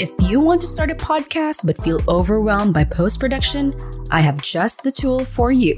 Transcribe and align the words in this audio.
If 0.00 0.12
you 0.20 0.38
want 0.38 0.60
to 0.60 0.68
start 0.68 0.92
a 0.92 0.94
podcast 0.94 1.66
but 1.66 1.82
feel 1.82 2.00
overwhelmed 2.08 2.72
by 2.72 2.84
post-production, 2.84 3.74
I 4.12 4.20
have 4.20 4.40
just 4.40 4.84
the 4.84 4.92
tool 4.92 5.24
for 5.24 5.50
you. 5.50 5.74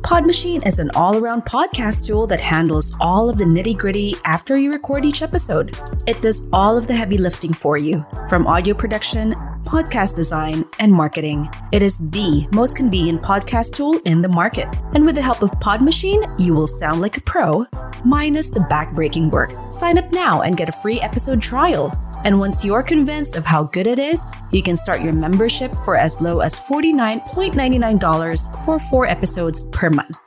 Podmachine 0.00 0.66
is 0.66 0.78
an 0.78 0.90
all 0.94 1.18
around 1.18 1.44
podcast 1.44 2.06
tool 2.06 2.26
that 2.28 2.40
handles 2.40 2.96
all 2.98 3.28
of 3.28 3.36
the 3.36 3.44
nitty 3.44 3.76
gritty 3.76 4.14
after 4.24 4.58
you 4.58 4.72
record 4.72 5.04
each 5.04 5.20
episode. 5.20 5.76
It 6.06 6.18
does 6.20 6.48
all 6.50 6.78
of 6.78 6.86
the 6.86 6.96
heavy 6.96 7.18
lifting 7.18 7.52
for 7.52 7.76
you, 7.76 8.06
from 8.26 8.46
audio 8.46 8.72
production, 8.72 9.34
podcast 9.64 10.16
design, 10.16 10.64
and 10.78 10.90
marketing. 10.90 11.46
It 11.72 11.82
is 11.82 11.98
the 11.98 12.48
most 12.52 12.74
convenient 12.74 13.20
podcast 13.20 13.74
tool 13.74 14.00
in 14.06 14.22
the 14.22 14.28
market. 14.28 14.66
And 14.94 15.04
with 15.04 15.16
the 15.16 15.22
help 15.22 15.42
of 15.42 15.50
Podmachine, 15.60 16.40
you 16.40 16.54
will 16.54 16.66
sound 16.66 17.02
like 17.02 17.18
a 17.18 17.22
pro, 17.22 17.66
minus 18.02 18.48
the 18.48 18.60
backbreaking 18.60 19.30
work. 19.30 19.50
Sign 19.70 19.98
up 19.98 20.10
now 20.10 20.40
and 20.40 20.56
get 20.56 20.70
a 20.70 20.72
free 20.80 21.00
episode 21.00 21.42
trial. 21.42 21.92
And 22.24 22.38
once 22.38 22.64
you're 22.64 22.82
convinced 22.82 23.36
of 23.36 23.44
how 23.44 23.64
good 23.64 23.86
it 23.86 23.98
is, 23.98 24.30
you 24.50 24.62
can 24.62 24.76
start 24.76 25.02
your 25.02 25.12
membership 25.12 25.74
for 25.84 25.96
as 25.96 26.20
low 26.20 26.40
as 26.40 26.58
$49.99 26.58 28.64
for 28.64 28.78
four 28.78 29.06
episodes 29.06 29.66
per 29.68 29.90
month. 29.90 30.18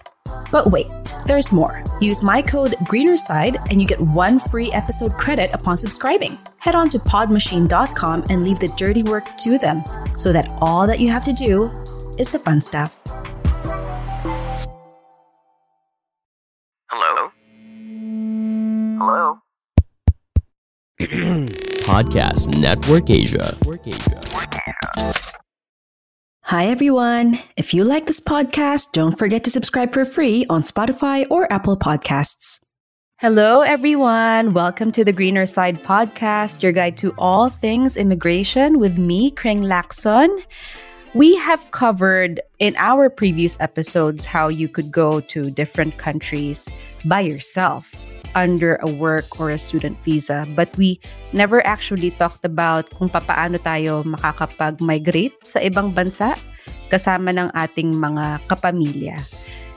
But 0.52 0.72
wait, 0.72 0.88
there's 1.26 1.52
more. 1.52 1.84
Use 2.00 2.22
my 2.22 2.42
code 2.42 2.74
GreenerSide 2.84 3.66
and 3.70 3.82
you 3.82 3.88
get 3.88 4.00
one 4.00 4.40
free 4.40 4.72
episode 4.72 5.14
credit 5.14 5.54
upon 5.54 5.78
subscribing. 5.78 6.38
Head 6.60 6.76
on 6.76 6.90
to 6.90 7.00
podmachine.com 7.00 8.26
and 8.30 8.44
leave 8.44 8.60
the 8.60 8.74
dirty 8.78 9.04
work 9.04 9.26
to 9.38 9.58
them 9.58 9.84
so 10.16 10.32
that 10.32 10.50
all 10.62 10.88
that 10.88 11.00
you 11.00 11.10
have 11.10 11.24
to 11.26 11.34
do 11.34 11.72
is 12.18 12.32
the 12.32 12.40
fun 12.40 12.62
stuff. 12.62 13.00
Hello? 16.90 17.32
Hello? 18.98 19.40
Podcast 21.00 22.58
Network 22.58 23.10
Asia. 23.10 23.54
Hi, 26.44 26.68
everyone. 26.68 27.38
If 27.58 27.74
you 27.74 27.84
like 27.84 28.08
this 28.08 28.22
podcast, 28.22 28.94
don't 28.94 29.20
forget 29.20 29.44
to 29.44 29.52
subscribe 29.52 29.94
for 29.94 30.06
free 30.06 30.46
on 30.50 30.62
Spotify 30.62 31.26
or 31.30 31.52
Apple 31.52 31.76
Podcasts. 31.76 32.62
Hello, 33.18 33.60
everyone. 33.60 34.54
Welcome 34.54 34.94
to 34.94 35.04
the 35.04 35.12
Greener 35.12 35.46
Side 35.46 35.84
podcast, 35.84 36.64
your 36.64 36.72
guide 36.72 36.96
to 37.00 37.14
all 37.18 37.50
things 37.50 37.98
immigration 37.98 38.80
with 38.80 38.98
me, 38.98 39.32
Kring 39.32 39.64
Lacson. 39.64 40.30
We 41.14 41.36
have 41.36 41.72
covered 41.72 42.40
in 42.60 42.74
our 42.78 43.10
previous 43.10 43.60
episodes 43.60 44.24
how 44.24 44.48
you 44.48 44.70
could 44.70 44.94
go 44.94 45.20
to 45.20 45.52
different 45.52 45.98
countries 45.98 46.70
by 47.04 47.20
yourself 47.20 47.94
under 48.36 48.76
a 48.84 48.92
work 48.92 49.40
or 49.40 49.50
a 49.50 49.58
student 49.58 49.98
visa. 50.04 50.46
But 50.54 50.70
we 50.78 51.00
never 51.34 51.66
actually 51.66 52.12
talked 52.12 52.44
about 52.44 52.92
kung 52.94 53.10
papaano 53.10 53.58
tayo 53.64 54.04
makakapag-migrate 54.04 55.40
sa 55.42 55.64
ibang 55.64 55.96
bansa 55.96 56.36
kasama 56.92 57.34
ng 57.34 57.50
ating 57.56 57.96
mga 57.96 58.44
kapamilya. 58.52 59.18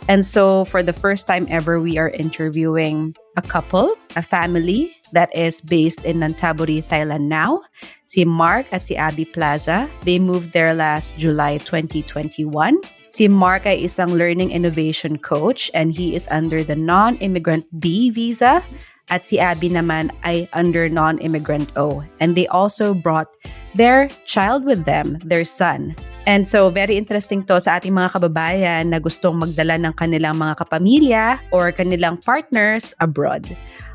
And 0.09 0.25
so, 0.25 0.65
for 0.65 0.83
the 0.83 0.97
first 0.97 1.29
time 1.29 1.45
ever, 1.53 1.81
we 1.81 2.01
are 2.01 2.09
interviewing 2.09 3.13
a 3.37 3.45
couple, 3.45 3.93
a 4.17 4.25
family 4.25 4.97
that 5.13 5.29
is 5.37 5.61
based 5.61 6.05
in 6.05 6.25
Nonthaburi, 6.25 6.81
Thailand 6.81 7.29
now. 7.29 7.61
Si 8.09 8.25
Mark 8.25 8.65
at 8.73 8.83
si 8.83 8.97
Abby 8.97 9.29
Plaza. 9.29 9.85
They 10.09 10.19
moved 10.19 10.57
there 10.57 10.73
last 10.73 11.21
July 11.21 11.61
2021. 11.61 12.81
Si 13.09 13.25
Mark 13.25 13.65
ay 13.65 13.89
isang 13.89 14.13
learning 14.13 14.53
innovation 14.53 15.17
coach 15.17 15.73
and 15.73 15.97
he 15.97 16.13
is 16.13 16.29
under 16.29 16.61
the 16.61 16.77
non-immigrant 16.77 17.65
B 17.81 18.13
visa. 18.13 18.61
At 19.09 19.25
si 19.25 19.41
Abby 19.41 19.73
naman 19.73 20.13
ay 20.29 20.45
under 20.53 20.93
non-immigrant 20.93 21.73
O. 21.81 22.05
And 22.21 22.37
they 22.37 22.45
also 22.53 22.93
brought 22.93 23.33
their 23.73 24.13
child 24.29 24.69
with 24.69 24.85
them, 24.85 25.17
their 25.25 25.49
son. 25.49 25.97
And 26.29 26.45
so, 26.45 26.69
very 26.69 27.01
interesting 27.01 27.41
to 27.49 27.57
sa 27.57 27.81
ating 27.81 27.97
mga 27.97 28.21
kababayan 28.21 28.93
na 28.93 29.01
gustong 29.01 29.41
magdala 29.41 29.81
ng 29.81 29.97
kanilang 29.97 30.37
mga 30.37 30.61
kapamilya 30.61 31.41
or 31.57 31.73
kanilang 31.73 32.21
partners 32.21 32.93
abroad. 33.01 33.49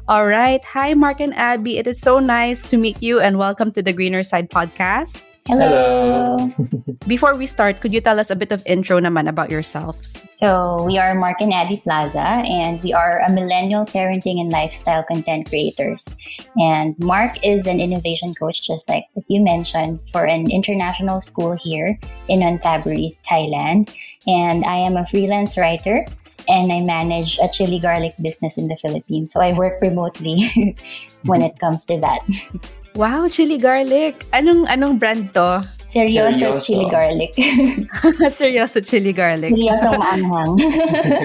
All 0.10 0.26
right. 0.26 0.66
Hi, 0.74 0.98
Mark 0.98 1.22
and 1.22 1.38
Abby. 1.38 1.78
It 1.78 1.86
is 1.86 2.02
so 2.02 2.18
nice 2.18 2.66
to 2.74 2.82
meet 2.82 2.98
you 3.06 3.22
and 3.22 3.38
welcome 3.38 3.70
to 3.78 3.86
the 3.86 3.94
Greener 3.94 4.26
Side 4.26 4.50
podcast. 4.50 5.22
Hello. 5.46 6.40
Before 7.08 7.36
we 7.36 7.46
start, 7.46 7.82
could 7.82 7.94
you 7.94 8.00
tell 8.00 8.20
us 8.20 8.32
a 8.32 8.36
bit 8.36 8.54
of 8.54 8.64
intro 8.66 9.00
naman 9.00 9.28
about 9.28 9.52
yourselves? 9.52 10.24
So, 10.32 10.84
we 10.88 10.98
are 10.98 11.14
Mark 11.16 11.42
and 11.42 11.52
Abby 11.52 11.84
Plaza, 11.84 12.40
and 12.48 12.82
we 12.82 12.94
are 12.94 13.20
a 13.20 13.30
millennial 13.30 13.84
parenting 13.84 14.40
and 14.40 14.50
lifestyle 14.50 15.04
content 15.04 15.50
creators. 15.50 16.16
And 16.56 16.98
Mark 16.98 17.36
is 17.44 17.68
an 17.68 17.82
innovation 17.82 18.34
coach, 18.34 18.64
just 18.64 18.88
like 18.88 19.04
what 19.14 19.26
you 19.28 19.44
mentioned, 19.44 20.00
for 20.12 20.24
an 20.24 20.50
international 20.50 21.20
school 21.20 21.60
here 21.60 22.00
in 22.30 22.40
Nonthaburi, 22.40 23.20
Thailand. 23.28 23.92
And 24.26 24.64
I 24.64 24.78
am 24.78 24.96
a 24.96 25.06
freelance 25.06 25.58
writer 25.58 26.06
and 26.48 26.72
I 26.72 26.82
manage 26.82 27.40
a 27.40 27.48
chili 27.48 27.80
garlic 27.80 28.16
business 28.22 28.58
in 28.58 28.68
the 28.68 28.78
Philippines. 28.78 29.34
So, 29.34 29.42
I 29.42 29.52
work 29.52 29.82
remotely 29.82 30.78
when 31.24 31.42
it 31.42 31.60
comes 31.60 31.84
to 31.92 32.00
that. 32.00 32.24
Wow, 32.94 33.26
chili 33.26 33.58
garlic. 33.58 34.22
Anong 34.30 34.70
anong 34.70 35.02
brand 35.02 35.34
to? 35.34 35.66
Seryoso, 35.90 36.58
Seryoso. 36.58 36.66
chili 36.66 36.86
garlic. 36.90 37.32
Seryoso 38.34 38.80
chili 38.82 39.14
garlic. 39.14 39.54
Seryoso 39.54 39.94
maanghang. 39.98 40.58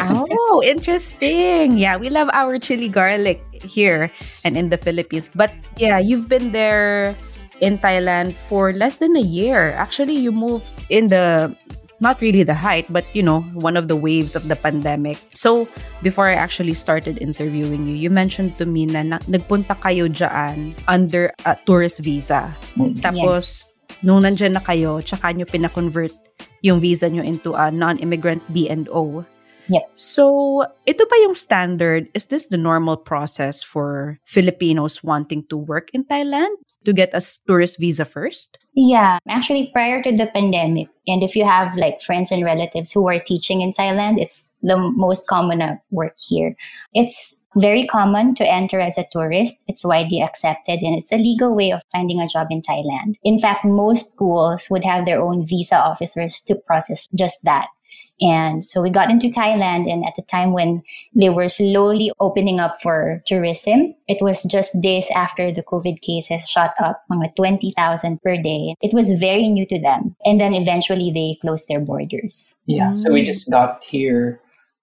oh, 0.48 0.60
interesting. 0.64 1.76
Yeah, 1.76 1.96
we 1.96 2.08
love 2.08 2.28
our 2.32 2.58
chili 2.60 2.88
garlic 2.88 3.40
here 3.64 4.12
and 4.44 4.56
in 4.56 4.68
the 4.68 4.76
Philippines. 4.76 5.28
But 5.32 5.52
yeah, 5.76 5.96
you've 6.00 6.28
been 6.28 6.52
there 6.52 7.16
in 7.60 7.76
Thailand 7.80 8.36
for 8.48 8.72
less 8.72 8.96
than 8.96 9.16
a 9.16 9.24
year. 9.24 9.72
Actually, 9.72 10.16
you 10.16 10.32
moved 10.32 10.68
in 10.88 11.08
the 11.08 11.52
not 12.00 12.20
really 12.20 12.42
the 12.42 12.54
height, 12.54 12.86
but 12.92 13.04
you 13.14 13.22
know, 13.22 13.42
one 13.58 13.76
of 13.76 13.88
the 13.88 13.96
waves 13.96 14.36
of 14.36 14.48
the 14.48 14.56
pandemic. 14.56 15.18
So, 15.34 15.68
before 16.02 16.28
I 16.28 16.34
actually 16.34 16.74
started 16.74 17.18
interviewing 17.18 17.86
you, 17.86 17.94
you 17.94 18.10
mentioned 18.10 18.58
to 18.58 18.66
me 18.66 18.86
na, 18.86 19.02
na 19.02 19.18
nagpunta 19.26 19.78
kayo 19.80 20.08
dyan 20.08 20.74
under 20.86 21.32
a 21.44 21.56
tourist 21.66 22.00
visa. 22.00 22.54
Mm. 22.78 23.02
Tapos, 23.02 23.64
nung 24.02 24.22
nandyan 24.22 24.54
na 24.54 24.62
kayo, 24.62 25.02
tsaka 25.02 25.34
nyo 25.34 25.46
pinakonvert 25.46 26.14
yung 26.62 26.80
visa 26.80 27.10
nyo 27.10 27.22
into 27.22 27.54
a 27.54 27.70
non-immigrant 27.70 28.42
B&O. 28.52 29.24
Yep. 29.68 29.84
So, 29.92 30.64
ito 30.88 31.04
pa 31.04 31.16
yung 31.20 31.36
standard? 31.36 32.08
Is 32.16 32.32
this 32.32 32.48
the 32.48 32.56
normal 32.56 32.96
process 32.96 33.60
for 33.60 34.16
Filipinos 34.24 35.04
wanting 35.04 35.44
to 35.52 35.60
work 35.60 35.92
in 35.92 36.08
Thailand? 36.08 36.56
To 36.84 36.92
get 36.92 37.10
a 37.12 37.20
tourist 37.46 37.78
visa 37.78 38.04
first? 38.04 38.56
Yeah, 38.74 39.18
actually, 39.28 39.70
prior 39.72 40.02
to 40.02 40.12
the 40.12 40.28
pandemic, 40.28 40.88
and 41.06 41.22
if 41.22 41.34
you 41.34 41.44
have 41.44 41.76
like 41.76 42.00
friends 42.00 42.30
and 42.30 42.44
relatives 42.44 42.92
who 42.92 43.08
are 43.08 43.18
teaching 43.18 43.60
in 43.60 43.72
Thailand, 43.72 44.20
it's 44.20 44.54
the 44.62 44.76
most 44.78 45.26
common 45.26 45.80
work 45.90 46.14
here. 46.28 46.54
It's 46.94 47.38
very 47.56 47.86
common 47.86 48.34
to 48.36 48.48
enter 48.48 48.78
as 48.78 48.98
a 48.98 49.06
tourist. 49.10 49.64
It's 49.66 49.84
widely 49.84 50.22
accepted 50.22 50.80
and 50.82 50.96
it's 50.96 51.12
a 51.12 51.16
legal 51.16 51.56
way 51.56 51.72
of 51.72 51.82
finding 51.92 52.20
a 52.20 52.28
job 52.28 52.48
in 52.50 52.62
Thailand. 52.62 53.16
In 53.24 53.38
fact, 53.38 53.64
most 53.64 54.12
schools 54.12 54.66
would 54.70 54.84
have 54.84 55.06
their 55.06 55.20
own 55.20 55.46
visa 55.46 55.76
officers 55.76 56.40
to 56.42 56.54
process 56.54 57.08
just 57.14 57.38
that. 57.44 57.66
And 58.20 58.64
so 58.64 58.82
we 58.82 58.90
got 58.90 59.10
into 59.10 59.28
Thailand, 59.28 59.90
and 59.90 60.04
at 60.04 60.14
the 60.16 60.22
time 60.22 60.52
when 60.52 60.82
they 61.14 61.30
were 61.30 61.48
slowly 61.48 62.10
opening 62.20 62.58
up 62.58 62.80
for 62.82 63.22
tourism, 63.26 63.94
it 64.08 64.18
was 64.20 64.42
just 64.44 64.80
days 64.80 65.08
after 65.14 65.52
the 65.52 65.62
COVID 65.62 66.00
cases 66.00 66.48
shot 66.48 66.74
up, 66.82 67.02
mga 67.12 67.36
20,000 67.36 68.20
per 68.22 68.36
day. 68.36 68.74
It 68.82 68.92
was 68.92 69.10
very 69.20 69.48
new 69.48 69.66
to 69.66 69.80
them. 69.80 70.16
And 70.24 70.40
then 70.40 70.54
eventually 70.54 71.10
they 71.12 71.38
closed 71.40 71.68
their 71.68 71.80
borders. 71.80 72.56
Yeah, 72.66 72.94
so 72.94 73.12
we 73.12 73.24
just 73.24 73.50
got 73.50 73.84
here 73.84 74.40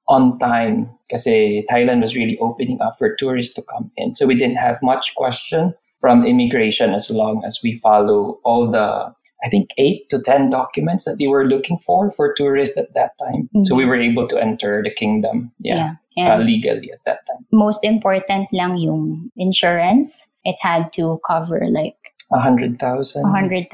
on 0.07 0.37
time 0.39 0.89
because 1.07 1.27
eh, 1.27 1.61
Thailand 1.69 2.01
was 2.01 2.15
really 2.15 2.37
opening 2.39 2.79
up 2.81 2.97
for 2.97 3.15
tourists 3.15 3.53
to 3.55 3.61
come 3.63 3.91
in. 3.97 4.15
So 4.15 4.25
we 4.25 4.35
didn't 4.35 4.57
have 4.57 4.79
much 4.81 5.15
question 5.15 5.73
from 5.99 6.25
immigration 6.25 6.93
as 6.93 7.09
long 7.09 7.43
as 7.45 7.59
we 7.63 7.75
follow 7.79 8.39
all 8.43 8.69
the 8.69 9.13
I 9.45 9.50
think 9.50 9.69
eight 9.77 10.09
to 10.09 10.18
ten 10.19 10.50
documents 10.50 11.06
that 11.06 11.21
they 11.21 11.30
were 11.30 11.45
looking 11.45 11.77
for 11.77 12.09
for 12.09 12.33
tourists 12.33 12.81
at 12.81 12.97
that 12.97 13.13
time. 13.21 13.45
Mm-hmm. 13.53 13.69
So 13.69 13.77
we 13.77 13.86
were 13.86 13.95
able 14.01 14.25
to 14.33 14.42
enter 14.42 14.81
the 14.81 14.89
kingdom, 14.89 15.53
yeah, 15.62 16.01
yeah. 16.18 16.33
uh, 16.33 16.38
legally 16.42 16.89
at 16.89 17.06
that 17.06 17.21
time. 17.30 17.45
most 17.53 17.86
important 17.86 18.50
lang 18.51 18.81
yung 18.81 19.30
insurance. 19.38 20.27
It 20.44 20.57
had 20.62 20.89
to 20.97 21.21
cover 21.25 21.62
like 21.69 21.95
A 22.33 22.42
hundred 22.42 22.81
thousand. 22.81 23.21
a 23.21 23.30
100,000 23.30 23.69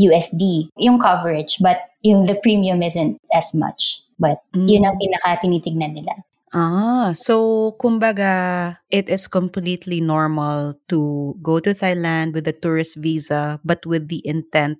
USD 0.00 0.68
yung 0.76 1.00
coverage 1.00 1.56
but 1.60 1.88
yung 2.04 2.28
the 2.28 2.36
premium 2.44 2.82
isn't 2.84 3.16
as 3.32 3.52
much. 3.56 4.00
But 4.20 4.44
yun 4.52 4.84
ang 4.84 5.00
pinaka 5.00 5.40
tinitignan 5.40 5.96
nila. 5.96 6.20
Ah, 6.52 7.16
so 7.16 7.72
kumbaga, 7.80 8.76
it 8.92 9.08
is 9.08 9.26
completely 9.26 10.00
normal 10.04 10.76
to 10.92 11.32
go 11.40 11.58
to 11.58 11.72
Thailand 11.72 12.36
with 12.36 12.46
a 12.46 12.52
tourist 12.52 13.00
visa, 13.00 13.58
but 13.64 13.84
with 13.88 14.08
the 14.08 14.20
intent 14.28 14.76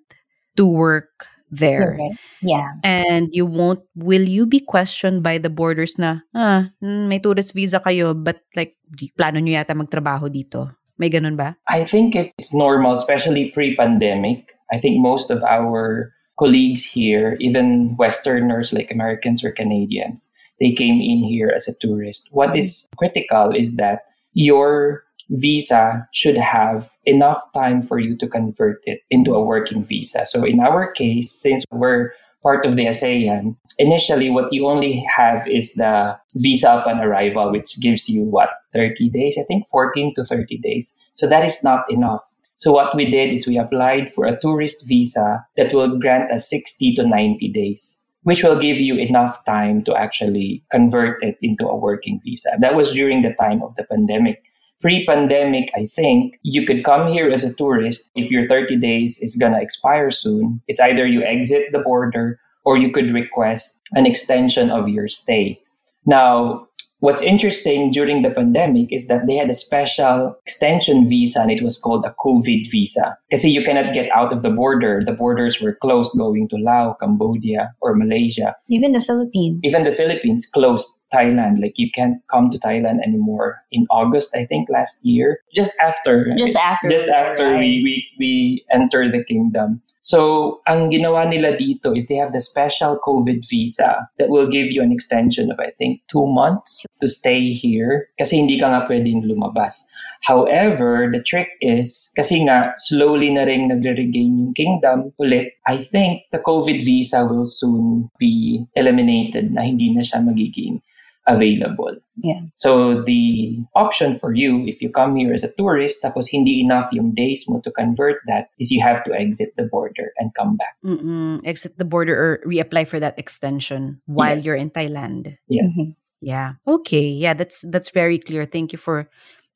to 0.57 0.69
work 0.69 1.25
there. 1.49 1.97
Correct. 1.97 2.21
Yeah. 2.45 2.77
And 2.85 3.29
you 3.33 3.47
won't, 3.47 3.81
will 3.97 4.29
you 4.29 4.45
be 4.45 4.61
questioned 4.61 5.23
by 5.23 5.39
the 5.39 5.49
borders 5.49 5.97
na, 5.97 6.21
ah, 6.37 6.69
mm, 6.83 7.09
may 7.09 7.21
tourist 7.21 7.57
visa 7.57 7.81
kayo, 7.81 8.13
but 8.13 8.45
like, 8.57 8.77
plano 9.17 9.41
nyo 9.41 9.57
yata 9.57 9.73
magtrabaho 9.73 10.29
dito? 10.29 10.77
May 11.01 11.09
ganun 11.09 11.37
ba? 11.37 11.57
I 11.69 11.85
think 11.85 12.15
it's 12.15 12.53
normal, 12.53 12.93
especially 12.95 13.49
pre-pandemic. 13.49 14.53
I 14.71 14.79
think 14.79 15.01
most 15.01 15.31
of 15.31 15.43
our 15.45 16.13
colleagues 16.39 16.85
here, 16.85 17.37
even 17.41 17.97
Westerners 17.97 18.73
like 18.73 18.93
Americans 18.93 19.45
or 19.45 19.53
Canadians, 19.53 20.33
they 20.63 20.73
came 20.73 21.01
in 21.01 21.25
here 21.25 21.53
as 21.55 21.67
a 21.67 21.75
tourist. 21.75 22.29
What 22.31 22.55
is 22.57 22.87
critical 22.97 23.51
is 23.51 23.75
that 23.77 24.03
your 24.33 25.03
visa 25.31 26.07
should 26.13 26.37
have 26.37 26.89
enough 27.05 27.43
time 27.53 27.83
for 27.83 27.99
you 27.99 28.17
to 28.19 28.29
convert 28.29 28.81
it 28.85 29.01
into 29.11 29.35
a 29.35 29.45
working 29.45 29.85
visa. 29.85 30.25
So 30.25 30.45
in 30.45 30.61
our 30.61 30.93
case, 30.93 31.33
since 31.33 31.65
we're 31.73 32.13
part 32.45 32.65
of 32.65 32.77
the 32.77 32.87
ASEAN, 32.87 33.57
initially 33.79 34.31
what 34.31 34.53
you 34.53 34.67
only 34.67 35.05
have 35.17 35.47
is 35.49 35.75
the 35.75 36.17
visa 36.37 36.77
upon 36.79 37.01
arrival, 37.01 37.51
which 37.51 37.81
gives 37.81 38.09
you 38.09 38.23
what, 38.23 38.51
30 38.73 39.11
days, 39.11 39.37
I 39.39 39.45
think 39.45 39.67
14 39.69 40.15
to 40.15 40.25
30 40.25 40.59
days. 40.59 40.97
So 41.15 41.29
that 41.29 41.45
is 41.45 41.65
not 41.65 41.91
enough. 41.91 42.23
So 42.57 42.71
what 42.71 42.95
we 42.95 43.11
did 43.11 43.33
is 43.33 43.47
we 43.47 43.59
applied 43.59 44.13
for 44.13 44.25
a 44.25 44.39
tourist 44.39 44.87
visa 44.87 45.45
that 45.57 45.75
will 45.75 45.99
grant 45.99 46.31
us 46.31 46.49
60 46.49 46.95
to 46.95 47.07
90 47.07 47.49
days, 47.49 48.02
which 48.23 48.43
will 48.43 48.59
give 48.59 48.79
you 48.79 48.97
enough 48.97 49.45
time 49.45 49.83
to 49.85 49.95
actually 49.95 50.63
convert 50.71 51.23
it 51.23 51.37
into 51.43 51.67
a 51.67 51.77
working 51.77 52.21
visa. 52.25 52.51
That 52.61 52.75
was 52.75 52.93
during 52.93 53.23
the 53.23 53.35
time 53.35 53.63
of 53.63 53.75
the 53.75 53.85
pandemic. 53.85 54.43
Pre-pandemic, 54.81 55.71
I 55.77 55.87
think 55.87 56.39
you 56.43 56.67
could 56.67 56.85
come 56.85 57.07
here 57.07 57.31
as 57.31 57.45
a 57.45 57.55
tourist. 57.55 58.11
If 58.17 58.31
your 58.31 58.49
30 58.49 58.77
days 58.77 59.19
is 59.21 59.37
gonna 59.37 59.61
expire 59.61 60.11
soon, 60.11 60.61
it's 60.67 60.81
either 60.81 61.07
you 61.07 61.23
exit 61.23 61.71
the 61.73 61.79
border 61.79 62.41
or 62.65 62.77
you 62.77 62.91
could 62.91 63.13
request 63.13 63.83
an 63.93 64.07
extension 64.07 64.71
of 64.71 64.89
your 64.89 65.09
stay. 65.09 65.61
Now, 66.05 66.67
what's 67.03 67.21
interesting 67.21 67.91
during 67.91 68.23
the 68.23 68.31
pandemic 68.31 68.87
is 68.93 69.09
that 69.09 69.27
they 69.27 69.35
had 69.35 69.51
a 69.51 69.55
special 69.55 70.35
extension 70.47 71.09
visa 71.09 71.41
and 71.41 71.51
it 71.51 71.63
was 71.63 71.77
called 71.77 72.07
a 72.07 72.15
COVID 72.25 72.71
visa. 72.71 73.19
Because 73.29 73.45
you 73.45 73.63
cannot 73.65 73.93
get 73.93 74.09
out 74.13 74.33
of 74.33 74.43
the 74.43 74.51
border. 74.51 75.03
The 75.05 75.13
borders 75.13 75.61
were 75.61 75.75
closed 75.83 76.17
going 76.17 76.49
to 76.49 76.57
Laos, 76.57 76.97
Cambodia, 77.01 77.75
or 77.81 77.95
Malaysia. 77.95 78.55
Even 78.69 78.93
the 78.93 79.01
Philippines. 79.01 79.61
Even 79.65 79.83
the 79.83 79.91
Philippines 79.91 80.47
closed 80.47 80.89
Thailand. 81.13 81.61
Like 81.61 81.75
you 81.77 81.91
can't 81.91 82.19
come 82.31 82.51
to 82.51 82.59
Thailand 82.59 83.03
anymore 83.03 83.59
in 83.73 83.85
August, 83.91 84.37
I 84.37 84.47
think, 84.47 84.69
last 84.71 85.05
year. 85.05 85.41
Just 85.53 85.73
after. 85.83 86.31
Just 86.39 86.57
after 86.57 86.89
Just 86.89 87.09
we 87.09 87.13
after 87.13 87.57
we, 87.59 87.83
we, 87.83 88.07
we 88.19 88.65
enter 88.71 89.11
the 89.11 89.25
kingdom. 89.25 89.83
So, 90.03 90.59
ang 90.67 90.91
ginawa 90.91 91.31
nila 91.31 91.55
dito 91.55 91.95
is 91.95 92.11
they 92.11 92.19
have 92.19 92.35
the 92.35 92.43
special 92.43 92.99
COVID 93.07 93.47
visa 93.47 94.11
that 94.19 94.35
will 94.35 94.51
give 94.51 94.67
you 94.67 94.83
an 94.83 94.91
extension 94.91 95.47
of, 95.55 95.63
I 95.63 95.71
think, 95.79 96.03
two 96.11 96.27
months 96.27 96.83
to 96.99 97.07
stay 97.07 97.55
here 97.55 98.11
kasi 98.19 98.43
hindi 98.43 98.59
ka 98.59 98.67
nga 98.67 98.83
pwedeng 98.91 99.23
lumabas. 99.23 99.79
However, 100.27 101.11
the 101.11 101.23
trick 101.23 101.55
is, 101.63 102.11
kasi 102.19 102.43
nga, 102.47 102.75
slowly 102.91 103.31
na 103.31 103.47
rin 103.47 103.71
nagre-regain 103.71 104.39
yung 104.39 104.55
kingdom 104.55 105.15
ulit, 105.23 105.55
I 105.67 105.79
think 105.79 106.27
the 106.31 106.39
COVID 106.39 106.83
visa 106.83 107.23
will 107.27 107.47
soon 107.47 108.11
be 108.19 108.67
eliminated 108.75 109.55
na 109.55 109.63
hindi 109.63 109.95
na 109.95 110.03
siya 110.03 110.23
magiging 110.23 110.83
available. 111.27 111.97
Yeah. 112.23 112.41
So 112.55 113.03
the 113.03 113.59
option 113.75 114.19
for 114.19 114.35
you, 114.35 114.67
if 114.67 114.83
you 114.83 114.91
come 114.91 115.17
here 115.17 115.33
as 115.33 115.45
a 115.45 115.53
tourist, 115.53 116.03
tapos 116.03 116.27
hindi 116.27 116.61
enough 116.61 116.91
yung 116.93 117.15
days 117.15 117.45
mo 117.49 117.61
to 117.61 117.71
convert 117.71 118.19
that, 118.27 118.51
is 118.59 118.71
you 118.71 118.83
have 118.83 119.03
to 119.05 119.15
exit 119.15 119.55
the 119.57 119.65
border 119.65 120.13
and 120.19 120.35
come 120.35 120.57
back. 120.57 120.75
Mm-mm. 120.85 121.39
Exit 121.45 121.79
the 121.79 121.85
border 121.85 122.15
or 122.19 122.41
reapply 122.47 122.87
for 122.89 122.99
that 123.01 123.19
extension 123.19 124.01
while 124.07 124.35
Yes. 124.37 124.45
you're 124.45 124.59
in 124.59 124.71
Thailand. 124.71 125.37
Yes. 125.49 125.71
Mhm. 125.79 125.95
Yeah. 126.23 126.53
Okay. 126.67 127.07
Yeah, 127.07 127.35
that's 127.35 127.63
that's 127.71 127.91
very 127.91 128.19
clear. 128.19 128.47
Thank 128.47 128.73
you 128.73 128.79
for 128.79 129.09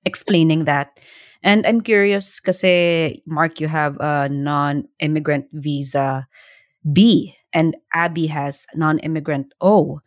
explaining 0.05 0.65
that. 0.67 0.99
And 1.43 1.67
I'm 1.67 1.81
curious 1.81 2.41
kasi 2.41 3.23
Mark 3.27 3.61
you 3.61 3.69
have 3.69 3.95
a 4.03 4.27
non-immigrant 4.31 5.47
visa 5.53 6.27
B 6.83 7.35
and 7.55 7.77
Abby 7.95 8.27
has 8.27 8.67
non-immigrant 8.75 9.55
O. 9.61 10.01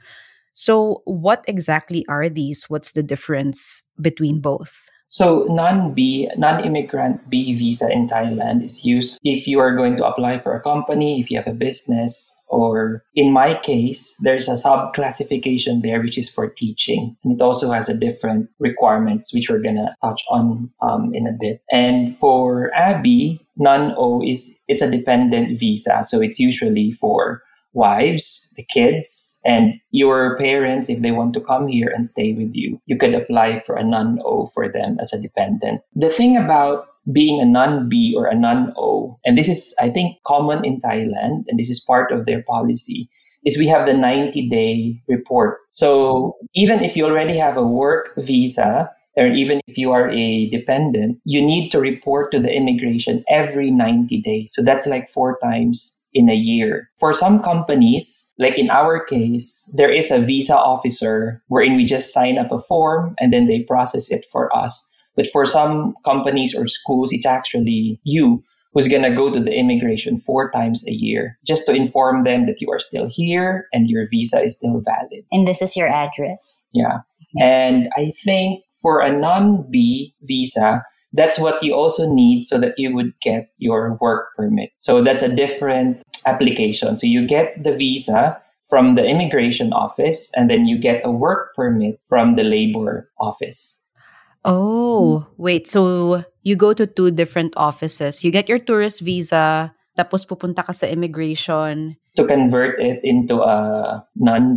So 0.59 1.03
what 1.05 1.45
exactly 1.47 2.05
are 2.09 2.27
these? 2.27 2.65
What's 2.67 2.91
the 2.91 3.01
difference 3.01 3.81
between 4.01 4.41
both? 4.41 4.75
So 5.07 5.45
non-B, 5.47 6.29
non-immigrant 6.35 7.29
B 7.29 7.55
visa 7.55 7.89
in 7.89 8.07
Thailand 8.07 8.65
is 8.65 8.83
used 8.83 9.19
if 9.23 9.47
you 9.47 9.57
are 9.59 9.73
going 9.73 9.95
to 9.95 10.05
apply 10.05 10.37
for 10.37 10.53
a 10.53 10.59
company, 10.59 11.21
if 11.21 11.31
you 11.31 11.37
have 11.37 11.47
a 11.47 11.53
business, 11.53 12.37
or 12.47 13.05
in 13.15 13.31
my 13.31 13.53
case, 13.53 14.17
there's 14.21 14.49
a 14.49 14.57
sub-classification 14.57 15.81
there 15.81 16.01
which 16.01 16.17
is 16.17 16.27
for 16.27 16.49
teaching. 16.49 17.15
And 17.23 17.39
it 17.39 17.41
also 17.41 17.71
has 17.71 17.87
a 17.87 17.97
different 17.97 18.49
requirements 18.59 19.33
which 19.33 19.49
we're 19.49 19.63
gonna 19.63 19.95
touch 20.03 20.21
on 20.29 20.69
um, 20.81 21.15
in 21.15 21.25
a 21.25 21.37
bit. 21.39 21.61
And 21.71 22.17
for 22.17 22.69
Abby, 22.75 23.39
non-O 23.55 24.21
is 24.27 24.59
it's 24.67 24.81
a 24.81 24.91
dependent 24.91 25.57
visa. 25.57 26.03
So 26.03 26.19
it's 26.19 26.37
usually 26.37 26.91
for 26.91 27.43
wives, 27.73 28.48
the 28.59 28.65
kids, 28.65 29.39
and 29.45 29.79
your 29.91 30.37
parents, 30.37 30.89
if 30.89 31.01
they 31.01 31.11
want 31.11 31.33
to 31.33 31.39
come 31.39 31.67
here 31.67 31.87
and 31.95 32.05
stay 32.05 32.33
with 32.33 32.51
you, 32.53 32.79
you 32.87 32.97
could 32.97 33.13
apply 33.13 33.59
for 33.59 33.75
a 33.75 33.83
non 33.83 34.19
O 34.25 34.47
for 34.47 34.67
them 34.67 34.97
as 34.99 35.13
a 35.13 35.21
dependent. 35.21 35.79
The 35.95 36.09
thing 36.09 36.35
about 36.35 36.87
being 37.13 37.39
a 37.39 37.45
non 37.45 37.87
B 37.87 38.13
or 38.17 38.27
a 38.27 38.35
non 38.35 38.73
O, 38.77 39.17
and 39.23 39.37
this 39.37 39.47
is, 39.47 39.73
I 39.79 39.89
think, 39.89 40.17
common 40.27 40.65
in 40.65 40.79
Thailand, 40.79 41.45
and 41.47 41.57
this 41.57 41.69
is 41.69 41.79
part 41.79 42.11
of 42.11 42.25
their 42.25 42.43
policy, 42.43 43.09
is 43.45 43.57
we 43.57 43.67
have 43.67 43.87
the 43.87 43.93
90 43.93 44.49
day 44.49 45.01
report. 45.07 45.59
So 45.71 46.35
even 46.53 46.83
if 46.83 46.97
you 46.97 47.05
already 47.05 47.37
have 47.37 47.55
a 47.55 47.65
work 47.65 48.11
visa, 48.17 48.91
or 49.15 49.27
even 49.27 49.61
if 49.67 49.77
you 49.77 49.91
are 49.91 50.09
a 50.09 50.49
dependent, 50.49 51.19
you 51.23 51.41
need 51.41 51.71
to 51.71 51.79
report 51.79 52.31
to 52.31 52.39
the 52.39 52.53
immigration 52.53 53.23
every 53.29 53.71
90 53.71 54.21
days. 54.21 54.53
So 54.53 54.61
that's 54.61 54.85
like 54.85 55.09
four 55.09 55.37
times 55.41 55.98
in 56.13 56.29
a 56.29 56.35
year. 56.35 56.89
For 56.99 57.13
some 57.13 57.41
companies, 57.41 58.33
like 58.37 58.57
in 58.57 58.69
our 58.69 59.03
case, 59.03 59.69
there 59.73 59.91
is 59.91 60.11
a 60.11 60.19
visa 60.19 60.55
officer 60.55 61.43
wherein 61.47 61.75
we 61.75 61.85
just 61.85 62.13
sign 62.13 62.37
up 62.37 62.51
a 62.51 62.59
form 62.59 63.15
and 63.19 63.31
then 63.31 63.47
they 63.47 63.61
process 63.61 64.11
it 64.11 64.25
for 64.31 64.55
us. 64.55 64.89
But 65.15 65.27
for 65.27 65.45
some 65.45 65.95
companies 66.05 66.55
or 66.55 66.67
schools, 66.67 67.11
it's 67.11 67.25
actually 67.25 67.99
you 68.03 68.43
who's 68.73 68.87
going 68.87 69.01
to 69.01 69.09
go 69.09 69.31
to 69.31 69.39
the 69.39 69.53
immigration 69.53 70.19
four 70.19 70.51
times 70.51 70.87
a 70.87 70.91
year 70.91 71.37
just 71.45 71.65
to 71.65 71.73
inform 71.73 72.23
them 72.23 72.45
that 72.45 72.61
you 72.61 72.69
are 72.71 72.79
still 72.79 73.07
here 73.09 73.67
and 73.73 73.89
your 73.89 74.07
visa 74.09 74.41
is 74.43 74.57
still 74.57 74.81
valid. 74.81 75.25
And 75.31 75.47
this 75.47 75.61
is 75.61 75.75
your 75.75 75.87
address. 75.87 76.67
Yeah. 76.71 76.99
And 77.39 77.89
I 77.97 78.11
think 78.23 78.63
for 78.81 79.01
a 79.01 79.11
non 79.11 79.69
B 79.69 80.13
visa, 80.21 80.83
that's 81.13 81.39
what 81.39 81.61
you 81.63 81.73
also 81.73 82.11
need 82.11 82.45
so 82.47 82.57
that 82.59 82.77
you 82.77 82.93
would 82.93 83.13
get 83.21 83.49
your 83.57 83.97
work 84.01 84.35
permit. 84.35 84.71
So 84.77 85.03
that's 85.03 85.21
a 85.21 85.29
different 85.29 86.01
application. 86.25 86.97
So 86.97 87.07
you 87.07 87.25
get 87.25 87.63
the 87.63 87.73
visa 87.73 88.37
from 88.69 88.95
the 88.95 89.03
immigration 89.03 89.73
office 89.73 90.31
and 90.35 90.49
then 90.49 90.67
you 90.67 90.77
get 90.77 91.01
a 91.03 91.11
work 91.11 91.55
permit 91.55 91.99
from 92.05 92.35
the 92.35 92.43
labor 92.43 93.09
office. 93.19 93.81
Oh, 94.45 95.27
wait. 95.37 95.67
So 95.67 96.23
you 96.43 96.55
go 96.55 96.73
to 96.73 96.85
two 96.85 97.11
different 97.11 97.57
offices. 97.57 98.23
You 98.23 98.31
get 98.31 98.47
your 98.47 98.59
tourist 98.59 99.01
visa, 99.01 99.73
tapos 99.97 100.23
pupunta 100.23 100.63
ka 100.63 100.71
sa 100.71 100.87
immigration. 100.87 101.97
To 102.15 102.23
convert 102.23 102.79
it 102.79 103.03
into 103.03 103.41
a 103.41 104.05
non 104.15 104.55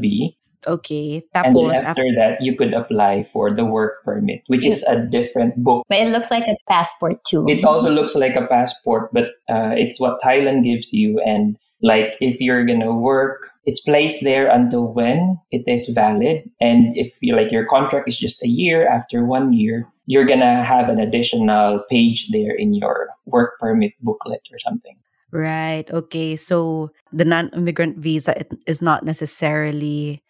B, 0.64 0.71
Okay. 0.71 1.23
and 1.35 1.54
then 1.54 1.54
Tapos 1.54 1.83
after 1.83 2.07
that, 2.16 2.40
you 2.40 2.57
could 2.57 2.75
apply 2.75 3.23
for 3.23 3.50
the 3.50 3.64
work 3.64 4.04
permit, 4.04 4.42
which 4.47 4.66
is 4.66 4.83
a 4.85 4.97
different 4.97 5.57
book. 5.62 5.85
But 5.88 6.00
it 6.00 6.09
looks 6.09 6.31
like 6.31 6.47
a 6.47 6.57
passport 6.69 7.25
too. 7.25 7.47
It 7.49 7.64
also 7.64 7.90
looks 7.90 8.14
like 8.14 8.37
a 8.37 8.47
passport, 8.47 9.12
but 9.12 9.35
uh, 9.49 9.75
it's 9.76 9.99
what 10.00 10.21
Thailand 10.21 10.64
gives 10.64 10.92
you. 10.92 11.21
And 11.21 11.57
like 11.83 12.14
if 12.21 12.40
you're 12.40 12.64
gonna 12.64 12.95
work, 12.95 13.50
it's 13.66 13.81
placed 13.81 14.23
there 14.23 14.49
until 14.49 14.87
when 14.92 15.38
it 15.50 15.66
is 15.66 15.90
valid. 15.90 16.49
And 16.61 16.97
if 16.97 17.19
you 17.21 17.35
like 17.35 17.50
your 17.50 17.66
contract 17.66 18.09
is 18.09 18.19
just 18.19 18.42
a 18.42 18.49
year, 18.49 18.87
after 18.87 19.25
one 19.25 19.52
year, 19.52 19.87
you're 20.07 20.25
gonna 20.26 20.62
have 20.62 20.88
an 20.88 20.99
additional 20.99 21.83
page 21.90 22.31
there 22.31 22.54
in 22.54 22.75
your 22.75 23.11
work 23.26 23.59
permit 23.59 23.92
booklet 24.00 24.47
or 24.52 24.59
something. 24.59 24.97
Right. 25.33 25.90
Okay. 25.90 26.37
So 26.37 26.92
the 27.12 27.25
non-immigrant 27.25 27.97
visa 27.99 28.37
is 28.66 28.83
not 28.83 29.04
necessarily 29.04 30.23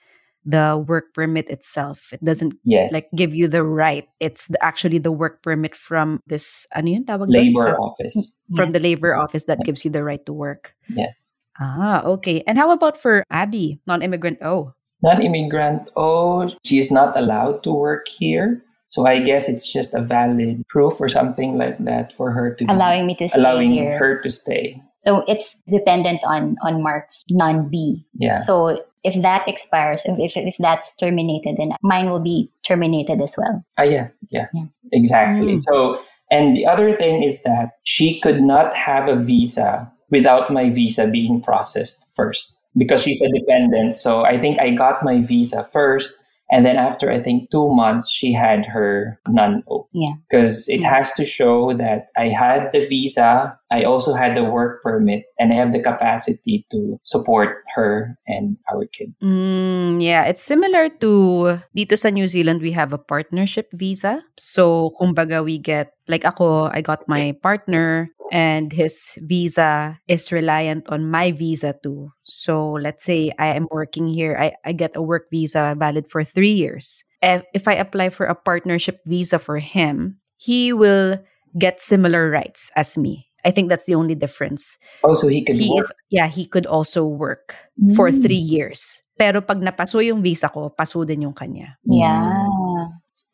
the 0.44 0.82
work 0.88 1.14
permit 1.14 1.48
itself. 1.48 2.12
It 2.12 2.22
doesn't 2.24 2.54
Yes. 2.64 2.92
like 2.92 3.04
give 3.14 3.34
you 3.34 3.46
the 3.46 3.62
right. 3.62 4.08
It's 4.18 4.48
the, 4.48 4.58
actually 4.64 4.98
the 4.98 5.12
work 5.12 5.42
permit 5.42 5.74
from 5.76 6.20
this 6.26 6.66
ano 6.74 6.90
yun 6.90 7.04
tawag 7.06 7.30
doon? 7.30 7.52
labor 7.54 7.74
Sa- 7.74 7.82
office. 7.82 8.14
from 8.56 8.72
the 8.74 8.80
labor 8.82 9.14
office 9.14 9.44
that 9.46 9.62
gives 9.64 9.84
you 9.84 9.90
the 9.90 10.02
right 10.02 10.24
to 10.26 10.32
work. 10.32 10.74
Yes. 10.90 11.34
Ah, 11.60 12.02
okay. 12.18 12.42
And 12.46 12.58
how 12.58 12.70
about 12.72 12.96
for 12.96 13.22
Abby, 13.30 13.78
non-immigrant 13.86 14.42
O? 14.42 14.74
Non-immigrant, 15.02 15.90
O, 15.96 16.48
she 16.64 16.78
is 16.78 16.90
not 16.90 17.16
allowed 17.16 17.62
to 17.64 17.70
work 17.72 18.08
here. 18.08 18.62
So 18.88 19.06
I 19.06 19.20
guess 19.20 19.48
it's 19.48 19.66
just 19.66 19.94
a 19.94 20.02
valid 20.02 20.66
proof 20.68 21.00
or 21.00 21.08
something 21.08 21.56
like 21.56 21.78
that 21.84 22.12
for 22.12 22.30
her 22.32 22.54
to 22.54 22.64
be- 22.64 22.72
allowing 22.72 23.06
me 23.06 23.14
to 23.16 23.28
stay 23.28 23.40
allowing 23.40 23.72
here. 23.72 23.98
her 23.98 24.20
to 24.20 24.30
stay. 24.30 24.82
So 24.98 25.24
it's 25.26 25.62
dependent 25.66 26.20
on 26.28 26.56
on 26.62 26.82
Mark's 26.82 27.24
non 27.30 27.68
B. 27.70 28.04
Yeah. 28.14 28.38
So 28.46 28.78
if 29.04 29.20
that 29.22 29.46
expires, 29.48 30.04
if, 30.06 30.18
if 30.18 30.36
if 30.36 30.56
that's 30.58 30.94
terminated, 30.96 31.56
then 31.56 31.72
mine 31.82 32.08
will 32.08 32.22
be 32.22 32.50
terminated 32.66 33.20
as 33.20 33.34
well. 33.36 33.64
Ah, 33.78 33.82
yeah, 33.82 34.08
yeah, 34.30 34.46
Yeah. 34.54 34.66
exactly. 34.92 35.54
Mm. 35.54 35.60
So, 35.60 36.00
and 36.30 36.56
the 36.56 36.66
other 36.66 36.96
thing 36.96 37.22
is 37.22 37.42
that 37.42 37.72
she 37.84 38.20
could 38.20 38.40
not 38.42 38.74
have 38.74 39.08
a 39.08 39.16
visa 39.16 39.90
without 40.10 40.52
my 40.52 40.70
visa 40.70 41.06
being 41.06 41.40
processed 41.40 42.06
first 42.14 42.60
because 42.76 43.02
she's 43.02 43.20
a 43.22 43.28
dependent. 43.28 43.96
So 43.96 44.24
I 44.24 44.38
think 44.38 44.60
I 44.60 44.70
got 44.70 45.02
my 45.02 45.20
visa 45.20 45.64
first. 45.72 46.12
And 46.52 46.68
then 46.68 46.76
after 46.76 47.08
I 47.08 47.16
think 47.16 47.48
two 47.48 47.72
months, 47.72 48.12
she 48.12 48.36
had 48.36 48.68
her 48.68 49.16
non-O. 49.26 49.88
Yeah. 49.96 50.20
Because 50.28 50.68
it 50.68 50.84
Yeah. 50.84 50.92
has 51.00 51.10
to 51.16 51.24
show 51.24 51.72
that 51.80 52.12
I 52.12 52.28
had 52.28 52.70
the 52.76 52.84
visa, 52.84 53.56
I 53.72 53.88
also 53.88 54.12
had 54.12 54.36
the 54.36 54.44
work 54.44 54.84
permit, 54.84 55.24
and 55.40 55.48
I 55.48 55.56
have 55.56 55.72
the 55.72 55.80
capacity 55.80 56.68
to 56.68 57.00
support 57.08 57.64
her 57.72 58.20
and 58.28 58.60
our 58.68 58.84
kid. 58.84 59.16
Mm, 59.24 60.04
yeah, 60.04 60.28
it's 60.28 60.44
similar 60.44 60.92
to 61.00 61.56
dito 61.72 61.96
sa 61.96 62.12
New 62.12 62.28
Zealand 62.28 62.60
we 62.60 62.76
have 62.76 62.92
a 62.92 63.00
partnership 63.00 63.72
visa. 63.72 64.20
So 64.36 64.92
kumbaga 65.00 65.40
we 65.40 65.56
get 65.56 65.96
like 66.04 66.28
ako 66.28 66.68
I 66.68 66.84
got 66.84 67.08
my 67.08 67.32
partner 67.40 68.12
and 68.32 68.72
his 68.72 69.12
visa 69.20 70.00
is 70.08 70.32
reliant 70.32 70.88
on 70.88 71.04
my 71.04 71.30
visa 71.30 71.76
too. 71.84 72.10
So 72.24 72.80
let's 72.80 73.04
say 73.04 73.30
I 73.38 73.52
am 73.52 73.68
working 73.70 74.08
here, 74.08 74.34
I, 74.40 74.56
I 74.64 74.72
get 74.72 74.96
a 74.96 75.04
work 75.04 75.28
visa 75.30 75.76
valid 75.78 76.08
for 76.08 76.24
three 76.24 76.56
years. 76.56 77.04
If, 77.20 77.44
if 77.52 77.68
I 77.68 77.74
apply 77.74 78.08
for 78.08 78.24
a 78.24 78.34
partnership 78.34 78.98
visa 79.04 79.38
for 79.38 79.58
him, 79.58 80.16
he 80.38 80.72
will 80.72 81.20
get 81.58 81.78
similar 81.78 82.30
rights 82.30 82.72
as 82.74 82.96
me. 82.96 83.28
I 83.44 83.50
think 83.50 83.68
that's 83.68 83.84
the 83.86 83.94
only 83.94 84.14
difference. 84.14 84.78
Oh, 85.04 85.10
also, 85.10 85.28
he 85.28 85.44
could 85.44 85.56
He 85.56 85.68
work. 85.68 85.84
is 85.84 85.92
yeah, 86.10 86.28
he 86.28 86.46
could 86.46 86.64
also 86.64 87.04
work 87.04 87.54
for 87.94 88.08
mm. 88.08 88.22
three 88.22 88.40
years. 88.40 89.02
Pero 89.18 89.42
pag 89.42 89.58
napaso 89.60 89.98
yung 90.02 90.22
visa 90.22 90.48
ko, 90.48 90.70
paso 90.70 91.04
din 91.04 91.22
yung 91.22 91.34
kanya. 91.34 91.76
Yeah. 91.84 92.46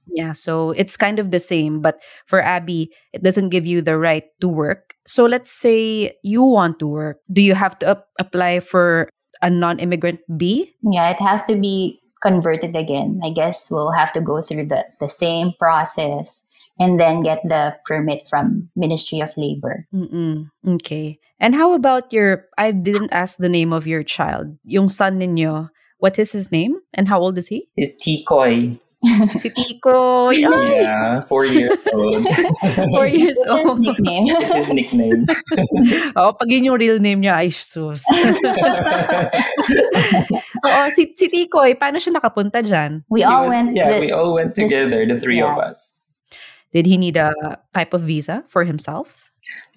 Yeah, 0.07 0.33
so 0.33 0.71
it's 0.73 0.97
kind 0.97 1.19
of 1.19 1.31
the 1.31 1.41
same. 1.41 1.81
But 1.81 2.01
for 2.27 2.41
Abby, 2.41 2.91
it 3.13 3.23
doesn't 3.23 3.51
give 3.51 3.67
you 3.67 3.83
the 3.83 3.99
right 3.99 4.25
to 4.41 4.49
work. 4.49 4.95
So 5.07 5.27
let's 5.27 5.51
say 5.51 6.17
you 6.23 6.43
want 6.43 6.79
to 6.81 6.87
work. 6.87 7.19
Do 7.31 7.43
you 7.43 7.55
have 7.55 7.79
to 7.81 7.91
ap- 7.91 8.09
apply 8.19 8.61
for 8.61 9.11
a 9.43 9.51
non-immigrant 9.51 10.21
B? 10.37 10.75
Yeah, 10.83 11.11
it 11.11 11.21
has 11.21 11.45
to 11.45 11.61
be 11.61 12.01
converted 12.23 12.75
again. 12.75 13.21
I 13.23 13.31
guess 13.31 13.71
we'll 13.71 13.93
have 13.93 14.13
to 14.15 14.21
go 14.21 14.43
through 14.43 14.67
the, 14.67 14.85
the 15.01 15.09
same 15.09 15.53
process 15.59 16.43
and 16.81 16.99
then 16.99 17.23
get 17.23 17.41
the 17.45 17.75
permit 17.87 18.27
from 18.29 18.71
Ministry 18.77 19.21
of 19.21 19.37
Labor. 19.37 19.87
Mm-mm. 19.95 20.51
Okay. 20.67 21.19
And 21.39 21.55
how 21.55 21.73
about 21.75 22.13
your? 22.13 22.47
I 22.57 22.73
didn't 22.73 23.13
ask 23.13 23.39
the 23.39 23.49
name 23.49 23.73
of 23.73 23.87
your 23.87 24.03
child. 24.03 24.59
Yung 24.65 24.89
son 24.89 25.21
ninyo. 25.21 25.71
What 25.99 26.19
is 26.19 26.33
his 26.33 26.51
name? 26.51 26.79
And 26.95 27.09
how 27.09 27.21
old 27.21 27.39
is 27.39 27.49
he? 27.49 27.69
Is 27.77 27.97
Tikoy. 28.03 28.79
Si 29.39 29.47
Tico. 29.55 30.29
Ay, 30.35 30.43
Yeah, 30.83 31.21
four 31.23 31.47
years 31.47 31.79
old. 31.95 32.27
Four 32.91 33.07
years 33.07 33.39
What's 33.47 33.63
his 33.63 33.71
old. 33.71 33.79
nickname? 33.81 34.25
It's 34.27 34.55
his 34.67 34.71
nickname. 34.75 35.23
Oo, 36.19 36.31
oh, 36.31 36.33
pag 36.35 36.51
yun 36.51 36.67
yung 36.67 36.79
real 36.83 36.99
name 36.99 37.23
niya, 37.23 37.39
ay 37.39 37.51
sus. 37.55 38.03
Oo, 40.67 40.83
si, 40.91 41.15
si 41.15 41.27
Tikoy, 41.31 41.79
paano 41.79 41.99
siya 42.03 42.19
nakapunta 42.19 42.59
dyan? 42.63 43.05
We 43.11 43.23
all 43.23 43.47
was- 43.47 43.51
went. 43.55 43.69
Yeah, 43.77 43.93
the- 43.95 44.01
we 44.03 44.11
all 44.11 44.35
went 44.35 44.55
together, 44.59 45.07
the 45.07 45.19
three 45.19 45.41
of 45.41 45.55
us. 45.59 46.03
Did 46.75 46.85
he 46.85 46.99
need 47.01 47.17
a 47.17 47.33
type 47.73 47.95
of 47.95 48.03
visa 48.05 48.45
for 48.51 48.65
himself? 48.65 49.15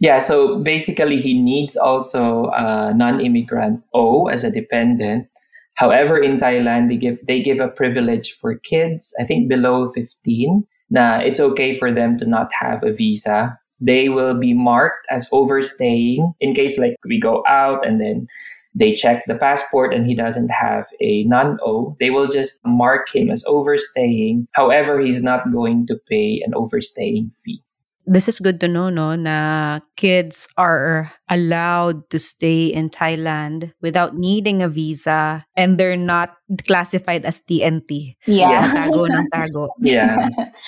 Yeah, 0.03 0.19
so 0.19 0.59
basically, 0.59 1.21
he 1.21 1.37
needs 1.37 1.77
also 1.77 2.51
a 2.51 2.91
non-immigrant 2.91 3.85
O 3.93 4.27
as 4.27 4.43
a 4.43 4.51
dependent. 4.51 5.29
However, 5.75 6.17
in 6.17 6.37
Thailand, 6.37 6.89
they 6.89 6.97
give 6.97 7.17
they 7.27 7.41
give 7.41 7.59
a 7.59 7.67
privilege 7.67 8.33
for 8.33 8.55
kids. 8.55 9.13
I 9.19 9.25
think 9.25 9.49
below 9.49 9.89
fifteen. 9.89 10.65
Nah, 10.89 11.19
it's 11.19 11.39
okay 11.39 11.77
for 11.77 11.91
them 11.91 12.17
to 12.17 12.25
not 12.25 12.51
have 12.59 12.83
a 12.83 12.93
visa. 12.93 13.57
They 13.79 14.09
will 14.09 14.37
be 14.37 14.53
marked 14.53 15.07
as 15.09 15.27
overstaying 15.31 16.33
in 16.39 16.53
case 16.53 16.77
like 16.77 16.95
we 17.05 17.19
go 17.19 17.43
out 17.47 17.85
and 17.87 17.99
then 17.99 18.27
they 18.75 18.93
check 18.93 19.23
the 19.25 19.35
passport 19.35 19.93
and 19.93 20.05
he 20.05 20.15
doesn't 20.15 20.49
have 20.49 20.85
a 21.01 21.23
non-O. 21.23 21.95
They 21.99 22.09
will 22.09 22.27
just 22.27 22.61
mark 22.65 23.13
him 23.13 23.29
as 23.29 23.43
overstaying. 23.47 24.47
However, 24.53 24.99
he's 24.99 25.23
not 25.23 25.51
going 25.51 25.87
to 25.87 25.97
pay 26.09 26.41
an 26.45 26.53
overstaying 26.55 27.31
fee. 27.43 27.63
This 28.05 28.27
is 28.27 28.41
good 28.41 28.59
to 28.61 28.67
know, 28.67 28.89
no, 28.89 29.13
na 29.15 29.79
kids 29.95 30.49
are 30.57 31.13
allowed 31.29 32.09
to 32.09 32.17
stay 32.17 32.67
in 32.67 32.89
Thailand 32.89 33.71
without 33.81 34.17
needing 34.17 34.61
a 34.61 34.69
visa 34.69 35.45
and 35.55 35.77
they're 35.77 35.99
not 35.99 36.33
classified 36.65 37.23
as 37.25 37.45
TNT. 37.45 38.17
yeah. 38.25 38.89
Tago 38.89 39.05
ng 39.05 39.27
tago. 39.29 39.69
Yeah, 39.79 40.17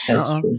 that's 0.08 0.30
Oo. 0.30 0.40
true. 0.42 0.58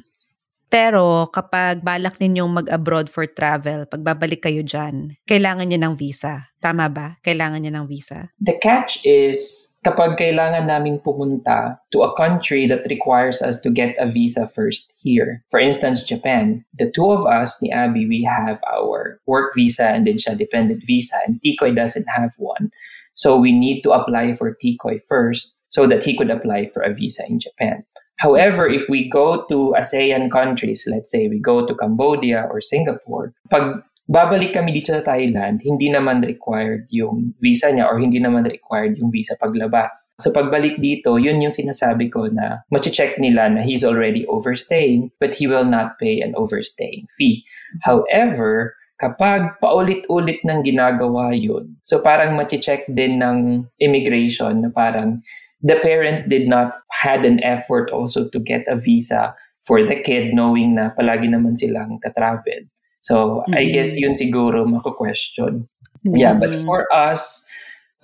Pero 0.75 1.31
kapag 1.31 1.87
balak 1.87 2.19
ninyong 2.19 2.67
mag-abroad 2.67 3.07
for 3.07 3.31
travel, 3.31 3.87
pag 3.87 4.03
babalik 4.03 4.43
kayo 4.43 4.67
dyan, 4.67 5.15
kailangan 5.23 5.71
niya 5.71 5.79
ng 5.87 5.95
visa. 5.95 6.51
Tama 6.59 6.91
ba? 6.91 7.15
Kailangan 7.23 7.63
niya 7.63 7.79
ng 7.79 7.87
visa? 7.87 8.35
The 8.43 8.59
catch 8.59 8.99
is 9.07 9.71
kapag 9.85 10.17
kailangan 10.17 10.65
naming 10.65 10.99
pumunta 11.05 11.77
to 11.93 12.01
a 12.01 12.17
country 12.17 12.65
that 12.67 12.89
requires 12.89 13.45
us 13.45 13.61
to 13.61 13.69
get 13.69 13.93
a 14.01 14.09
visa 14.09 14.49
first 14.49 14.97
here. 14.97 15.45
For 15.53 15.61
instance, 15.61 16.03
Japan. 16.03 16.65
The 16.81 16.91
two 16.91 17.13
of 17.13 17.29
us, 17.29 17.61
ni 17.61 17.71
Abby, 17.71 18.09
we 18.09 18.25
have 18.25 18.59
our 18.65 19.21
work 19.29 19.53
visa 19.53 19.93
and 19.93 20.09
then 20.09 20.17
siya 20.17 20.41
dependent 20.41 20.83
visa 20.89 21.21
and 21.29 21.37
Tikoy 21.45 21.77
doesn't 21.77 22.09
have 22.09 22.33
one. 22.41 22.73
So 23.15 23.37
we 23.37 23.53
need 23.53 23.83
to 23.83 23.93
apply 23.93 24.35
for 24.35 24.51
Tikoy 24.57 25.05
first 25.05 25.61
so 25.69 25.87
that 25.87 26.03
he 26.03 26.17
could 26.17 26.33
apply 26.33 26.67
for 26.67 26.83
a 26.83 26.93
visa 26.93 27.23
in 27.29 27.39
Japan. 27.39 27.85
However, 28.19 28.69
if 28.69 28.89
we 28.89 29.11
go 29.11 29.45
to 29.51 29.75
ASEAN 29.77 30.31
countries, 30.31 30.87
let's 30.87 31.11
say 31.11 31.29
we 31.29 31.39
go 31.39 31.67
to 31.67 31.75
Cambodia 31.75 32.47
or 32.51 32.61
Singapore, 32.61 33.35
pag 33.51 33.83
babalik 34.05 34.53
kami 34.53 34.77
dito 34.77 34.93
sa 34.93 35.01
Thailand, 35.01 35.65
hindi 35.65 35.89
naman 35.89 36.21
required 36.21 36.85
yung 36.93 37.33
visa 37.41 37.73
niya 37.73 37.89
or 37.89 37.97
hindi 37.97 38.21
naman 38.21 38.45
required 38.45 39.01
yung 39.01 39.09
visa 39.09 39.33
paglabas. 39.41 40.13
So 40.21 40.29
pagbalik 40.29 40.77
dito, 40.77 41.17
yun 41.17 41.41
yung 41.41 41.55
sinasabi 41.55 42.13
ko 42.13 42.29
na 42.29 42.65
machi-check 42.69 43.17
nila 43.17 43.49
na 43.49 43.65
he's 43.65 43.85
already 43.85 44.29
overstaying 44.29 45.09
but 45.17 45.33
he 45.33 45.49
will 45.49 45.65
not 45.65 45.97
pay 45.97 46.21
an 46.21 46.37
overstaying 46.37 47.09
fee. 47.17 47.45
However, 47.81 48.77
kapag 49.01 49.57
paulit-ulit 49.59 50.45
ng 50.45 50.61
ginagawa 50.63 51.33
yun, 51.33 51.81
so 51.81 52.05
parang 52.05 52.37
machi-check 52.37 52.85
din 52.93 53.25
ng 53.25 53.65
immigration 53.81 54.69
na 54.69 54.71
parang 54.71 55.25
the 55.65 55.81
parents 55.81 56.29
did 56.29 56.45
not 56.45 56.77
had 56.93 57.25
an 57.25 57.41
effort 57.41 57.89
also 57.89 58.29
to 58.29 58.39
get 58.39 58.69
a 58.69 58.77
visa 58.77 59.33
for 59.65 59.81
the 59.81 59.97
kid 60.05 60.37
knowing 60.37 60.77
na 60.77 60.93
palagi 60.93 61.25
naman 61.25 61.57
silang 61.57 61.97
tatravel. 62.05 62.69
So, 63.05 63.45
I 63.53 63.69
Mm. 63.69 63.73
guess 63.77 64.01
yun 64.01 64.17
siguro 64.17 64.65
mako-question. 64.65 65.69
Yeah, 66.09 66.33
but 66.33 66.57
for 66.65 66.89
us, 66.89 67.44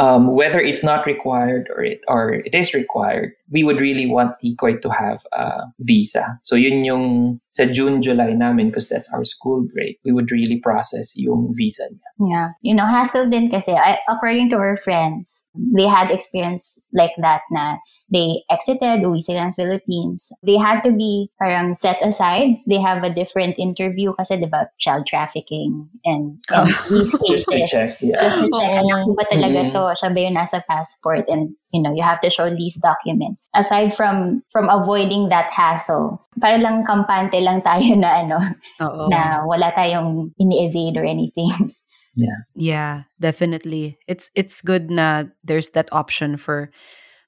um, 0.00 0.32
whether 0.32 0.58
it's 0.58 0.82
not 0.82 1.04
required 1.04 1.68
or 1.68 1.84
it 1.84 2.00
or 2.08 2.32
it 2.32 2.56
is 2.56 2.72
required, 2.72 3.36
we 3.52 3.62
would 3.62 3.76
really 3.76 4.08
want 4.08 4.32
Tikoy 4.40 4.80
to 4.80 4.88
have 4.88 5.20
a 5.36 5.68
visa. 5.84 6.40
So 6.40 6.56
yun 6.56 6.84
yung 6.84 7.40
sa 7.50 7.66
June, 7.68 8.00
July 8.00 8.32
namin 8.32 8.72
because 8.72 8.88
that's 8.88 9.12
our 9.12 9.26
school 9.28 9.68
break. 9.68 10.00
We 10.04 10.12
would 10.16 10.30
really 10.32 10.56
process 10.56 11.12
yung 11.16 11.52
visa 11.52 11.84
niya. 11.92 12.08
Yeah. 12.16 12.48
You 12.62 12.74
know, 12.74 12.86
hassle 12.86 13.28
din 13.28 13.50
kasi, 13.50 13.76
I, 13.76 13.98
according 14.08 14.48
to 14.50 14.58
her 14.58 14.78
friends, 14.80 15.44
they 15.52 15.84
had 15.84 16.10
experience 16.10 16.80
like 16.94 17.12
that 17.20 17.42
na 17.50 17.76
they 18.08 18.42
exited, 18.48 19.04
uwi 19.04 19.20
sila 19.20 19.50
ng 19.50 19.54
Philippines. 19.58 20.32
They 20.46 20.56
had 20.56 20.80
to 20.86 20.96
be 20.96 21.28
parang 21.38 21.74
set 21.74 21.98
aside. 22.00 22.56
They 22.66 22.80
have 22.80 23.04
a 23.04 23.12
different 23.12 23.58
interview 23.58 24.14
kasi 24.16 24.40
diba, 24.40 24.70
child 24.78 25.04
trafficking 25.06 25.90
and, 26.06 26.38
and 26.48 26.70
these 26.88 27.12
cases. 27.12 27.44
Just 27.44 27.50
to 27.50 27.66
check. 27.66 27.90
Yeah. 28.00 28.16
Just 28.16 28.38
to 28.40 28.48
check, 28.48 28.70
Oo. 28.70 28.80
anak 28.80 28.98
mo 29.04 29.12
ba 29.18 29.24
talaga 29.28 29.60
Mhm. 29.68 29.72
to? 29.74 29.82
Siya 29.94 30.14
ba 30.14 30.20
yung 30.20 30.36
nasa 30.36 30.62
passport? 30.66 31.26
And, 31.28 31.54
you 31.72 31.82
know, 31.82 31.92
you 31.94 32.02
have 32.02 32.20
to 32.22 32.30
show 32.30 32.48
these 32.50 32.76
documents. 32.80 33.48
Aside 33.54 33.92
from 33.94 34.42
from 34.52 34.68
avoiding 34.68 35.28
that 35.30 35.50
hassle, 35.52 36.20
para 36.40 36.58
lang 36.58 36.82
kampante 36.86 37.38
lang 37.42 37.62
tayo 37.68 37.94
na 37.96 38.24
ano, 38.26 38.38
Oo. 38.82 39.08
na 39.10 39.44
wala 39.46 39.70
tayong 39.72 40.32
ini-evade 40.38 40.96
or 40.98 41.04
anything. 41.06 41.52
Yeah. 42.18 42.42
Yeah, 42.58 42.94
definitely. 43.22 43.94
It's 44.10 44.34
it's 44.34 44.66
good 44.66 44.90
na 44.90 45.30
there's 45.46 45.70
that 45.78 45.86
option 45.94 46.34
for 46.42 46.74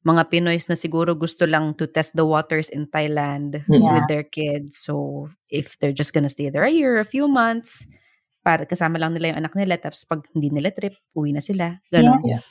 mga 0.02 0.26
Pinoys 0.26 0.66
na 0.66 0.74
siguro 0.74 1.14
gusto 1.14 1.46
lang 1.46 1.78
to 1.78 1.86
test 1.86 2.18
the 2.18 2.26
waters 2.26 2.66
in 2.66 2.90
Thailand 2.90 3.62
Mm. 3.70 3.78
with 3.78 4.06
their 4.10 4.26
kids. 4.26 4.82
So, 4.82 5.30
if 5.54 5.78
they're 5.78 5.94
just 5.94 6.10
gonna 6.10 6.28
stay 6.28 6.50
there 6.50 6.66
a 6.66 6.74
year, 6.74 6.98
a 6.98 7.06
few 7.06 7.30
months, 7.30 7.86
para 8.44 8.66
kasama 8.66 8.98
lang 8.98 9.14
nila 9.14 9.32
yung 9.32 9.46
anak 9.46 9.54
nila, 9.54 9.78
tapos 9.78 10.04
pag 10.04 10.26
hindi 10.34 10.50
nila 10.50 10.74
trip, 10.74 10.98
uwi 11.14 11.32
na 11.32 11.40
sila. 11.40 11.78
Ganon. 11.90 12.20
Yeah. 12.26 12.42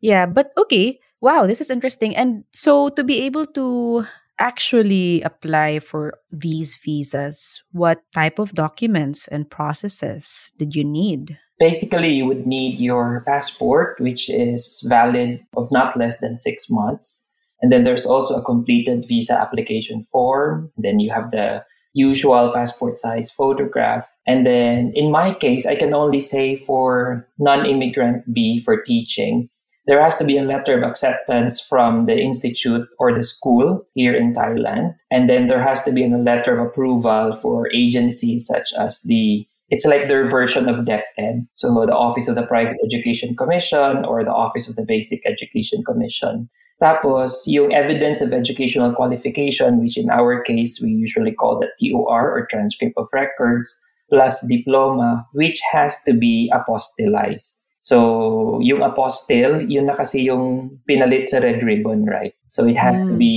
Yeah, 0.00 0.26
but 0.26 0.50
okay. 0.56 1.00
Wow, 1.20 1.46
this 1.46 1.60
is 1.60 1.70
interesting. 1.70 2.14
And 2.14 2.44
so 2.52 2.90
to 2.94 3.02
be 3.02 3.20
able 3.26 3.46
to 3.58 4.06
actually 4.38 5.20
apply 5.22 5.80
for 5.80 6.14
these 6.30 6.78
visas, 6.78 7.62
what 7.72 8.00
type 8.14 8.38
of 8.38 8.54
documents 8.54 9.26
and 9.26 9.50
processes 9.50 10.52
did 10.58 10.74
you 10.74 10.84
need? 10.84 11.36
Basically, 11.58 12.14
you 12.14 12.26
would 12.26 12.46
need 12.46 12.78
your 12.78 13.24
passport, 13.26 13.98
which 13.98 14.30
is 14.30 14.78
valid 14.86 15.42
of 15.56 15.66
not 15.72 15.96
less 15.98 16.20
than 16.20 16.38
six 16.38 16.70
months. 16.70 17.28
And 17.60 17.72
then 17.72 17.82
there's 17.82 18.06
also 18.06 18.36
a 18.36 18.44
completed 18.44 19.06
visa 19.08 19.34
application 19.34 20.06
form. 20.12 20.70
Then 20.78 21.00
you 21.00 21.10
have 21.10 21.32
the 21.32 21.64
usual 21.98 22.52
passport 22.54 22.98
size 22.98 23.30
photograph. 23.30 24.06
And 24.26 24.46
then 24.46 24.92
in 24.94 25.10
my 25.10 25.34
case, 25.34 25.66
I 25.66 25.74
can 25.74 25.92
only 25.92 26.20
say 26.20 26.56
for 26.56 27.26
non 27.38 27.66
immigrant 27.66 28.32
B 28.32 28.60
for 28.60 28.80
teaching, 28.82 29.50
there 29.88 30.02
has 30.02 30.16
to 30.18 30.24
be 30.24 30.36
a 30.36 30.44
letter 30.44 30.76
of 30.76 30.84
acceptance 30.84 31.58
from 31.60 32.06
the 32.06 32.16
institute 32.16 32.86
or 32.98 33.12
the 33.12 33.22
school 33.22 33.86
here 33.94 34.14
in 34.14 34.34
Thailand. 34.34 34.94
And 35.10 35.28
then 35.28 35.48
there 35.48 35.62
has 35.62 35.82
to 35.84 35.92
be 35.92 36.04
a 36.04 36.16
letter 36.16 36.58
of 36.58 36.66
approval 36.66 37.34
for 37.34 37.68
agencies 37.74 38.46
such 38.46 38.72
as 38.78 39.02
the 39.02 39.48
it's 39.70 39.84
like 39.84 40.08
their 40.08 40.26
version 40.26 40.66
of 40.66 40.86
DepEd. 40.86 41.46
So 41.52 41.68
the 41.84 41.92
Office 41.92 42.26
of 42.26 42.36
the 42.36 42.46
Private 42.46 42.78
Education 42.84 43.36
Commission 43.36 44.04
or 44.04 44.24
the 44.24 44.32
Office 44.32 44.66
of 44.68 44.76
the 44.76 44.84
Basic 44.84 45.20
Education 45.26 45.84
Commission. 45.84 46.48
Tapos, 46.78 47.42
yung 47.46 47.74
evidence 47.74 48.22
of 48.22 48.32
educational 48.32 48.94
qualification, 48.94 49.82
which 49.82 49.98
in 49.98 50.10
our 50.10 50.42
case, 50.42 50.78
we 50.78 50.90
usually 50.90 51.34
call 51.34 51.58
that 51.58 51.74
TOR 51.82 52.30
or 52.30 52.46
transcript 52.46 52.94
of 52.96 53.10
records, 53.12 53.66
plus 54.08 54.40
diploma, 54.46 55.26
which 55.34 55.60
has 55.72 56.02
to 56.04 56.14
be 56.14 56.50
apostillized. 56.54 57.66
So, 57.80 58.58
yung 58.62 58.80
apostille, 58.82 59.66
yun 59.70 59.86
na 59.86 59.94
kasi 59.94 60.26
yung 60.26 60.78
pinalit 60.88 61.28
sa 61.30 61.38
red 61.38 61.62
ribbon, 61.62 62.04
right? 62.06 62.34
So, 62.46 62.66
it 62.66 62.78
has 62.78 63.02
to 63.06 63.14
Mm. 63.14 63.18
be 63.18 63.36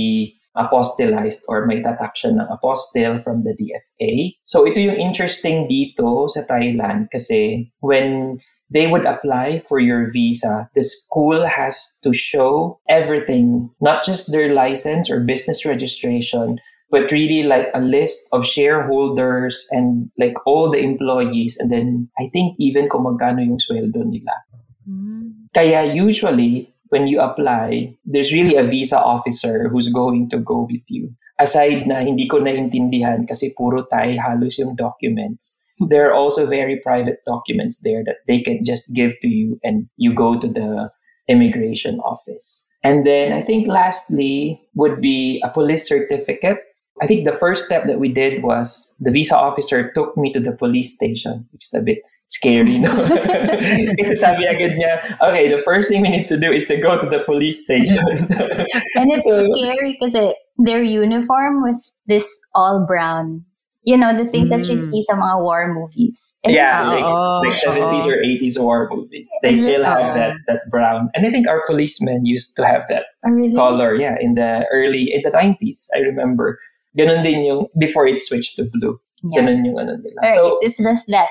apostillized 0.52 1.48
or 1.48 1.64
may 1.64 1.80
tatak 1.80 2.12
siya 2.12 2.36
ng 2.36 2.48
apostille 2.52 3.24
from 3.24 3.42
the 3.42 3.56
DFA. 3.56 4.36
So, 4.44 4.68
ito 4.68 4.78
yung 4.80 5.00
interesting 5.00 5.64
dito 5.64 6.28
sa 6.28 6.44
Thailand 6.44 7.08
kasi 7.08 7.72
when 7.80 8.36
they 8.72 8.86
would 8.86 9.04
apply 9.04 9.60
for 9.68 9.78
your 9.78 10.10
visa, 10.10 10.68
the 10.74 10.82
school 10.82 11.44
has 11.44 12.00
to 12.02 12.12
show 12.12 12.80
everything, 12.88 13.70
not 13.80 14.04
just 14.04 14.32
their 14.32 14.52
license 14.52 15.10
or 15.10 15.20
business 15.20 15.66
registration, 15.66 16.58
but 16.90 17.12
really 17.12 17.42
like 17.42 17.68
a 17.74 17.80
list 17.80 18.28
of 18.32 18.46
shareholders 18.46 19.66
and 19.70 20.10
like 20.18 20.34
all 20.46 20.70
the 20.70 20.80
employees. 20.80 21.56
And 21.60 21.70
then 21.70 22.08
I 22.18 22.28
think 22.32 22.56
even 22.58 22.88
kung 22.88 23.04
magkano 23.04 23.44
yung 23.44 23.60
sweldo 23.60 24.04
nila. 24.04 24.36
Hmm. 24.84 25.48
Kaya 25.54 25.92
usually, 25.92 26.72
when 26.88 27.08
you 27.08 27.20
apply, 27.20 27.96
there's 28.04 28.32
really 28.32 28.56
a 28.56 28.64
visa 28.64 29.00
officer 29.00 29.68
who's 29.68 29.88
going 29.88 30.28
to 30.30 30.38
go 30.38 30.68
with 30.68 30.84
you. 30.88 31.12
Aside 31.40 31.88
na 31.88 32.04
hindi 32.04 32.28
ko 32.28 32.44
naintindihan 32.44 33.24
kasi 33.24 33.56
puro 33.56 33.88
Thai 33.88 34.20
halos 34.20 34.60
yung 34.60 34.76
documents. 34.76 35.61
There 35.80 36.08
are 36.08 36.14
also 36.14 36.46
very 36.46 36.76
private 36.80 37.18
documents 37.26 37.80
there 37.82 38.02
that 38.04 38.16
they 38.26 38.40
can 38.40 38.64
just 38.64 38.92
give 38.92 39.12
to 39.22 39.28
you 39.28 39.58
and 39.62 39.88
you 39.96 40.14
go 40.14 40.38
to 40.38 40.46
the 40.48 40.90
immigration 41.28 41.98
office. 42.00 42.66
And 42.84 43.06
then 43.06 43.32
I 43.32 43.42
think 43.42 43.68
lastly 43.68 44.60
would 44.74 45.00
be 45.00 45.40
a 45.44 45.50
police 45.50 45.88
certificate. 45.88 46.58
I 47.00 47.06
think 47.06 47.24
the 47.24 47.32
first 47.32 47.64
step 47.66 47.84
that 47.86 47.98
we 47.98 48.12
did 48.12 48.42
was 48.42 48.94
the 49.00 49.10
visa 49.10 49.36
officer 49.36 49.90
took 49.94 50.16
me 50.16 50.32
to 50.32 50.40
the 50.40 50.52
police 50.52 50.94
station, 50.94 51.46
which 51.52 51.64
is 51.64 51.72
a 51.74 51.80
bit 51.80 51.98
scary, 52.28 52.78
no? 52.78 52.90
Kasi 53.98 54.14
sabi 54.16 54.46
agad 54.46 54.76
niya, 54.76 55.16
okay, 55.22 55.48
the 55.48 55.62
first 55.64 55.88
thing 55.88 56.02
we 56.02 56.10
need 56.10 56.26
to 56.28 56.36
do 56.38 56.50
is 56.52 56.66
to 56.66 56.76
go 56.76 57.00
to 57.00 57.08
the 57.08 57.20
police 57.24 57.64
station. 57.64 57.98
And 58.98 59.10
it's 59.10 59.24
So- 59.24 59.48
scary 59.54 59.96
because 59.98 60.14
their 60.58 60.82
uniform 60.82 61.62
was 61.62 61.94
this 62.06 62.28
all 62.54 62.84
brown. 62.86 63.44
You 63.82 63.98
know, 63.98 64.14
the 64.14 64.30
things 64.30 64.48
that 64.54 64.62
you 64.70 64.78
Mm. 64.78 64.86
see 64.86 65.02
sa 65.02 65.18
mga 65.18 65.42
war 65.42 65.74
movies. 65.74 66.38
And 66.46 66.54
yeah, 66.54 66.86
like, 66.86 67.02
Oo, 67.02 67.42
like 67.42 67.58
70s 67.58 68.06
oo. 68.06 68.14
or 68.14 68.22
80s 68.22 68.54
war 68.54 68.86
movies. 68.86 69.26
They 69.42 69.58
It's 69.58 69.66
still 69.66 69.82
just, 69.82 69.90
have 69.90 70.14
that, 70.14 70.38
that 70.46 70.60
brown. 70.70 71.10
And 71.18 71.26
I 71.26 71.30
think 71.34 71.50
our 71.50 71.66
policemen 71.66 72.22
used 72.24 72.54
to 72.56 72.62
have 72.62 72.86
that 72.94 73.02
Oh, 73.26 73.34
really? 73.34 73.54
color, 73.58 73.98
yeah, 73.98 74.14
in 74.22 74.38
the 74.38 74.70
early, 74.70 75.10
in 75.10 75.22
the 75.26 75.34
90s, 75.34 75.90
I 75.98 76.06
remember. 76.06 76.62
Ganon 76.94 77.26
din 77.26 77.42
yung, 77.42 77.66
before 77.80 78.06
it 78.06 78.22
switched 78.22 78.54
to 78.62 78.70
blue. 78.70 79.00
Yeah. 79.26 79.42
Ganon 79.42 79.66
yung 79.66 79.78
ano 79.82 79.98
nila. 79.98 80.20
Or 80.22 80.34
So, 80.34 80.42
it's 80.62 80.78
just 80.78 81.10
that 81.10 81.26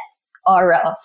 aura 0.48 0.80
of 0.84 0.98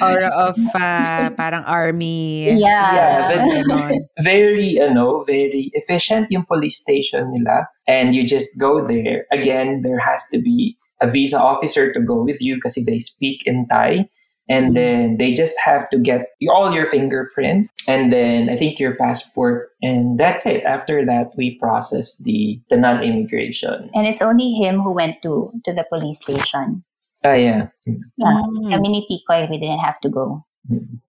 Aura 0.00 0.28
of 0.28 0.56
uh, 0.74 1.30
parang 1.36 1.64
army. 1.64 2.48
Yeah. 2.48 2.94
Yeah, 2.94 3.28
but- 3.28 3.40
Ganon. 3.52 3.98
very 4.24 4.80
ano 4.80 5.24
very 5.24 5.70
efficient 5.74 6.30
yung 6.30 6.44
police 6.44 6.80
station 6.80 7.30
nila. 7.32 7.68
And 7.86 8.14
you 8.14 8.26
just 8.26 8.56
go 8.58 8.84
there. 8.86 9.26
Again 9.32 9.82
there 9.82 9.98
has 9.98 10.24
to 10.32 10.40
be 10.40 10.76
a 11.00 11.10
visa 11.10 11.38
officer 11.38 11.92
to 11.92 12.00
go 12.00 12.24
with 12.24 12.40
you 12.40 12.58
kasi 12.62 12.84
they 12.84 12.98
speak 12.98 13.42
in 13.44 13.66
Thai. 13.68 14.04
And 14.50 14.76
then 14.76 15.16
they 15.16 15.32
just 15.32 15.56
have 15.64 15.88
to 15.90 15.98
get 16.02 16.26
all 16.50 16.74
your 16.74 16.84
fingerprint. 16.84 17.70
And 17.86 18.12
then 18.12 18.50
I 18.50 18.56
think 18.56 18.78
your 18.78 18.96
passport. 18.98 19.70
And 19.80 20.18
that's 20.18 20.44
it. 20.44 20.64
After 20.64 21.06
that 21.06 21.30
we 21.38 21.56
process 21.62 22.18
the 22.18 22.58
the 22.68 22.76
non-immigration. 22.76 23.88
And 23.94 24.04
it's 24.06 24.20
only 24.20 24.52
him 24.58 24.82
who 24.82 24.92
went 24.92 25.22
to 25.22 25.46
to 25.64 25.70
the 25.72 25.86
police 25.88 26.20
station. 26.20 26.82
Ah 27.24 27.38
yeah 27.38 27.68
Mm. 27.88 28.70
Kami 28.70 28.88
ni 28.88 29.00
Tikoy, 29.10 29.50
we 29.50 29.58
didn't 29.58 29.82
have 29.82 29.98
to 30.02 30.08
go. 30.08 30.46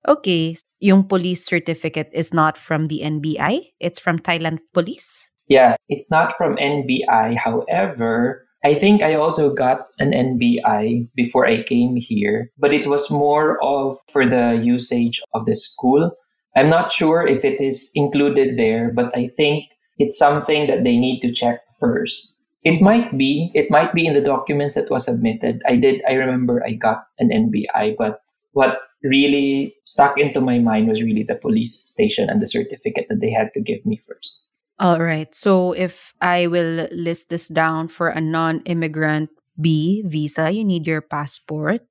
Okay, 0.07 0.55
yung 0.81 1.05
police 1.05 1.45
certificate 1.45 2.09
is 2.09 2.33
not 2.33 2.57
from 2.57 2.87
the 2.89 3.01
NBI, 3.05 3.77
it's 3.79 3.99
from 4.01 4.17
Thailand 4.17 4.59
Police. 4.73 5.29
Yeah, 5.47 5.75
it's 5.89 6.09
not 6.09 6.33
from 6.33 6.57
NBI. 6.57 7.37
However, 7.37 8.47
I 8.65 8.73
think 8.73 9.03
I 9.03 9.13
also 9.13 9.53
got 9.53 9.77
an 9.99 10.11
NBI 10.11 11.13
before 11.15 11.45
I 11.45 11.61
came 11.61 11.95
here, 11.97 12.49
but 12.57 12.73
it 12.73 12.87
was 12.87 13.11
more 13.11 13.61
of 13.61 13.99
for 14.09 14.25
the 14.25 14.59
usage 14.63 15.21
of 15.35 15.45
the 15.45 15.53
school. 15.53 16.11
I'm 16.55 16.69
not 16.69 16.91
sure 16.91 17.27
if 17.27 17.45
it 17.45 17.59
is 17.59 17.91
included 17.93 18.57
there, 18.57 18.91
but 18.93 19.15
I 19.15 19.29
think 19.35 19.65
it's 19.99 20.17
something 20.17 20.67
that 20.67 20.83
they 20.83 20.97
need 20.97 21.19
to 21.21 21.31
check 21.31 21.59
first. 21.79 22.33
It 22.63 22.81
might 22.81 23.17
be, 23.17 23.51
it 23.53 23.69
might 23.69 23.93
be 23.93 24.05
in 24.05 24.13
the 24.13 24.21
documents 24.21 24.75
that 24.75 24.89
was 24.89 25.05
submitted. 25.05 25.61
I 25.67 25.75
did, 25.75 26.01
I 26.07 26.13
remember 26.13 26.63
I 26.65 26.73
got 26.73 27.03
an 27.19 27.29
NBI, 27.29 27.95
but 27.97 28.21
what 28.53 28.79
really 29.03 29.75
stuck 29.85 30.17
into 30.17 30.39
my 30.39 30.59
mind 30.59 30.87
was 30.87 31.03
really 31.03 31.23
the 31.23 31.35
police 31.35 31.75
station 31.75 32.29
and 32.29 32.41
the 32.41 32.47
certificate 32.47 33.07
that 33.09 33.19
they 33.19 33.31
had 33.31 33.53
to 33.53 33.61
give 33.61 33.85
me 33.85 33.99
first. 34.07 34.43
All 34.79 35.01
right. 35.01 35.33
So 35.35 35.73
if 35.73 36.13
I 36.21 36.47
will 36.47 36.87
list 36.91 37.29
this 37.29 37.47
down 37.47 37.89
for 37.89 38.07
a 38.07 38.21
non-immigrant 38.21 39.29
B 39.59 40.01
visa, 40.05 40.51
you 40.51 40.63
need 40.63 40.87
your 40.87 41.01
passport, 41.01 41.81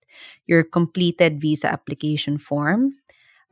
your 0.47 0.65
completed 0.65 1.41
visa 1.41 1.71
application 1.71 2.39
form, 2.39 2.97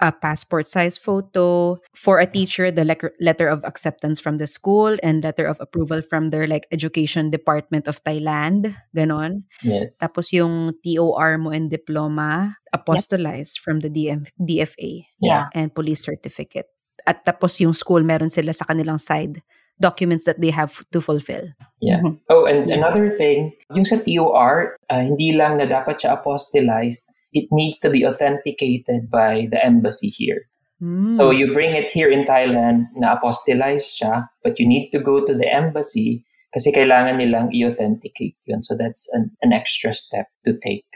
a 0.00 0.10
passport 0.10 0.66
size 0.66 0.96
photo 0.96 1.76
for 1.94 2.18
a 2.18 2.26
teacher, 2.26 2.70
the 2.72 2.82
lec- 2.82 3.12
letter 3.20 3.48
of 3.48 3.62
acceptance 3.64 4.18
from 4.18 4.38
the 4.38 4.46
school 4.48 4.96
and 5.02 5.22
letter 5.22 5.44
of 5.44 5.60
approval 5.60 6.00
from 6.02 6.30
their 6.32 6.46
like 6.46 6.66
education 6.72 7.30
department 7.30 7.86
of 7.86 8.02
Thailand, 8.04 8.74
ganon. 8.96 9.44
Yes. 9.62 9.98
Tapos 10.00 10.32
yung 10.32 10.72
TOR 10.80 11.36
mo 11.38 11.50
and 11.50 11.68
diploma 11.68 12.56
apostillized 12.74 13.60
from 13.60 13.80
the 13.80 13.90
DM- 13.90 14.26
DFA 14.40 15.04
Yeah. 15.20 15.48
and 15.54 15.74
police 15.74 16.02
certificate. 16.04 16.66
At 17.06 17.24
tapos 17.24 17.60
yung 17.60 17.72
school, 17.72 18.02
meron 18.02 18.30
sila 18.32 18.52
sa 18.52 18.64
kanilang 18.64 19.00
side 19.00 19.42
documents 19.80 20.28
that 20.28 20.36
they 20.40 20.52
have 20.52 20.84
to 20.92 21.00
fulfill. 21.00 21.48
Yeah. 21.80 22.04
Mhm. 22.04 22.20
Oh, 22.28 22.44
and 22.44 22.68
another 22.68 23.08
thing, 23.16 23.56
yung 23.72 23.88
sa 23.88 23.96
TOR, 23.96 24.76
uh, 24.92 25.00
hindi 25.00 25.32
lang 25.32 25.56
na 25.56 25.64
dapat 25.64 26.04
siya 26.04 26.20
apostillized, 26.20 27.08
it 27.32 27.48
needs 27.50 27.78
to 27.80 27.90
be 27.90 28.06
authenticated 28.06 29.10
by 29.10 29.48
the 29.50 29.64
embassy 29.64 30.08
here. 30.08 30.48
Mm. 30.82 31.14
So 31.16 31.30
you 31.30 31.52
bring 31.52 31.74
it 31.74 31.90
here 31.90 32.08
in 32.08 32.24
Thailand 32.24 32.88
na 32.96 33.16
apostillized 33.16 34.00
siya, 34.00 34.28
but 34.42 34.58
you 34.58 34.66
need 34.66 34.90
to 34.90 34.98
go 34.98 35.24
to 35.24 35.34
the 35.34 35.46
embassy 35.46 36.24
kasi 36.50 36.72
kailangan 36.72 37.20
nilang 37.20 37.52
i-authenticate 37.52 38.36
yun. 38.46 38.62
So 38.62 38.74
that's 38.74 39.06
an, 39.12 39.30
an 39.42 39.52
extra 39.52 39.94
step 39.94 40.26
to 40.44 40.56
take. 40.58 40.88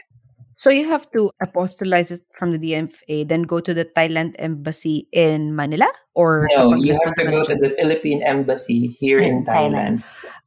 So 0.55 0.71
you 0.71 0.87
have 0.87 1.11
to 1.11 1.31
apostillize 1.43 2.11
it 2.11 2.23
from 2.39 2.55
the 2.55 2.59
DMFA, 2.59 3.27
then 3.27 3.43
go 3.43 3.59
to 3.59 3.73
the 3.73 3.83
Thailand 3.83 4.35
embassy 4.39 5.07
in 5.11 5.53
Manila? 5.53 5.91
Or 6.15 6.47
No, 6.55 6.73
you 6.75 6.97
have 7.03 7.13
to 7.15 7.25
go 7.27 7.43
to 7.43 7.55
the 7.55 7.75
Philippine 7.75 8.23
embassy 8.23 8.95
here 8.99 9.19
in 9.19 9.43
In 9.43 9.45
Thailand. 9.45 9.99
Thailand 9.99 10.03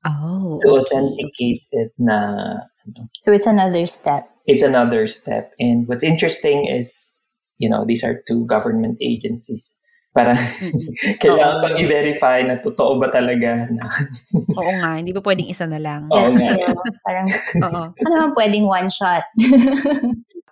Oh, 0.07 0.59
to 0.63 0.69
okay. 0.69 0.79
authenticate 0.81 1.63
it 1.73 1.91
na 1.99 2.63
So 3.21 3.33
it's 3.33 3.47
another 3.47 3.87
step. 3.87 4.29
It's 4.47 4.63
another 4.63 5.07
step. 5.07 5.53
And 5.59 5.87
what's 5.89 6.05
interesting 6.05 6.67
is, 6.67 7.15
you 7.59 7.69
know, 7.69 7.85
these 7.85 8.05
are 8.05 8.23
two 8.27 8.47
government 8.47 8.99
agencies. 9.01 9.79
Para 10.17 10.33
mm-hmm. 10.35 11.21
kailangan 11.23 11.57
pang 11.63 11.77
i-verify 11.79 12.39
na 12.43 12.57
totoo 12.59 12.97
ba 12.97 13.13
talaga 13.13 13.69
na. 13.69 13.87
Oo 14.59 14.73
nga, 14.81 14.97
hindi 14.97 15.13
ba 15.13 15.21
pwedeng 15.21 15.53
isa 15.53 15.69
na 15.69 15.79
lang? 15.79 16.09
Oo 16.09 16.17
Yes, 16.17 16.35
nga. 16.41 16.51
pero 16.57 16.75
parang, 17.05 17.27
Oo. 17.69 17.83
ano 17.93 18.13
naman 18.17 18.33
pwedeng 18.35 18.67
one 18.67 18.89
shot? 18.89 19.25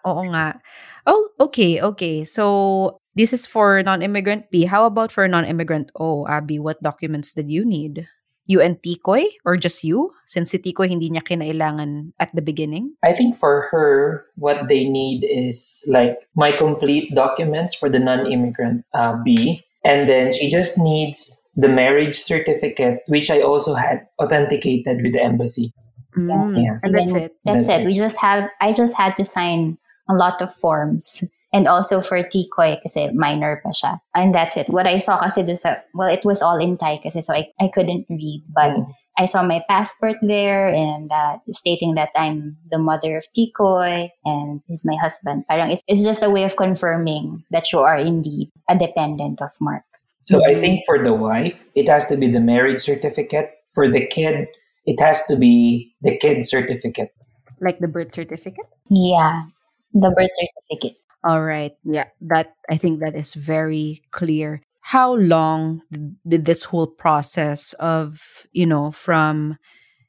Oo 0.04 0.22
nga. 0.30 0.60
Oh, 1.06 1.30
okay, 1.40 1.80
okay. 1.80 2.26
So, 2.26 3.00
this 3.14 3.32
is 3.32 3.46
for 3.46 3.80
non-immigrant 3.82 4.50
B. 4.50 4.66
How 4.66 4.84
about 4.84 5.10
for 5.10 5.24
non-immigrant 5.26 5.90
O, 5.96 6.26
Abby? 6.26 6.58
What 6.58 6.82
documents 6.82 7.32
did 7.32 7.48
you 7.48 7.64
need? 7.64 8.06
You 8.46 8.60
and 8.62 8.80
Tikoy? 8.80 9.26
Or 9.44 9.56
just 9.56 9.82
you? 9.82 10.14
Since 10.26 10.50
si 10.50 10.58
Tikoy 10.58 10.88
hindi 10.88 11.10
niya 11.10 11.22
kinailangan 11.22 12.14
at 12.18 12.30
the 12.34 12.42
beginning? 12.42 12.94
I 13.02 13.12
think 13.12 13.36
for 13.36 13.68
her, 13.70 14.26
what 14.36 14.68
they 14.68 14.86
need 14.86 15.26
is 15.26 15.82
like 15.86 16.18
my 16.34 16.52
complete 16.52 17.14
documents 17.14 17.74
for 17.74 17.90
the 17.90 17.98
non-immigrant 17.98 18.86
uh, 18.94 19.18
B, 19.22 19.62
and 19.84 20.08
then 20.08 20.32
she 20.32 20.48
just 20.48 20.78
needs 20.78 21.42
the 21.56 21.68
marriage 21.68 22.18
certificate, 22.18 23.00
which 23.08 23.30
I 23.30 23.40
also 23.40 23.74
had 23.74 24.06
authenticated 24.22 25.02
with 25.02 25.14
the 25.14 25.22
embassy. 25.22 25.72
Mm, 26.16 26.56
Yeah. 26.56 26.78
And 26.82 26.96
that's 26.96 27.12
it. 27.12 27.32
That's, 27.44 27.66
That's 27.66 27.80
it. 27.80 27.82
it. 27.82 27.86
We 27.86 27.94
just 27.94 28.16
have, 28.20 28.50
I 28.60 28.72
just 28.72 28.96
had 28.96 29.16
to 29.16 29.24
sign 29.24 29.78
a 30.08 30.14
lot 30.14 30.40
of 30.40 30.52
forms. 30.54 31.24
And 31.56 31.64
also 31.64 32.04
for 32.04 32.20
Tikoy, 32.20 32.76
kasi 32.84 33.08
minor 33.16 33.64
pa 33.64 33.72
siya. 33.72 33.96
And 34.12 34.36
that's 34.36 34.60
it. 34.60 34.68
What 34.68 34.84
I 34.84 35.00
saw 35.00 35.16
kasi 35.16 35.40
doon 35.40 35.56
sa, 35.56 35.80
well, 35.96 36.12
it 36.12 36.20
was 36.20 36.44
all 36.44 36.60
in 36.60 36.76
Thai 36.76 37.00
kasi 37.00 37.24
so 37.24 37.32
I, 37.32 37.48
I 37.56 37.72
couldn't 37.72 38.04
read. 38.12 38.44
But 38.52 38.76
Mm. 38.76 38.92
I 39.16 39.24
saw 39.24 39.40
my 39.40 39.64
passport 39.64 40.20
there 40.20 40.68
and 40.68 41.08
uh, 41.08 41.40
stating 41.48 41.96
that 41.96 42.10
I'm 42.12 42.60
the 42.68 42.76
mother 42.76 43.16
of 43.16 43.24
Tikoy 43.32 44.12
and 44.28 44.60
he's 44.68 44.84
my 44.84 44.96
husband. 45.00 45.48
Parang 45.48 45.72
it's, 45.72 45.80
it's 45.88 46.04
just 46.04 46.20
a 46.20 46.28
way 46.28 46.44
of 46.44 46.60
confirming 46.60 47.40
that 47.48 47.72
you 47.72 47.80
are 47.80 47.96
indeed 47.96 48.52
a 48.68 48.76
dependent 48.76 49.40
of 49.40 49.48
Mark. 49.60 49.88
So 50.20 50.44
I 50.44 50.54
think 50.58 50.84
for 50.84 51.00
the 51.02 51.14
wife, 51.14 51.64
it 51.72 51.88
has 51.88 52.04
to 52.12 52.16
be 52.16 52.28
the 52.28 52.40
marriage 52.40 52.82
certificate. 52.82 53.56
For 53.72 53.88
the 53.88 54.04
kid, 54.04 54.48
it 54.84 55.00
has 55.00 55.24
to 55.26 55.36
be 55.36 55.94
the 56.02 56.18
kid 56.18 56.44
certificate. 56.44 57.14
Like 57.60 57.78
the 57.78 57.88
birth 57.88 58.12
certificate? 58.12 58.66
Yeah, 58.90 59.48
the 59.94 60.10
birth 60.10 60.34
certificate. 60.34 61.00
All 61.26 61.42
right. 61.42 61.74
Yeah, 61.82 62.06
that 62.30 62.54
I 62.70 62.78
think 62.78 63.00
that 63.00 63.18
is 63.18 63.34
very 63.34 64.06
clear. 64.14 64.62
How 64.80 65.18
long 65.18 65.82
did- 66.22 66.46
this 66.46 66.62
whole 66.62 66.86
process 66.86 67.74
of, 67.82 68.22
you 68.54 68.66
know, 68.66 68.94
from 68.94 69.58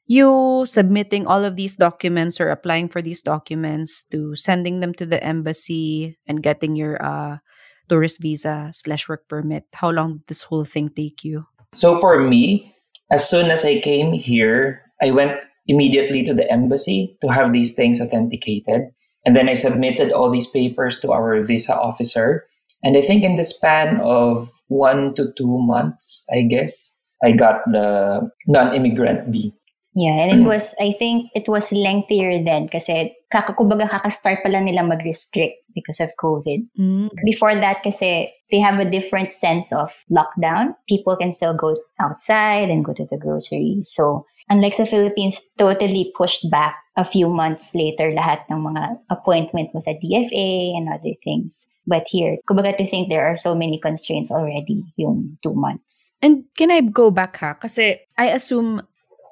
you 0.06 0.62
submitting 0.64 1.26
all 1.26 1.44
of 1.44 1.56
these 1.58 1.74
documents 1.74 2.40
or 2.40 2.48
applying 2.48 2.88
for 2.88 3.02
these 3.02 3.20
documents 3.20 4.04
to 4.14 4.36
sending 4.38 4.78
them 4.78 4.94
to 4.94 5.04
the 5.04 5.18
embassy 5.18 6.16
and 6.30 6.40
getting 6.42 6.76
your 6.78 7.02
uh 7.02 7.42
tourist 7.88 8.22
visa 8.22 8.70
slash 8.72 9.08
work 9.08 9.26
permit, 9.28 9.64
how 9.74 9.90
long 9.90 10.22
did 10.22 10.26
this 10.28 10.42
whole 10.46 10.64
thing 10.64 10.88
take 10.88 11.24
you? 11.24 11.44
So 11.74 11.98
for 11.98 12.20
me, 12.20 12.76
as 13.10 13.26
soon 13.28 13.50
as 13.50 13.64
I 13.64 13.80
came 13.80 14.12
here, 14.12 14.82
I 15.02 15.10
went 15.10 15.40
immediately 15.66 16.22
to 16.24 16.34
the 16.34 16.46
embassy 16.52 17.16
to 17.22 17.28
have 17.28 17.52
these 17.52 17.74
things 17.74 18.00
authenticated. 18.00 18.92
And 19.24 19.36
then 19.36 19.48
I 19.48 19.54
submitted 19.54 20.12
all 20.12 20.30
these 20.30 20.46
papers 20.46 21.00
to 21.00 21.12
our 21.12 21.42
visa 21.42 21.74
officer. 21.74 22.46
And 22.82 22.96
I 22.96 23.02
think 23.02 23.24
in 23.24 23.36
the 23.36 23.44
span 23.44 24.00
of 24.02 24.50
one 24.68 25.14
to 25.14 25.32
two 25.36 25.58
months, 25.58 26.24
I 26.32 26.42
guess, 26.42 27.00
I 27.22 27.32
got 27.32 27.60
the 27.66 28.30
non 28.46 28.74
immigrant 28.74 29.32
B. 29.32 29.52
Yeah, 29.94 30.14
and 30.14 30.30
it 30.40 30.46
was, 30.46 30.76
I 30.78 30.92
think 30.92 31.26
it 31.34 31.48
was 31.48 31.72
lengthier 31.72 32.44
then 32.44 32.68
kasi 32.68 33.18
kakakubaga 33.34 33.90
kakastart 33.90 34.46
pa 34.46 34.48
lang 34.48 34.70
nila 34.70 34.86
mag-restrict 34.86 35.58
because 35.74 35.98
of 35.98 36.14
COVID. 36.22 36.70
Mm. 36.78 37.10
Before 37.26 37.58
that 37.58 37.82
kasi 37.82 38.30
they 38.50 38.60
have 38.60 38.80
a 38.80 38.88
different 38.88 39.32
sense 39.32 39.72
of 39.72 40.04
lockdown. 40.10 40.74
People 40.88 41.16
can 41.16 41.32
still 41.32 41.54
go 41.54 41.76
outside 42.00 42.70
and 42.70 42.84
go 42.84 42.92
to 42.92 43.04
the 43.04 43.18
grocery. 43.18 43.78
So, 43.82 44.26
unlike 44.48 44.74
sa 44.74 44.84
Philippines, 44.84 45.48
totally 45.58 46.12
pushed 46.16 46.48
back 46.50 46.76
a 46.96 47.04
few 47.04 47.28
months 47.28 47.74
later 47.74 48.10
lahat 48.10 48.48
ng 48.50 48.58
mga 48.58 48.98
appointment 49.10 49.70
mo 49.74 49.80
sa 49.80 49.92
DFA 49.92 50.74
and 50.76 50.88
other 50.88 51.14
things. 51.22 51.68
But 51.88 52.04
here, 52.08 52.36
kumbaga 52.44 52.76
to 52.76 52.84
think 52.84 53.08
there 53.08 53.24
are 53.24 53.36
so 53.36 53.56
many 53.56 53.80
constraints 53.80 54.28
already 54.28 54.84
yung 55.00 55.40
two 55.40 55.56
months. 55.56 56.12
And 56.20 56.44
can 56.52 56.70
I 56.70 56.84
go 56.84 57.10
back 57.10 57.40
ha? 57.40 57.56
Kasi 57.56 57.96
I 58.20 58.28
assume, 58.28 58.84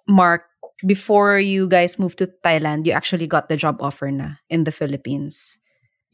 Mark, 0.08 0.48
before 0.84 1.36
you 1.36 1.68
guys 1.68 2.00
moved 2.00 2.16
to 2.24 2.32
Thailand, 2.44 2.86
you 2.86 2.92
actually 2.92 3.28
got 3.28 3.48
the 3.48 3.60
job 3.60 3.80
offer 3.80 4.08
na 4.08 4.40
in 4.48 4.64
the 4.64 4.72
Philippines. 4.72 5.60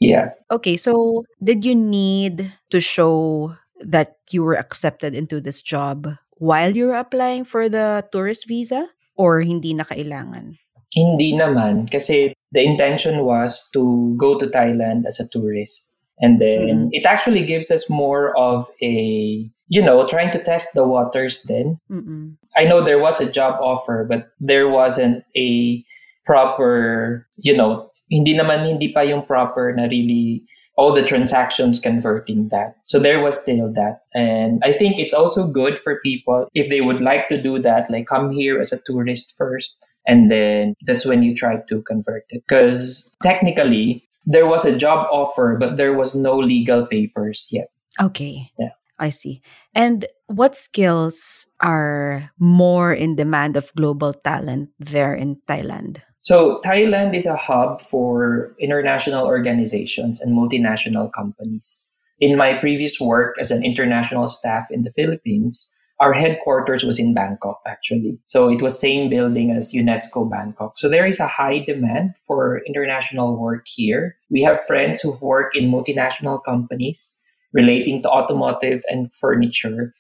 Yeah. 0.03 0.35
Okay, 0.51 0.75
so 0.77 1.23
did 1.39 1.65
you 1.65 1.75
need 1.75 2.51
to 2.71 2.81
show 2.81 3.55
that 3.79 4.19
you 4.31 4.43
were 4.43 4.59
accepted 4.59 5.15
into 5.15 5.41
this 5.41 5.63
job 5.63 6.19
while 6.43 6.75
you 6.75 6.91
were 6.91 6.99
applying 6.99 7.45
for 7.47 7.69
the 7.69 8.03
tourist 8.11 8.49
visa? 8.51 8.91
Or 9.15 9.45
hindi 9.45 9.77
na 9.77 9.85
kailangan? 9.85 10.57
Hindi 10.97 11.37
naman 11.37 11.85
kasi 11.93 12.33
the 12.51 12.65
intention 12.65 13.29
was 13.29 13.69
to 13.77 14.17
go 14.17 14.41
to 14.41 14.49
Thailand 14.49 15.05
as 15.07 15.21
a 15.21 15.29
tourist. 15.29 15.93
And 16.25 16.41
then 16.41 16.89
Mhm. 16.89 16.97
it 16.97 17.05
actually 17.05 17.45
gives 17.45 17.69
us 17.69 17.93
more 17.93 18.33
of 18.41 18.73
a, 18.81 19.45
you 19.69 19.83
know, 19.85 20.09
trying 20.09 20.33
to 20.33 20.41
test 20.41 20.73
the 20.73 20.89
waters 20.89 21.45
then. 21.45 21.77
Mm-mm. 21.93 22.41
I 22.57 22.65
know 22.65 22.81
there 22.81 23.01
was 23.01 23.21
a 23.21 23.29
job 23.29 23.61
offer, 23.61 24.09
but 24.09 24.33
there 24.41 24.69
wasn't 24.69 25.29
a 25.37 25.85
proper, 26.25 27.29
you 27.37 27.53
know, 27.53 27.92
hindi 28.13 28.37
naman, 28.37 28.69
hindi 28.69 28.93
pa 28.93 29.01
yung 29.01 29.25
proper 29.25 29.73
na 29.73 29.89
really 29.89 30.45
all 30.77 30.93
the 30.93 31.05
transactions 31.05 31.81
converting 31.81 32.49
that. 32.49 32.77
So 32.83 32.99
there 32.99 33.21
was 33.21 33.41
still 33.41 33.73
that. 33.73 34.05
And 34.15 34.61
I 34.65 34.77
think 34.77 34.99
it's 34.99 35.15
also 35.15 35.47
good 35.47 35.81
for 35.81 36.01
people 36.01 36.49
if 36.55 36.69
they 36.69 36.81
would 36.81 37.01
like 37.01 37.29
to 37.29 37.41
do 37.41 37.59
that, 37.61 37.91
like 37.91 38.07
come 38.07 38.31
here 38.31 38.61
as 38.61 38.73
a 38.73 38.81
tourist 38.85 39.35
first. 39.37 39.79
And 40.07 40.31
then 40.31 40.75
that's 40.85 41.07
when 41.07 41.23
you 41.23 41.35
try 41.35 41.57
to 41.69 41.83
convert 41.83 42.25
it. 42.31 42.43
Because 42.49 43.15
technically, 43.23 44.09
there 44.27 44.47
was 44.47 44.65
a 44.65 44.77
job 44.77 45.07
offer, 45.11 45.57
but 45.59 45.77
there 45.77 45.97
was 45.97 46.15
no 46.15 46.37
legal 46.37 46.87
papers 46.87 47.49
yet. 47.51 47.69
Okay. 48.01 48.51
Yeah. 48.59 48.75
I 48.99 49.11
see. 49.11 49.43
And 49.75 50.07
what 50.27 50.57
skills 50.57 51.47
are 51.61 52.31
more 52.39 52.93
in 52.93 53.17
demand 53.17 53.57
of 53.57 53.75
global 53.75 54.13
talent 54.15 54.71
there 54.79 55.15
in 55.15 55.37
Thailand? 55.49 56.03
So 56.23 56.61
Thailand 56.65 57.17
is 57.17 57.27
a 57.27 57.35
hub 57.35 57.81
for 57.81 58.55
international 58.61 59.27
organizations 59.27 60.21
and 60.21 60.39
multinational 60.39 61.13
companies. 61.13 61.93
In 62.21 62.37
my 62.37 62.55
previous 62.59 63.01
work 63.01 63.35
as 63.41 63.51
an 63.51 63.65
international 63.65 64.29
staff 64.29 64.69
in 64.71 64.83
the 64.83 64.93
Philippines, 64.93 65.75
our 65.99 66.13
headquarters 66.13 66.85
was 66.85 67.01
in 67.01 67.13
Bangkok 67.13 67.61
actually. 67.67 68.21
So 68.27 68.49
it 68.49 68.63
was 68.63 68.79
same 68.79 69.11
building 69.11 69.51
as 69.51 69.73
UNESCO 69.73 70.31
Bangkok. 70.31 70.79
So 70.79 70.89
there 70.89 71.07
is 71.07 71.19
a 71.19 71.27
high 71.27 71.59
demand 71.59 72.15
for 72.29 72.63
international 72.69 73.37
work 73.37 73.67
here. 73.67 74.17
We 74.31 74.43
have 74.43 74.63
friends 74.65 75.01
who 75.01 75.19
work 75.21 75.57
in 75.57 75.73
multinational 75.73 76.43
companies 76.45 77.21
relating 77.53 78.01
to 78.03 78.09
automotive 78.09 78.85
and 78.89 79.13
furniture. 79.13 79.93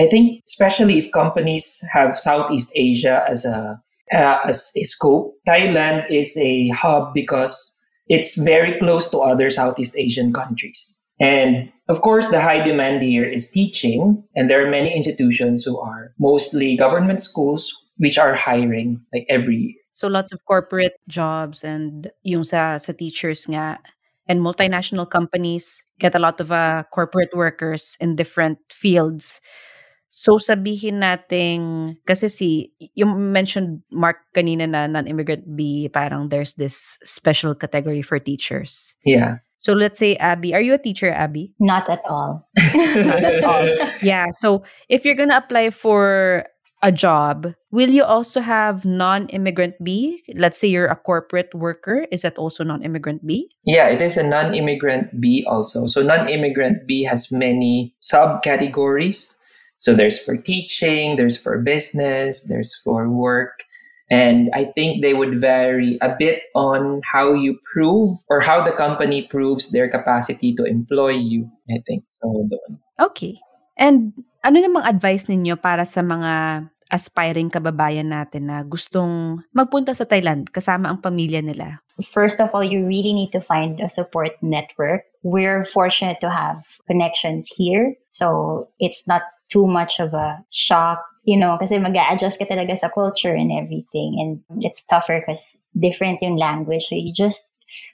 I 0.00 0.06
think 0.06 0.42
especially 0.48 0.98
if 0.98 1.12
companies 1.12 1.80
have 1.92 2.18
Southeast 2.18 2.72
Asia 2.74 3.24
as 3.28 3.44
a 3.44 3.80
uh, 4.12 4.52
scope, 4.52 5.34
Thailand 5.48 6.10
is 6.10 6.36
a 6.36 6.68
hub 6.70 7.14
because 7.14 7.54
it's 8.08 8.36
very 8.36 8.78
close 8.78 9.08
to 9.10 9.18
other 9.18 9.50
Southeast 9.50 9.96
Asian 9.96 10.32
countries. 10.32 11.00
And 11.20 11.70
of 11.88 12.00
course, 12.00 12.28
the 12.28 12.40
high 12.40 12.64
demand 12.64 13.02
here 13.02 13.28
is 13.28 13.50
teaching, 13.50 14.24
and 14.34 14.48
there 14.48 14.66
are 14.66 14.70
many 14.70 14.94
institutions 14.94 15.64
who 15.64 15.78
are 15.78 16.12
mostly 16.18 16.76
government 16.76 17.20
schools 17.20 17.72
which 17.98 18.16
are 18.16 18.34
hiring 18.34 19.00
like 19.12 19.26
every 19.28 19.56
year. 19.56 19.80
So 19.92 20.08
lots 20.08 20.32
of 20.32 20.40
corporate 20.46 20.96
jobs 21.08 21.62
and 21.62 22.10
yung 22.22 22.44
sa 22.44 22.78
sa 22.78 22.92
teachers 22.96 23.44
nga 23.44 23.78
and 24.26 24.40
multinational 24.40 25.04
companies 25.04 25.84
get 25.98 26.14
a 26.14 26.22
lot 26.22 26.40
of 26.40 26.50
uh, 26.50 26.84
corporate 26.94 27.36
workers 27.36 27.98
in 28.00 28.16
different 28.16 28.58
fields. 28.72 29.40
So 30.10 30.42
sabihin 30.42 31.06
nating 31.06 31.96
kasi 32.02 32.26
si 32.26 32.74
you 32.98 33.06
mentioned 33.06 33.86
Mark 33.94 34.26
kanina 34.34 34.66
na 34.66 34.90
non-immigrant 34.90 35.46
B 35.54 35.86
parang 35.86 36.28
there's 36.28 36.58
this 36.58 36.98
special 37.06 37.54
category 37.54 38.02
for 38.02 38.18
teachers. 38.18 38.94
Yeah. 39.06 39.38
So 39.60 39.72
let's 39.72 39.98
say 40.00 40.16
Abby, 40.16 40.54
are 40.54 40.60
you 40.60 40.74
a 40.74 40.82
teacher 40.82 41.12
Abby? 41.12 41.52
Not 41.60 41.88
at 41.88 42.00
all. 42.08 42.48
Not 42.74 43.22
at 43.22 43.44
all. 43.44 43.68
Yeah, 44.02 44.32
so 44.32 44.64
if 44.88 45.04
you're 45.04 45.14
going 45.14 45.28
to 45.28 45.36
apply 45.36 45.68
for 45.68 46.46
a 46.82 46.90
job, 46.90 47.52
will 47.70 47.90
you 47.90 48.02
also 48.02 48.40
have 48.40 48.84
non-immigrant 48.84 49.74
B? 49.84 50.24
Let's 50.34 50.56
say 50.56 50.68
you're 50.68 50.88
a 50.88 50.96
corporate 50.96 51.54
worker, 51.54 52.06
is 52.10 52.22
that 52.22 52.38
also 52.38 52.64
non-immigrant 52.64 53.26
B? 53.26 53.50
Yeah, 53.66 53.88
it 53.88 54.00
is 54.00 54.16
a 54.16 54.22
non-immigrant 54.22 55.20
B 55.20 55.44
also. 55.46 55.86
So 55.86 56.02
non-immigrant 56.02 56.86
B 56.86 57.04
has 57.04 57.30
many 57.30 57.94
subcategories. 58.00 59.36
So 59.80 59.96
there's 59.96 60.20
for 60.20 60.36
teaching, 60.36 61.16
there's 61.16 61.40
for 61.40 61.56
business, 61.58 62.44
there's 62.44 62.76
for 62.84 63.08
work. 63.08 63.64
And 64.10 64.50
I 64.52 64.68
think 64.76 65.00
they 65.00 65.14
would 65.14 65.40
vary 65.40 65.96
a 66.02 66.14
bit 66.18 66.42
on 66.54 67.00
how 67.06 67.32
you 67.32 67.56
prove 67.72 68.18
or 68.28 68.40
how 68.40 68.60
the 68.60 68.72
company 68.76 69.22
proves 69.24 69.72
their 69.72 69.88
capacity 69.88 70.52
to 70.56 70.64
employ 70.64 71.16
you, 71.16 71.48
I 71.70 71.80
think. 71.86 72.04
So. 72.20 72.48
Okay. 73.00 73.40
And 73.78 74.12
ano 74.44 74.60
namang 74.60 74.84
advice 74.84 75.30
ninyo 75.32 75.56
para 75.56 75.86
sa 75.86 76.02
mga 76.02 76.68
aspiring 76.90 77.48
kababayan 77.48 78.10
natin 78.10 78.50
na 78.50 78.66
gustong 78.66 79.40
magpunta 79.54 79.94
sa 79.94 80.04
Thailand 80.04 80.50
kasama 80.50 80.90
ang 80.90 80.98
pamilya 80.98 81.40
nila? 81.40 81.78
First 82.02 82.40
of 82.40 82.50
all, 82.52 82.64
you 82.64 82.84
really 82.84 83.12
need 83.12 83.30
to 83.32 83.40
find 83.40 83.80
a 83.80 83.88
support 83.88 84.34
network. 84.42 85.06
We're 85.22 85.64
fortunate 85.64 86.18
to 86.20 86.30
have 86.30 86.66
connections 86.88 87.48
here. 87.54 87.94
So 88.10 88.68
it's 88.78 89.06
not 89.06 89.22
too 89.48 89.66
much 89.66 90.00
of 90.00 90.12
a 90.12 90.42
shock, 90.50 91.04
you 91.24 91.36
know, 91.38 91.56
kasi 91.60 91.78
mag 91.78 91.96
adjust 91.96 92.40
ka 92.40 92.48
talaga 92.48 92.76
sa 92.76 92.88
culture 92.88 93.34
and 93.34 93.52
everything. 93.52 94.16
And 94.18 94.64
it's 94.64 94.82
tougher 94.82 95.20
because 95.20 95.60
different 95.78 96.24
yung 96.24 96.36
language. 96.36 96.88
So 96.88 96.96
you 96.96 97.12
just 97.12 97.52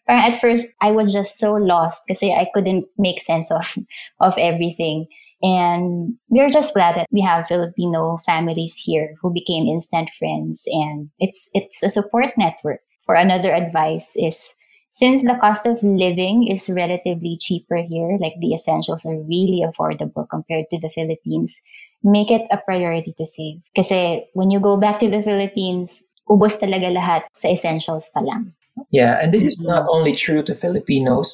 at 0.09 0.39
first 0.39 0.73
I 0.81 0.93
was 0.93 1.13
just 1.13 1.39
so 1.39 1.53
lost 1.53 2.07
because 2.07 2.23
I 2.23 2.49
couldn't 2.55 2.87
make 2.97 3.21
sense 3.21 3.51
of 3.51 3.77
of 4.21 4.39
everything. 4.39 5.11
And 5.43 6.15
we're 6.29 6.51
just 6.51 6.73
glad 6.73 6.97
that 6.97 7.09
we 7.13 7.21
have 7.21 7.47
Filipino 7.47 8.19
families 8.25 8.75
here 8.75 9.15
who 9.21 9.33
became 9.33 9.67
instant 9.67 10.11
friends 10.11 10.65
and 10.67 11.11
it's 11.19 11.51
it's 11.53 11.83
a 11.83 11.91
support 11.91 12.33
network. 12.39 12.81
For 13.05 13.15
another 13.15 13.55
advice 13.55 14.17
is 14.17 14.55
since 14.91 15.23
the 15.23 15.37
cost 15.39 15.67
of 15.67 15.83
living 15.83 16.49
is 16.49 16.71
relatively 16.71 17.37
cheaper 17.39 17.77
here, 17.77 18.17
like 18.19 18.33
the 18.41 18.55
essentials 18.55 19.05
are 19.05 19.21
really 19.29 19.63
affordable 19.63 20.27
compared 20.29 20.71
to 20.71 20.81
the 20.81 20.89
Philippines, 20.89 21.61
make 22.03 22.31
it 22.31 22.49
a 22.51 22.57
priority 22.57 23.13
to 23.13 23.27
save. 23.27 23.61
Kasi 23.77 24.25
when 24.33 24.51
you 24.51 24.59
go 24.59 24.81
back 24.81 24.99
to 25.01 25.11
the 25.11 25.23
Philippines, 25.23 26.03
ubos 26.29 26.59
talaga 26.59 26.91
lahat 26.91 27.23
sa 27.37 27.49
essentials 27.49 28.11
pa 28.11 28.21
lang. 28.21 28.57
Yeah, 28.91 29.21
and 29.23 29.33
this 29.33 29.45
is 29.45 29.61
not 29.65 29.85
mm-hmm. 29.85 29.97
only 29.97 30.13
true 30.13 30.43
to 30.43 30.55
Filipinos, 30.55 31.29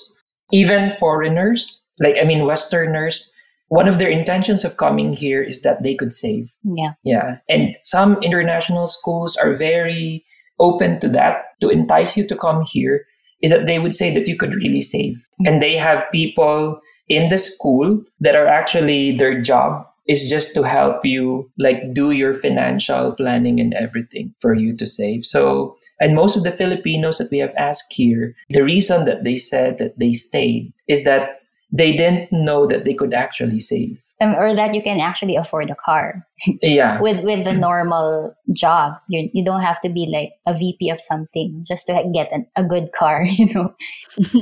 even 0.53 0.93
foreigners, 0.99 1.87
like 1.99 2.19
I 2.21 2.25
mean 2.25 2.47
Westerners, 2.47 3.32
one 3.73 3.89
of 3.89 3.99
their 3.99 4.11
intentions 4.11 4.67
of 4.67 4.77
coming 4.77 5.15
here 5.15 5.41
is 5.41 5.63
that 5.63 5.83
they 5.83 5.95
could 5.95 6.13
save. 6.13 6.53
Yeah. 6.63 6.93
Yeah. 7.05 7.39
And 7.49 7.75
some 7.83 8.23
international 8.23 8.87
schools 8.87 9.35
are 9.35 9.57
very 9.57 10.27
open 10.61 11.01
to 11.01 11.09
that 11.09 11.57
to 11.63 11.71
entice 11.71 12.15
you 12.15 12.29
to 12.29 12.37
come 12.37 12.67
here 12.69 13.07
is 13.41 13.51
that 13.51 13.65
they 13.65 13.79
would 13.79 13.95
say 13.95 14.13
that 14.13 14.29
you 14.29 14.37
could 14.37 14.55
really 14.57 14.83
save. 14.83 15.17
Mm-hmm. 15.17 15.47
And 15.47 15.63
they 15.63 15.75
have 15.79 16.05
people 16.13 16.83
in 17.09 17.31
the 17.31 17.39
school 17.39 18.05
that 18.21 18.37
are 18.37 18.47
actually 18.47 19.17
their 19.17 19.41
job 19.41 19.87
is 20.07 20.29
just 20.29 20.53
to 20.53 20.65
help 20.65 21.07
you 21.07 21.51
like 21.59 21.95
do 21.95 22.11
your 22.11 22.35
financial 22.35 23.13
planning 23.13 23.59
and 23.59 23.73
everything 23.73 24.35
for 24.41 24.53
you 24.53 24.77
to 24.77 24.85
save. 24.85 25.25
So 25.25 25.79
and 25.99 26.15
most 26.15 26.37
of 26.37 26.43
the 26.43 26.53
Filipinos 26.53 27.17
that 27.17 27.31
we 27.31 27.39
have 27.39 27.55
asked 27.57 27.95
here, 27.95 28.37
the 28.51 28.65
reason 28.65 29.07
that 29.07 29.25
they 29.25 29.37
said 29.37 29.79
that 29.79 29.99
they 29.99 30.13
stayed 30.13 30.75
is 30.89 31.05
that 31.05 31.39
they 31.73 31.97
didn't 31.97 32.31
know 32.31 32.67
that 32.67 32.85
they 32.85 32.95
could 32.95 33.15
actually 33.15 33.59
save. 33.59 33.99
Um, 34.21 34.37
or 34.37 34.55
that 34.55 34.73
you 34.73 34.83
can 34.83 35.01
actually 35.01 35.35
afford 35.35 35.69
a 35.69 35.75
car. 35.75 36.25
yeah. 36.63 37.01
with 37.07 37.25
with 37.25 37.45
a 37.45 37.53
normal 37.53 38.33
job, 38.55 38.95
you 39.09 39.29
you 39.33 39.45
don't 39.45 39.63
have 39.63 39.81
to 39.81 39.89
be 39.89 40.07
like 40.07 40.31
a 40.47 40.57
VP 40.57 40.91
of 40.91 41.01
something 41.01 41.65
just 41.67 41.87
to 41.87 42.09
get 42.15 42.31
an, 42.31 42.47
a 42.55 42.63
good 42.63 42.93
car, 42.93 43.25
you 43.27 43.47
know. 43.53 43.75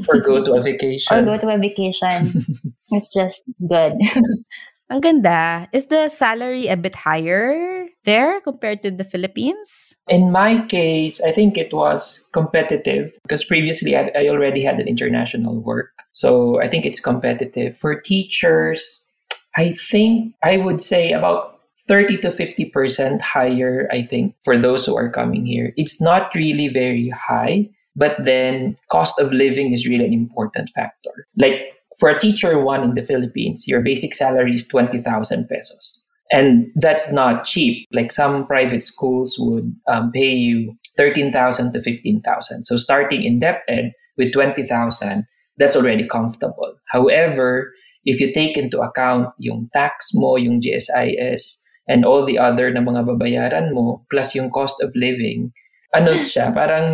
or 0.08 0.20
go 0.20 0.44
to 0.44 0.52
a 0.52 0.60
vacation. 0.60 1.16
Or 1.16 1.24
go 1.24 1.38
to 1.38 1.54
a 1.54 1.56
vacation. 1.56 2.44
it's 2.90 3.14
just 3.14 3.42
good. 3.66 3.94
Ang 4.90 5.00
ganda. 5.00 5.70
Is 5.72 5.86
the 5.86 6.10
salary 6.10 6.66
a 6.66 6.76
bit 6.76 6.96
higher 7.06 7.86
there 8.02 8.40
compared 8.42 8.82
to 8.82 8.90
the 8.90 9.04
Philippines? 9.04 9.94
In 10.08 10.32
my 10.32 10.66
case, 10.66 11.22
I 11.22 11.30
think 11.30 11.56
it 11.56 11.72
was 11.72 12.26
competitive 12.32 13.14
because 13.22 13.44
previously 13.44 13.96
I, 13.96 14.10
I 14.18 14.26
already 14.26 14.66
had 14.66 14.80
an 14.80 14.88
international 14.88 15.62
work. 15.62 15.94
So 16.10 16.60
I 16.60 16.66
think 16.66 16.84
it's 16.84 16.98
competitive. 16.98 17.78
For 17.78 18.00
teachers, 18.00 19.06
I 19.56 19.74
think 19.78 20.34
I 20.42 20.56
would 20.56 20.82
say 20.82 21.12
about 21.12 21.60
30 21.86 22.18
to 22.18 22.30
50% 22.30 23.20
higher, 23.20 23.88
I 23.92 24.02
think, 24.02 24.34
for 24.42 24.58
those 24.58 24.84
who 24.84 24.96
are 24.96 25.10
coming 25.10 25.46
here. 25.46 25.72
It's 25.76 26.00
not 26.02 26.34
really 26.34 26.66
very 26.66 27.10
high, 27.10 27.70
but 27.94 28.16
then 28.24 28.76
cost 28.90 29.20
of 29.20 29.32
living 29.32 29.72
is 29.72 29.86
really 29.86 30.06
an 30.06 30.12
important 30.12 30.70
factor. 30.74 31.26
Like 31.36 31.78
for 32.00 32.08
a 32.08 32.18
teacher 32.18 32.58
one 32.58 32.82
in 32.82 32.94
the 32.94 33.02
Philippines, 33.02 33.68
your 33.68 33.82
basic 33.82 34.14
salary 34.14 34.54
is 34.54 34.66
20,000 34.66 35.04
pesos. 35.46 36.02
And 36.32 36.72
that's 36.76 37.12
not 37.12 37.44
cheap. 37.44 37.86
Like 37.92 38.10
some 38.10 38.46
private 38.46 38.82
schools 38.82 39.36
would 39.38 39.74
um, 39.86 40.10
pay 40.12 40.32
you 40.32 40.74
13,000 40.96 41.72
to 41.72 41.80
15,000. 41.82 42.62
So 42.62 42.76
starting 42.76 43.24
in 43.24 43.40
DepEd 43.40 43.92
with 44.16 44.32
20,000, 44.32 45.26
that's 45.58 45.76
already 45.76 46.08
comfortable. 46.08 46.74
However, 46.88 47.72
if 48.04 48.18
you 48.18 48.32
take 48.32 48.56
into 48.56 48.80
account 48.80 49.28
yung 49.38 49.68
tax 49.74 50.10
mo, 50.14 50.36
yung 50.36 50.62
GSIS, 50.62 51.60
and 51.86 52.04
all 52.06 52.24
the 52.24 52.38
other 52.38 52.70
na 52.70 52.80
mga 52.80 53.04
babayaran 53.04 53.74
mo, 53.74 54.06
plus 54.10 54.34
yung 54.34 54.48
cost 54.50 54.80
of 54.80 54.94
living, 54.94 55.52
ano 55.90 56.22
siya, 56.22 56.54
parang 56.54 56.86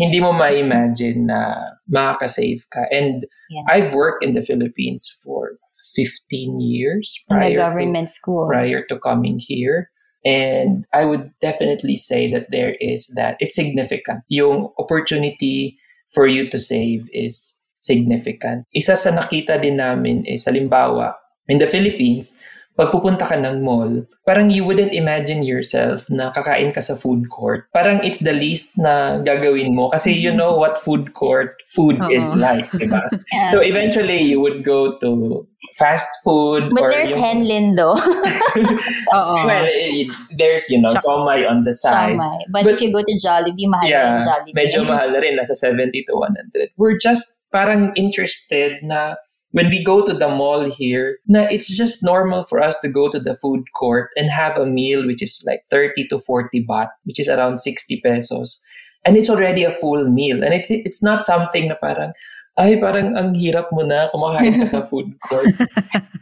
hindi 0.00 0.18
mo 0.20 0.32
ma-imagine 0.32 1.28
na 1.28 1.60
makaka-save 1.88 2.64
ka. 2.72 2.88
And 2.90 3.26
yeah. 3.50 3.64
I've 3.68 3.92
worked 3.92 4.24
in 4.24 4.32
the 4.32 4.42
Philippines 4.42 5.04
for 5.22 5.60
15 5.96 6.60
years 6.60 7.14
prior 7.28 7.42
in 7.42 7.52
the 7.52 7.56
government 7.56 8.08
to, 8.08 8.12
school 8.12 8.48
prior 8.48 8.82
to 8.88 8.98
coming 8.98 9.38
here. 9.38 9.90
And 10.24 10.88
I 10.92 11.04
would 11.04 11.30
definitely 11.40 11.96
say 11.96 12.32
that 12.32 12.48
there 12.50 12.74
is 12.80 13.12
that 13.14 13.36
it's 13.40 13.54
significant. 13.54 14.24
Yung 14.28 14.72
opportunity 14.80 15.76
for 16.16 16.26
you 16.26 16.48
to 16.48 16.58
save 16.58 17.04
is 17.12 17.60
significant. 17.84 18.64
Isa 18.72 18.96
sa 18.96 19.12
nakita 19.12 19.60
din 19.60 19.76
namin 19.76 20.24
is, 20.24 20.48
halimbawa, 20.48 21.12
in 21.48 21.60
the 21.60 21.68
Philippines, 21.68 22.40
pag 22.74 22.90
pupunta 22.90 23.22
ka 23.22 23.38
ng 23.38 23.62
mall, 23.62 24.02
parang 24.26 24.50
you 24.50 24.66
wouldn't 24.66 24.90
imagine 24.90 25.46
yourself 25.46 26.10
na 26.10 26.34
kakain 26.34 26.74
ka 26.74 26.82
sa 26.82 26.98
food 26.98 27.30
court. 27.30 27.70
Parang 27.70 28.02
it's 28.02 28.18
the 28.18 28.34
least 28.34 28.74
na 28.74 29.22
gagawin 29.22 29.78
mo 29.78 29.94
kasi 29.94 30.10
you 30.10 30.34
know 30.34 30.58
what 30.58 30.74
food 30.74 31.14
court 31.14 31.54
food 31.70 32.02
Uh-oh. 32.02 32.10
is 32.10 32.34
like, 32.34 32.66
di 32.74 32.90
ba? 32.90 33.06
yeah. 33.32 33.46
So 33.54 33.62
eventually 33.62 34.18
you 34.18 34.42
would 34.42 34.66
go 34.66 34.98
to 34.98 35.46
fast 35.78 36.10
food. 36.26 36.70
But 36.74 36.90
there's 36.90 37.14
yung... 37.14 37.22
Henlin 37.22 37.66
though. 37.78 37.94
well, 39.14 39.66
it, 39.70 40.10
there's, 40.34 40.66
you 40.66 40.82
know, 40.82 40.94
Ch- 40.94 41.06
somai 41.06 41.46
on 41.48 41.62
the 41.62 41.72
side. 41.72 42.18
But, 42.50 42.66
but 42.66 42.66
if 42.66 42.80
you 42.80 42.90
go 42.90 43.06
to 43.06 43.14
Jollibee, 43.22 43.70
mahal 43.70 43.86
yeah, 43.86 44.18
rin 44.18 44.26
Jollibee. 44.26 44.54
medyo 44.54 44.82
mahal 44.82 45.14
na 45.14 45.18
rin. 45.22 45.38
Nasa 45.38 45.54
70 45.54 46.04
to 46.10 46.14
100. 46.14 46.70
We're 46.76 46.98
just 46.98 47.42
parang 47.54 47.94
interested 47.94 48.82
na 48.82 49.14
when 49.54 49.70
we 49.70 49.82
go 49.86 50.02
to 50.02 50.12
the 50.12 50.26
mall 50.26 50.68
here, 50.68 51.18
na 51.30 51.46
it's 51.46 51.70
just 51.70 52.02
normal 52.02 52.42
for 52.42 52.58
us 52.60 52.80
to 52.80 52.88
go 52.90 53.08
to 53.08 53.20
the 53.22 53.34
food 53.38 53.62
court 53.72 54.10
and 54.16 54.28
have 54.28 54.58
a 54.58 54.66
meal 54.66 55.06
which 55.06 55.22
is 55.22 55.42
like 55.46 55.62
30 55.70 56.08
to 56.08 56.18
40 56.18 56.66
baht, 56.66 56.90
which 57.04 57.20
is 57.22 57.28
around 57.28 57.58
60 57.58 58.02
pesos. 58.02 58.60
And 59.06 59.16
it's 59.16 59.30
already 59.30 59.62
a 59.62 59.70
full 59.70 60.10
meal. 60.10 60.42
And 60.42 60.52
it's 60.52 60.74
it's 60.74 61.04
not 61.04 61.22
something 61.22 61.68
na 61.70 61.78
parang, 61.78 62.18
ay, 62.58 62.82
parang 62.82 63.14
ang 63.14 63.38
hirap 63.38 63.70
mo 63.70 63.86
na 63.86 64.10
kumakain 64.10 64.58
ka 64.58 64.66
sa 64.66 64.82
food 64.90 65.14
court. 65.22 65.46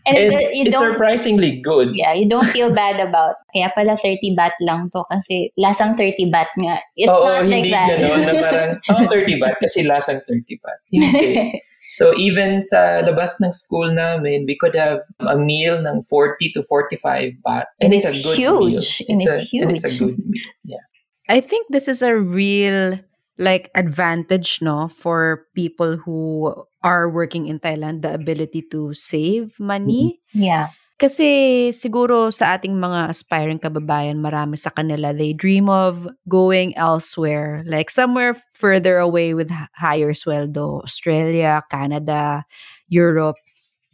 and, 0.05 0.13
and 0.13 0.37
it, 0.37 0.69
it's 0.69 0.77
surprisingly 0.77 1.57
good. 1.57 1.97
Yeah, 1.97 2.13
you 2.13 2.29
don't 2.29 2.49
feel 2.53 2.69
bad 2.69 3.01
about, 3.01 3.41
kaya 3.57 3.73
pala 3.73 3.97
30 3.97 4.37
baht 4.37 4.53
lang 4.61 4.93
to 4.93 5.09
kasi 5.09 5.49
lasang 5.57 5.97
30 5.97 6.29
baht 6.29 6.53
nga. 6.61 6.85
It's 7.01 7.09
Oo, 7.09 7.25
not 7.25 7.49
like 7.49 7.73
that. 7.73 7.97
hindi 7.97 8.13
gano'n 8.13 8.21
na 8.29 8.35
parang, 8.45 8.71
oh, 8.93 9.09
30 9.09 9.41
baht 9.41 9.57
kasi 9.57 9.89
lasang 9.89 10.21
30 10.29 10.61
baht. 10.61 10.81
Hindi. 10.93 11.57
So 11.95 12.17
even 12.17 12.63
sa 12.63 13.05
labas 13.05 13.37
ng 13.43 13.53
school 13.53 13.93
namin, 13.93 14.47
we 14.49 14.57
could 14.57 14.75
have 14.75 15.01
a 15.21 15.37
meal 15.37 15.77
ng 15.77 16.03
40 16.09 16.53
to 16.57 16.63
45 16.65 17.33
baht. 17.45 17.69
And, 17.81 17.93
and 17.93 17.95
it's, 17.95 18.09
it's, 18.09 18.21
a 18.21 18.23
good 18.23 18.39
huge. 18.39 19.01
Meal. 19.01 19.07
And 19.09 19.21
it's, 19.21 19.29
it's 19.29 19.37
a, 19.37 19.45
huge. 19.45 19.63
And 19.63 19.71
it's 19.77 19.85
a 19.85 19.99
good 19.99 20.19
meal. 20.25 20.53
Yeah. 20.65 20.85
I 21.29 21.41
think 21.41 21.69
this 21.71 21.89
is 21.89 22.03
a 22.03 22.17
real 22.17 22.99
like 23.39 23.71
advantage 23.75 24.61
no 24.61 24.89
for 24.89 25.49
people 25.57 25.97
who 25.97 26.53
are 26.83 27.09
working 27.09 27.49
in 27.49 27.59
Thailand 27.59 28.03
the 28.03 28.13
ability 28.13 28.63
to 28.71 28.93
save 28.95 29.59
money. 29.59 30.21
Mm-hmm. 30.35 30.43
Yeah. 30.43 30.69
Kasi 31.01 31.71
siguro 31.75 32.31
sa 32.31 32.55
ating 32.55 32.79
mga 32.79 33.11
aspiring 33.11 33.59
kababayan, 33.59 34.23
marami 34.23 34.55
sa 34.55 34.71
kanila, 34.71 35.11
they 35.11 35.35
dream 35.35 35.67
of 35.67 36.07
going 36.31 36.77
elsewhere, 36.79 37.65
like 37.67 37.91
somewhere 37.91 38.39
further 38.55 39.03
away 39.03 39.35
with 39.35 39.51
higher 39.75 40.15
sweldo, 40.15 40.85
Australia, 40.87 41.65
Canada, 41.73 42.45
Europe. 42.87 43.37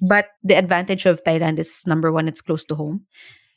But 0.00 0.30
the 0.44 0.54
advantage 0.54 1.06
of 1.06 1.24
Thailand 1.24 1.58
is 1.58 1.82
number 1.86 2.12
one, 2.12 2.28
it's 2.28 2.42
close 2.44 2.64
to 2.68 2.76
home. 2.76 3.06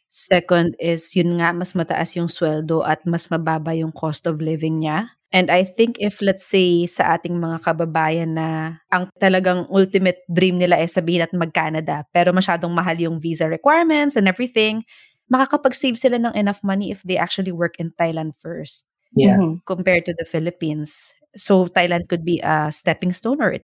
Second 0.09 0.75
is, 0.79 1.11
yun 1.15 1.39
nga, 1.39 1.51
mas 1.55 1.73
mataas 1.73 2.15
yung 2.15 2.27
sweldo 2.31 2.83
at 2.87 3.03
mas 3.07 3.27
mababa 3.31 3.75
yung 3.75 3.91
cost 3.95 4.27
of 4.27 4.39
living 4.43 4.83
niya. 4.83 5.11
And 5.33 5.47
I 5.49 5.63
think 5.63 5.95
if 6.03 6.19
let's 6.19 6.43
say 6.43 6.83
sa 6.91 7.15
ating 7.15 7.39
mga 7.39 7.63
kababayan 7.63 8.35
na 8.35 8.79
ang 8.91 9.07
talagang 9.15 9.63
ultimate 9.71 10.19
dream 10.27 10.59
nila 10.59 10.75
ay 10.83 10.91
sabihin 10.91 11.23
at 11.23 11.31
mag-Canada 11.31 12.03
pero 12.11 12.35
masyadong 12.35 12.71
mahal 12.75 12.99
yung 12.99 13.17
visa 13.23 13.47
requirements 13.47 14.19
and 14.19 14.27
everything, 14.27 14.83
makakapag-save 15.31 15.95
sila 15.95 16.19
ng 16.19 16.35
enough 16.35 16.59
money 16.67 16.91
if 16.91 16.99
they 17.07 17.15
actually 17.15 17.55
work 17.55 17.79
in 17.79 17.95
Thailand 17.95 18.35
first. 18.43 18.91
Yeah. 19.15 19.39
Mhm. 19.39 19.63
compared 19.67 20.03
to 20.07 20.15
the 20.15 20.23
Philippines. 20.27 21.11
So 21.35 21.67
Thailand 21.71 22.07
could 22.11 22.23
be 22.27 22.39
a 22.43 22.71
stepping 22.71 23.11
stone 23.15 23.39
or 23.43 23.51
it 23.55 23.63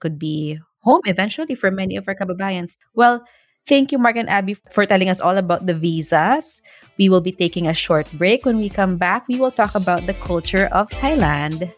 could 0.00 0.18
be 0.18 0.58
home 0.80 1.00
eventually 1.04 1.54
for 1.54 1.70
many 1.70 1.96
of 1.96 2.08
our 2.08 2.14
kababayans. 2.14 2.76
Well, 2.94 3.22
thank 3.66 3.92
you, 3.92 3.98
Mark 3.98 4.16
and 4.16 4.28
Abby, 4.28 4.56
for 4.72 4.86
telling 4.86 5.08
us 5.08 5.20
all 5.20 5.36
about 5.36 5.66
the 5.66 5.74
visas. 5.74 6.62
We 6.98 7.08
will 7.08 7.20
be 7.20 7.32
taking 7.32 7.68
a 7.68 7.74
short 7.74 8.10
break. 8.12 8.44
When 8.44 8.56
we 8.56 8.68
come 8.68 8.96
back, 8.96 9.28
we 9.28 9.38
will 9.38 9.52
talk 9.52 9.74
about 9.74 10.06
the 10.06 10.14
culture 10.14 10.68
of 10.72 10.88
Thailand. 10.90 11.72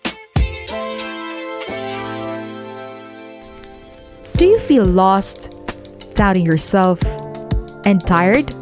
Do 4.37 4.47
you 4.47 4.59
feel 4.59 4.87
lost, 4.87 5.55
doubting 6.15 6.47
yourself, 6.47 7.03
and 7.85 8.05
tired? 8.07 8.55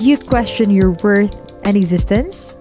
You 0.00 0.18
question 0.18 0.70
your 0.70 0.92
worth 1.02 1.34
and 1.64 1.76
existence? 1.76 2.56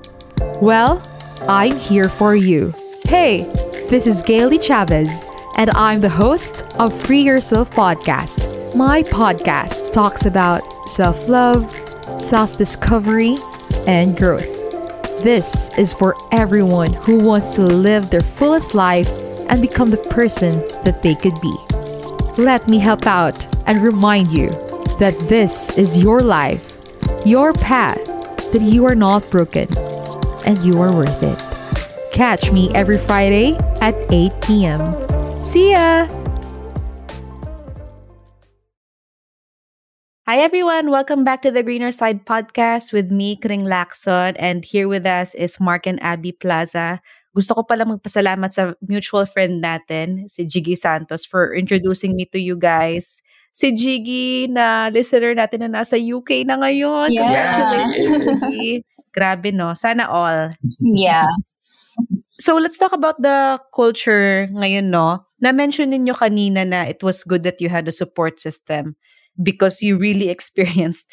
Well, 0.62 1.02
I'm 1.48 1.78
here 1.78 2.10
for 2.10 2.36
you. 2.36 2.74
Hey, 3.06 3.44
this 3.90 4.08
is 4.08 4.22
Gailey 4.22 4.58
Chavez, 4.58 5.22
and 5.56 5.70
I'm 5.72 6.02
the 6.02 6.10
host 6.10 6.66
of 6.78 6.94
Free 6.94 7.22
Yourself 7.22 7.72
Podcast. 7.72 8.76
My 8.76 9.04
podcast 9.04 9.94
talks 9.94 10.26
about 10.26 10.62
self 10.90 11.28
love, 11.30 11.74
self 12.22 12.58
discovery, 12.58 13.38
and 13.88 14.18
growth. 14.18 14.52
This 15.24 15.70
is 15.78 15.94
for 15.94 16.16
everyone 16.32 16.94
who 16.94 17.20
wants 17.20 17.56
to 17.56 17.64
live 17.64 18.10
their 18.10 18.22
fullest 18.22 18.74
life 18.74 19.10
and 19.50 19.62
become 19.62 19.90
the 19.90 19.98
person 19.98 20.60
that 20.84 21.02
they 21.02 21.16
could 21.16 21.40
be. 21.42 21.56
Let 22.38 22.68
me 22.68 22.78
help 22.78 23.08
out 23.08 23.48
and 23.66 23.82
remind 23.82 24.32
you 24.32 24.50
that 25.00 25.16
this 25.30 25.70
is 25.72 25.98
your 25.98 26.22
life, 26.22 26.80
your 27.26 27.54
path, 27.54 28.04
that 28.52 28.62
you 28.62 28.86
are 28.86 28.96
not 28.96 29.30
broken 29.30 29.68
and 30.46 30.58
you 30.64 30.82
are 30.82 30.94
worth 30.94 31.24
it. 31.24 32.12
Catch 32.12 32.52
me 32.52 32.72
every 32.74 32.98
Friday 32.98 33.56
at 33.82 33.96
8 34.12 34.32
p.m. 34.42 35.05
See 35.46 35.78
ya! 35.78 36.10
Hi, 40.26 40.42
everyone. 40.42 40.90
Welcome 40.90 41.22
back 41.22 41.46
to 41.46 41.54
the 41.54 41.62
Greener 41.62 41.94
Side 41.94 42.26
podcast 42.26 42.90
with 42.90 43.14
me, 43.14 43.38
Kring 43.38 43.62
Lacson. 43.62 44.34
And 44.42 44.66
here 44.66 44.90
with 44.90 45.06
us 45.06 45.38
is 45.38 45.62
Mark 45.62 45.86
and 45.86 46.02
Abby 46.02 46.34
Plaza. 46.34 46.98
Gusto 47.38 47.54
ko 47.54 47.62
pala 47.62 47.86
magpasalamat 47.86 48.50
sa 48.50 48.74
mutual 48.90 49.30
friend 49.30 49.62
natin, 49.62 50.26
si 50.26 50.50
Jiggy 50.50 50.74
Santos, 50.74 51.30
for 51.30 51.54
introducing 51.54 52.18
me 52.18 52.26
to 52.34 52.42
you 52.42 52.58
guys. 52.58 53.22
Si 53.54 53.70
Jiggy 53.70 54.50
na 54.50 54.90
listener 54.90 55.38
natin 55.38 55.70
na 55.70 55.86
nasa 55.86 56.02
UK 56.02 56.42
na 56.42 56.58
ngayon. 56.58 57.14
Yeah. 57.14 57.54
Congratulations. 57.54 58.82
Grabe, 59.14 59.54
no? 59.54 59.78
Sana 59.78 60.10
all. 60.10 60.58
Yeah. 60.82 61.30
So 62.42 62.58
let's 62.58 62.82
talk 62.82 62.98
about 62.98 63.22
the 63.22 63.62
culture 63.70 64.50
ngayon, 64.50 64.90
no? 64.90 65.22
Na-mention 65.46 65.94
ninyo 65.94 66.18
kanina 66.18 66.66
na 66.66 66.90
it 66.90 67.06
was 67.06 67.22
good 67.22 67.46
that 67.46 67.62
you 67.62 67.70
had 67.70 67.86
a 67.86 67.94
support 67.94 68.42
system 68.42 68.98
because 69.38 69.86
you 69.86 69.94
really 69.94 70.30
experienced 70.34 71.06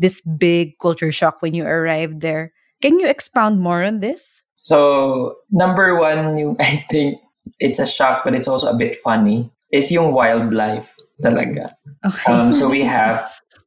this 0.00 0.24
big 0.24 0.80
culture 0.80 1.12
shock 1.12 1.44
when 1.44 1.52
you 1.52 1.68
arrived 1.68 2.24
there. 2.24 2.56
Can 2.80 2.98
you 2.98 3.06
expound 3.06 3.60
more 3.60 3.84
on 3.84 4.00
this? 4.00 4.40
So, 4.56 5.36
number 5.52 6.00
one, 6.00 6.56
I 6.60 6.84
think 6.88 7.20
it's 7.60 7.78
a 7.78 7.86
shock, 7.86 8.24
but 8.24 8.34
it's 8.34 8.48
also 8.48 8.66
a 8.66 8.76
bit 8.76 8.96
funny, 8.96 9.52
is 9.72 9.92
yung 9.92 10.12
wildlife 10.16 10.96
talaga. 11.20 11.68
Okay. 12.06 12.32
Um, 12.32 12.54
so 12.54 12.68
we 12.68 12.80
have 12.88 13.20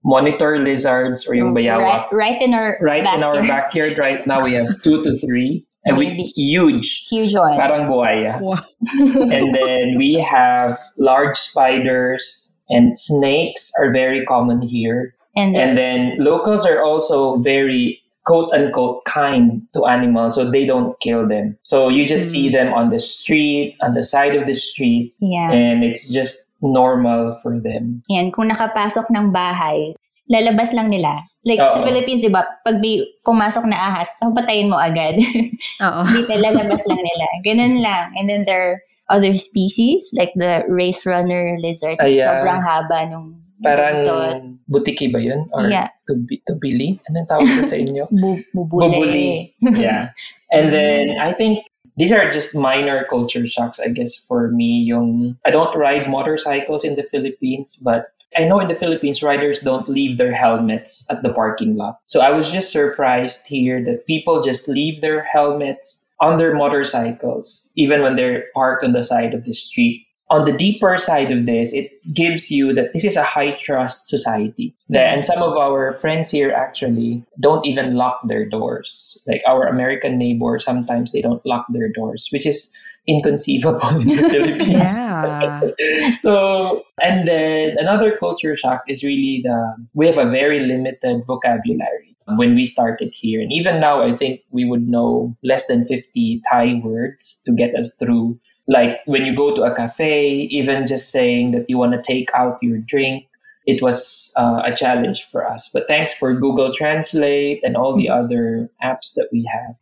monitor 0.04 0.58
lizards 0.58 1.28
or 1.28 1.36
yung 1.36 1.54
Right, 1.54 2.08
right 2.12 2.42
in 2.42 2.54
our 2.54 2.78
Right 2.82 3.06
in 3.06 3.24
our 3.24 3.46
backyard. 3.46 3.48
backyard 3.48 3.98
right 3.98 4.26
now, 4.26 4.42
we 4.42 4.54
have 4.54 4.82
two 4.82 5.04
to 5.04 5.16
three. 5.16 5.67
And 5.88 5.98
we 5.98 6.12
Maybe. 6.12 6.24
huge, 6.36 7.08
Huge 7.08 7.34
ones. 7.34 7.56
parang 7.56 7.88
buhaya. 7.88 8.38
Wow. 8.44 8.60
and 9.32 9.56
then 9.56 9.96
we 9.98 10.20
have 10.20 10.78
large 10.98 11.38
spiders 11.38 12.54
and 12.70 13.00
snakes 13.00 13.72
are 13.80 13.92
very 13.92 14.26
common 14.26 14.62
here. 14.62 15.16
and 15.38 15.56
then, 15.56 15.70
And 15.70 15.78
then 15.78 16.00
locals 16.20 16.66
are 16.66 16.84
also 16.84 17.38
very 17.38 18.02
quote 18.28 18.52
unquote 18.52 19.06
kind 19.06 19.64
to 19.74 19.86
animals, 19.86 20.36
so 20.36 20.44
they 20.44 20.66
don't 20.66 21.00
kill 21.00 21.26
them. 21.26 21.58
So 21.64 21.88
you 21.88 22.06
just 22.06 22.30
see 22.30 22.50
mm. 22.50 22.52
them 22.52 22.74
on 22.74 22.90
the 22.92 23.00
street, 23.00 23.78
on 23.82 23.94
the 23.94 24.04
side 24.04 24.36
of 24.36 24.46
the 24.46 24.54
street, 24.54 25.16
yeah. 25.22 25.50
and 25.50 25.84
it's 25.84 26.12
just 26.12 26.52
normal 26.62 27.40
for 27.42 27.56
them. 27.60 28.04
Yan, 28.12 28.34
kung 28.36 28.52
nakapasok 28.52 29.08
ng 29.16 29.32
bahay, 29.32 29.96
lalabas 30.28 30.76
lang 30.76 30.92
nila. 30.92 31.24
Like 31.48 31.64
sa 31.64 31.80
Oo. 31.80 31.88
Philippines, 31.88 32.20
di 32.20 32.28
ba, 32.32 32.44
pag 32.64 32.84
may 32.84 33.00
pumasok 33.24 33.64
na 33.68 33.80
ahas, 33.80 34.12
patayin 34.20 34.68
mo 34.68 34.76
agad. 34.76 35.16
Oo. 35.86 36.02
Dito, 36.12 36.32
lalabas 36.36 36.84
lang 36.88 37.00
nila. 37.00 37.26
Ganun 37.48 37.76
lang. 37.80 38.12
And 38.20 38.28
then 38.28 38.44
there 38.44 38.60
are 38.60 38.76
other 39.08 39.36
species, 39.40 40.12
like 40.20 40.36
the 40.36 40.68
race 40.68 41.08
runner 41.08 41.56
lizard. 41.64 41.96
Ay, 42.04 42.20
yeah. 42.20 42.44
Sobrang 42.44 42.60
haba 42.60 43.08
nung. 43.08 43.40
Parang 43.64 44.60
butiki 44.68 45.08
ba 45.08 45.24
yun? 45.24 45.48
Or 45.56 45.72
Yeah. 45.72 45.88
tubi, 46.04 46.44
tubili? 46.44 47.00
Anong 47.08 47.28
tawag 47.32 47.48
sa 47.72 47.80
inyo? 47.80 48.12
Bu- 48.22 48.44
bubuli. 48.52 48.92
Bubuli. 48.92 49.28
yeah. 49.80 50.12
And 50.52 50.76
then 50.76 51.16
I 51.24 51.32
think 51.32 51.64
these 51.96 52.12
are 52.12 52.30
just 52.30 52.52
minor 52.52 53.08
culture 53.10 53.48
shocks, 53.48 53.80
I 53.80 53.90
guess, 53.96 54.14
for 54.28 54.52
me. 54.52 54.84
Yung, 54.86 55.40
I 55.48 55.56
don't 55.56 55.72
ride 55.80 56.12
motorcycles 56.12 56.84
in 56.84 57.00
the 57.00 57.08
Philippines, 57.08 57.80
but 57.80 58.12
I 58.38 58.44
know 58.44 58.60
in 58.60 58.68
the 58.68 58.76
Philippines, 58.76 59.24
riders 59.24 59.62
don't 59.62 59.90
leave 59.90 60.18
their 60.18 60.32
helmets 60.32 61.08
at 61.10 61.24
the 61.24 61.34
parking 61.34 61.76
lot. 61.76 62.00
So 62.06 62.22
I 62.22 62.30
was 62.30 62.52
just 62.52 62.72
surprised 62.72 63.48
here 63.48 63.84
that 63.86 64.06
people 64.06 64.42
just 64.42 64.68
leave 64.68 65.02
their 65.02 65.24
helmets 65.24 66.10
on 66.20 66.38
their 66.38 66.54
motorcycles, 66.54 67.72
even 67.76 68.02
when 68.02 68.16
they're 68.16 68.46
parked 68.54 68.84
on 68.84 68.94
the 68.94 69.04
side 69.04 69.34
of 69.34 69.46
the 69.46 69.54
street. 69.54 70.07
On 70.30 70.44
the 70.44 70.52
deeper 70.52 70.98
side 70.98 71.32
of 71.32 71.46
this, 71.46 71.72
it 71.72 71.92
gives 72.14 72.52
you 72.52 72.74
that 72.74 72.92
this 72.92 73.06
is 73.06 73.16
a 73.16 73.24
high 73.24 73.52
trust 73.52 74.08
society. 74.08 74.76
And 74.94 75.24
some 75.24 75.42
of 75.42 75.56
our 75.56 75.94
friends 75.94 76.30
here 76.30 76.52
actually 76.52 77.24
don't 77.40 77.66
even 77.66 77.96
lock 77.96 78.20
their 78.28 78.48
doors. 78.48 79.18
Like 79.26 79.42
our 79.48 79.68
American 79.68 80.18
neighbors, 80.18 80.66
sometimes 80.66 81.14
they 81.14 81.22
don't 81.22 81.46
lock 81.46 81.66
their 81.70 81.88
doors, 81.88 82.28
which 82.32 82.46
is 82.46 82.72
inconceivable 83.08 83.88
in 84.02 84.08
the 84.08 84.30
Philippines. 84.30 84.92
Yeah. 84.94 85.62
So, 86.18 86.84
and 87.02 87.28
then 87.28 87.78
another 87.78 88.18
culture 88.18 88.56
shock 88.58 88.84
is 88.88 89.04
really 89.04 89.42
the 89.44 89.76
we 89.94 90.08
have 90.08 90.18
a 90.18 90.30
very 90.30 90.60
limited 90.60 91.24
vocabulary 91.26 92.16
when 92.36 92.56
we 92.56 92.66
started 92.66 93.14
here. 93.14 93.40
And 93.40 93.54
even 93.54 93.80
now, 93.80 94.02
I 94.04 94.16
think 94.16 94.42
we 94.52 94.66
would 94.66 94.88
know 94.88 95.36
less 95.44 95.68
than 95.68 95.86
50 95.86 96.42
Thai 96.52 96.82
words 96.84 97.42
to 97.46 97.54
get 97.54 97.76
us 97.76 97.96
through. 97.96 98.40
Like 98.68 99.00
when 99.06 99.26
you 99.26 99.36
go 99.36 99.56
to 99.56 99.64
a 99.64 99.74
cafe, 99.76 100.30
even 100.32 100.88
just 100.88 101.10
saying 101.10 101.52
that 101.52 101.70
you 101.70 101.78
want 101.78 101.94
to 101.96 102.02
take 102.02 102.30
out 102.34 102.58
your 102.62 102.80
drink, 102.80 103.26
it 103.66 103.82
was 103.82 104.32
uh, 104.38 104.62
a 104.66 104.76
challenge 104.76 105.24
for 105.32 105.46
us. 105.50 105.70
But 105.74 105.88
thanks 105.88 106.14
for 106.14 106.34
Google 106.34 106.74
Translate 106.74 107.64
and 107.64 107.76
all 107.78 107.96
the 107.96 108.10
other 108.10 108.70
apps 108.84 109.14
that 109.16 109.28
we 109.32 109.50
have. 109.52 109.76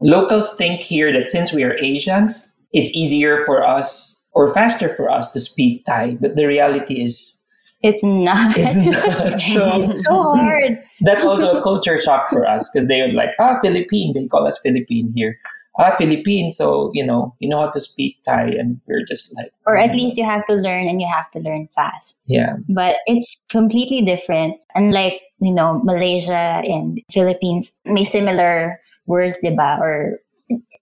Locals 0.00 0.54
think 0.56 0.80
here 0.80 1.12
that 1.12 1.26
since 1.28 1.52
we 1.52 1.62
are 1.64 1.76
Asians, 1.78 2.52
it's 2.72 2.92
easier 2.94 3.44
for 3.46 3.66
us 3.66 4.16
or 4.32 4.52
faster 4.52 4.88
for 4.88 5.10
us 5.10 5.32
to 5.32 5.40
speak 5.40 5.84
Thai. 5.86 6.18
But 6.20 6.36
the 6.36 6.46
reality 6.46 7.02
is, 7.02 7.38
It's 7.82 8.02
not. 8.02 8.54
It's 8.56 8.76
not. 8.76 9.40
So 9.54 9.82
It's 9.82 10.04
so 10.04 10.34
hard. 10.34 10.82
that's 11.00 11.24
also 11.24 11.56
a 11.56 11.62
culture 11.62 12.00
shock 12.00 12.28
for 12.28 12.46
us 12.46 12.68
because 12.70 12.88
they 12.88 13.00
would 13.02 13.14
like, 13.14 13.30
ah, 13.38 13.58
Philippine. 13.60 14.12
They 14.14 14.26
call 14.26 14.46
us 14.46 14.58
Philippine 14.58 15.12
here. 15.14 15.38
Ah, 15.78 15.94
Philippine. 15.96 16.50
So, 16.50 16.90
you 16.94 17.04
know, 17.04 17.34
you 17.38 17.48
know 17.48 17.60
how 17.60 17.70
to 17.70 17.80
speak 17.80 18.16
Thai. 18.24 18.48
And 18.56 18.80
we're 18.88 19.04
just 19.04 19.34
like, 19.36 19.52
Or 19.66 19.76
at 19.76 19.94
least 19.94 20.16
you 20.16 20.24
have 20.24 20.46
to 20.48 20.54
learn 20.54 20.88
and 20.88 21.00
you 21.00 21.06
have 21.06 21.30
to 21.32 21.38
learn 21.40 21.68
fast. 21.74 22.16
yeah. 22.26 22.56
But 22.68 22.96
it's 23.06 23.40
completely 23.50 24.00
different. 24.00 24.56
Unlike, 24.74 25.20
you 25.40 25.52
know, 25.52 25.80
Malaysia 25.84 26.64
and 26.64 27.00
Philippines, 27.12 27.76
may 27.84 28.04
similar 28.04 28.76
words, 29.06 29.38
diba? 29.44 29.78
Or 29.78 30.18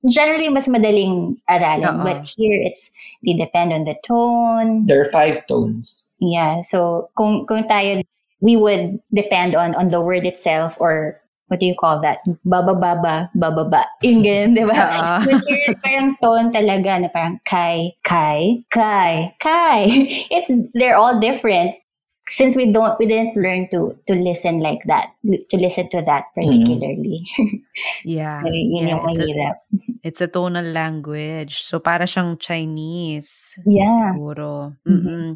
generally, 0.08 0.48
mas 0.48 0.68
madaling 0.68 1.42
aralin. 1.50 2.00
Oo. 2.00 2.04
But 2.04 2.30
here, 2.38 2.54
it's, 2.62 2.90
they 3.26 3.34
depend 3.34 3.72
on 3.72 3.82
the 3.84 3.96
tone. 4.06 4.86
There 4.86 5.02
are 5.02 5.10
five 5.10 5.46
tones. 5.46 6.06
Yeah. 6.20 6.62
So, 6.62 7.10
kung, 7.18 7.46
kung 7.46 7.66
tayo, 7.66 8.02
we 8.40 8.56
would 8.56 9.00
depend 9.12 9.56
on, 9.56 9.74
on 9.74 9.88
the 9.88 10.00
word 10.00 10.24
itself 10.24 10.76
or 10.78 11.18
what 11.48 11.60
do 11.60 11.66
you 11.66 11.74
call 11.78 12.00
that? 12.00 12.18
Baba 12.44 12.74
baba, 12.74 13.30
baba 13.34 13.64
ba. 13.68 13.84
Yung 14.02 14.24
ganun, 14.24 14.56
di 14.56 14.64
ba? 14.64 14.74
Oo. 14.96 15.14
But 15.28 15.42
here, 15.44 15.74
parang 15.84 16.16
tone 16.20 16.48
talaga 16.52 17.00
na 17.00 17.08
parang 17.12 17.38
kai, 17.44 17.92
kai, 18.02 18.64
kai, 18.72 19.34
kai. 19.40 19.80
It's, 20.34 20.50
they're 20.72 20.96
all 20.96 21.20
different. 21.20 21.76
Since 22.24 22.56
we 22.56 22.72
don't, 22.72 22.96
we 22.96 23.04
didn't 23.04 23.36
learn 23.36 23.68
to 23.76 24.00
to 24.08 24.16
listen 24.16 24.64
like 24.64 24.80
that, 24.88 25.12
to 25.28 25.56
listen 25.60 25.92
to 25.92 26.00
that 26.08 26.32
particularly. 26.32 27.20
Yeah. 28.04 28.40
So, 28.40 28.48
yun 28.48 28.70
yeah 28.72 28.88
yung 28.96 29.04
it's, 29.04 29.18
a, 29.18 29.24
mahirap. 29.28 29.56
it's 30.00 30.20
a 30.24 30.28
tonal 30.32 30.64
language. 30.72 31.60
So 31.68 31.84
para 31.84 32.08
siyang 32.08 32.40
Chinese. 32.40 33.60
Yeah. 33.68 34.16
Siguro. 34.16 34.72
Mhm. 34.88 35.04
Mm-mm. 35.04 35.28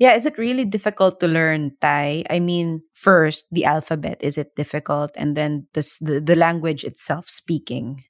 Yeah, 0.00 0.16
is 0.16 0.24
it 0.24 0.40
really 0.40 0.64
difficult 0.64 1.20
to 1.20 1.28
learn 1.28 1.76
Thai? 1.76 2.24
I 2.32 2.40
mean, 2.40 2.80
first, 2.96 3.52
the 3.52 3.68
alphabet, 3.68 4.16
is 4.24 4.38
it 4.38 4.56
difficult? 4.56 5.12
And 5.14 5.36
then 5.36 5.68
the, 5.74 5.84
the 6.24 6.34
language 6.34 6.84
itself, 6.84 7.28
speaking. 7.28 8.04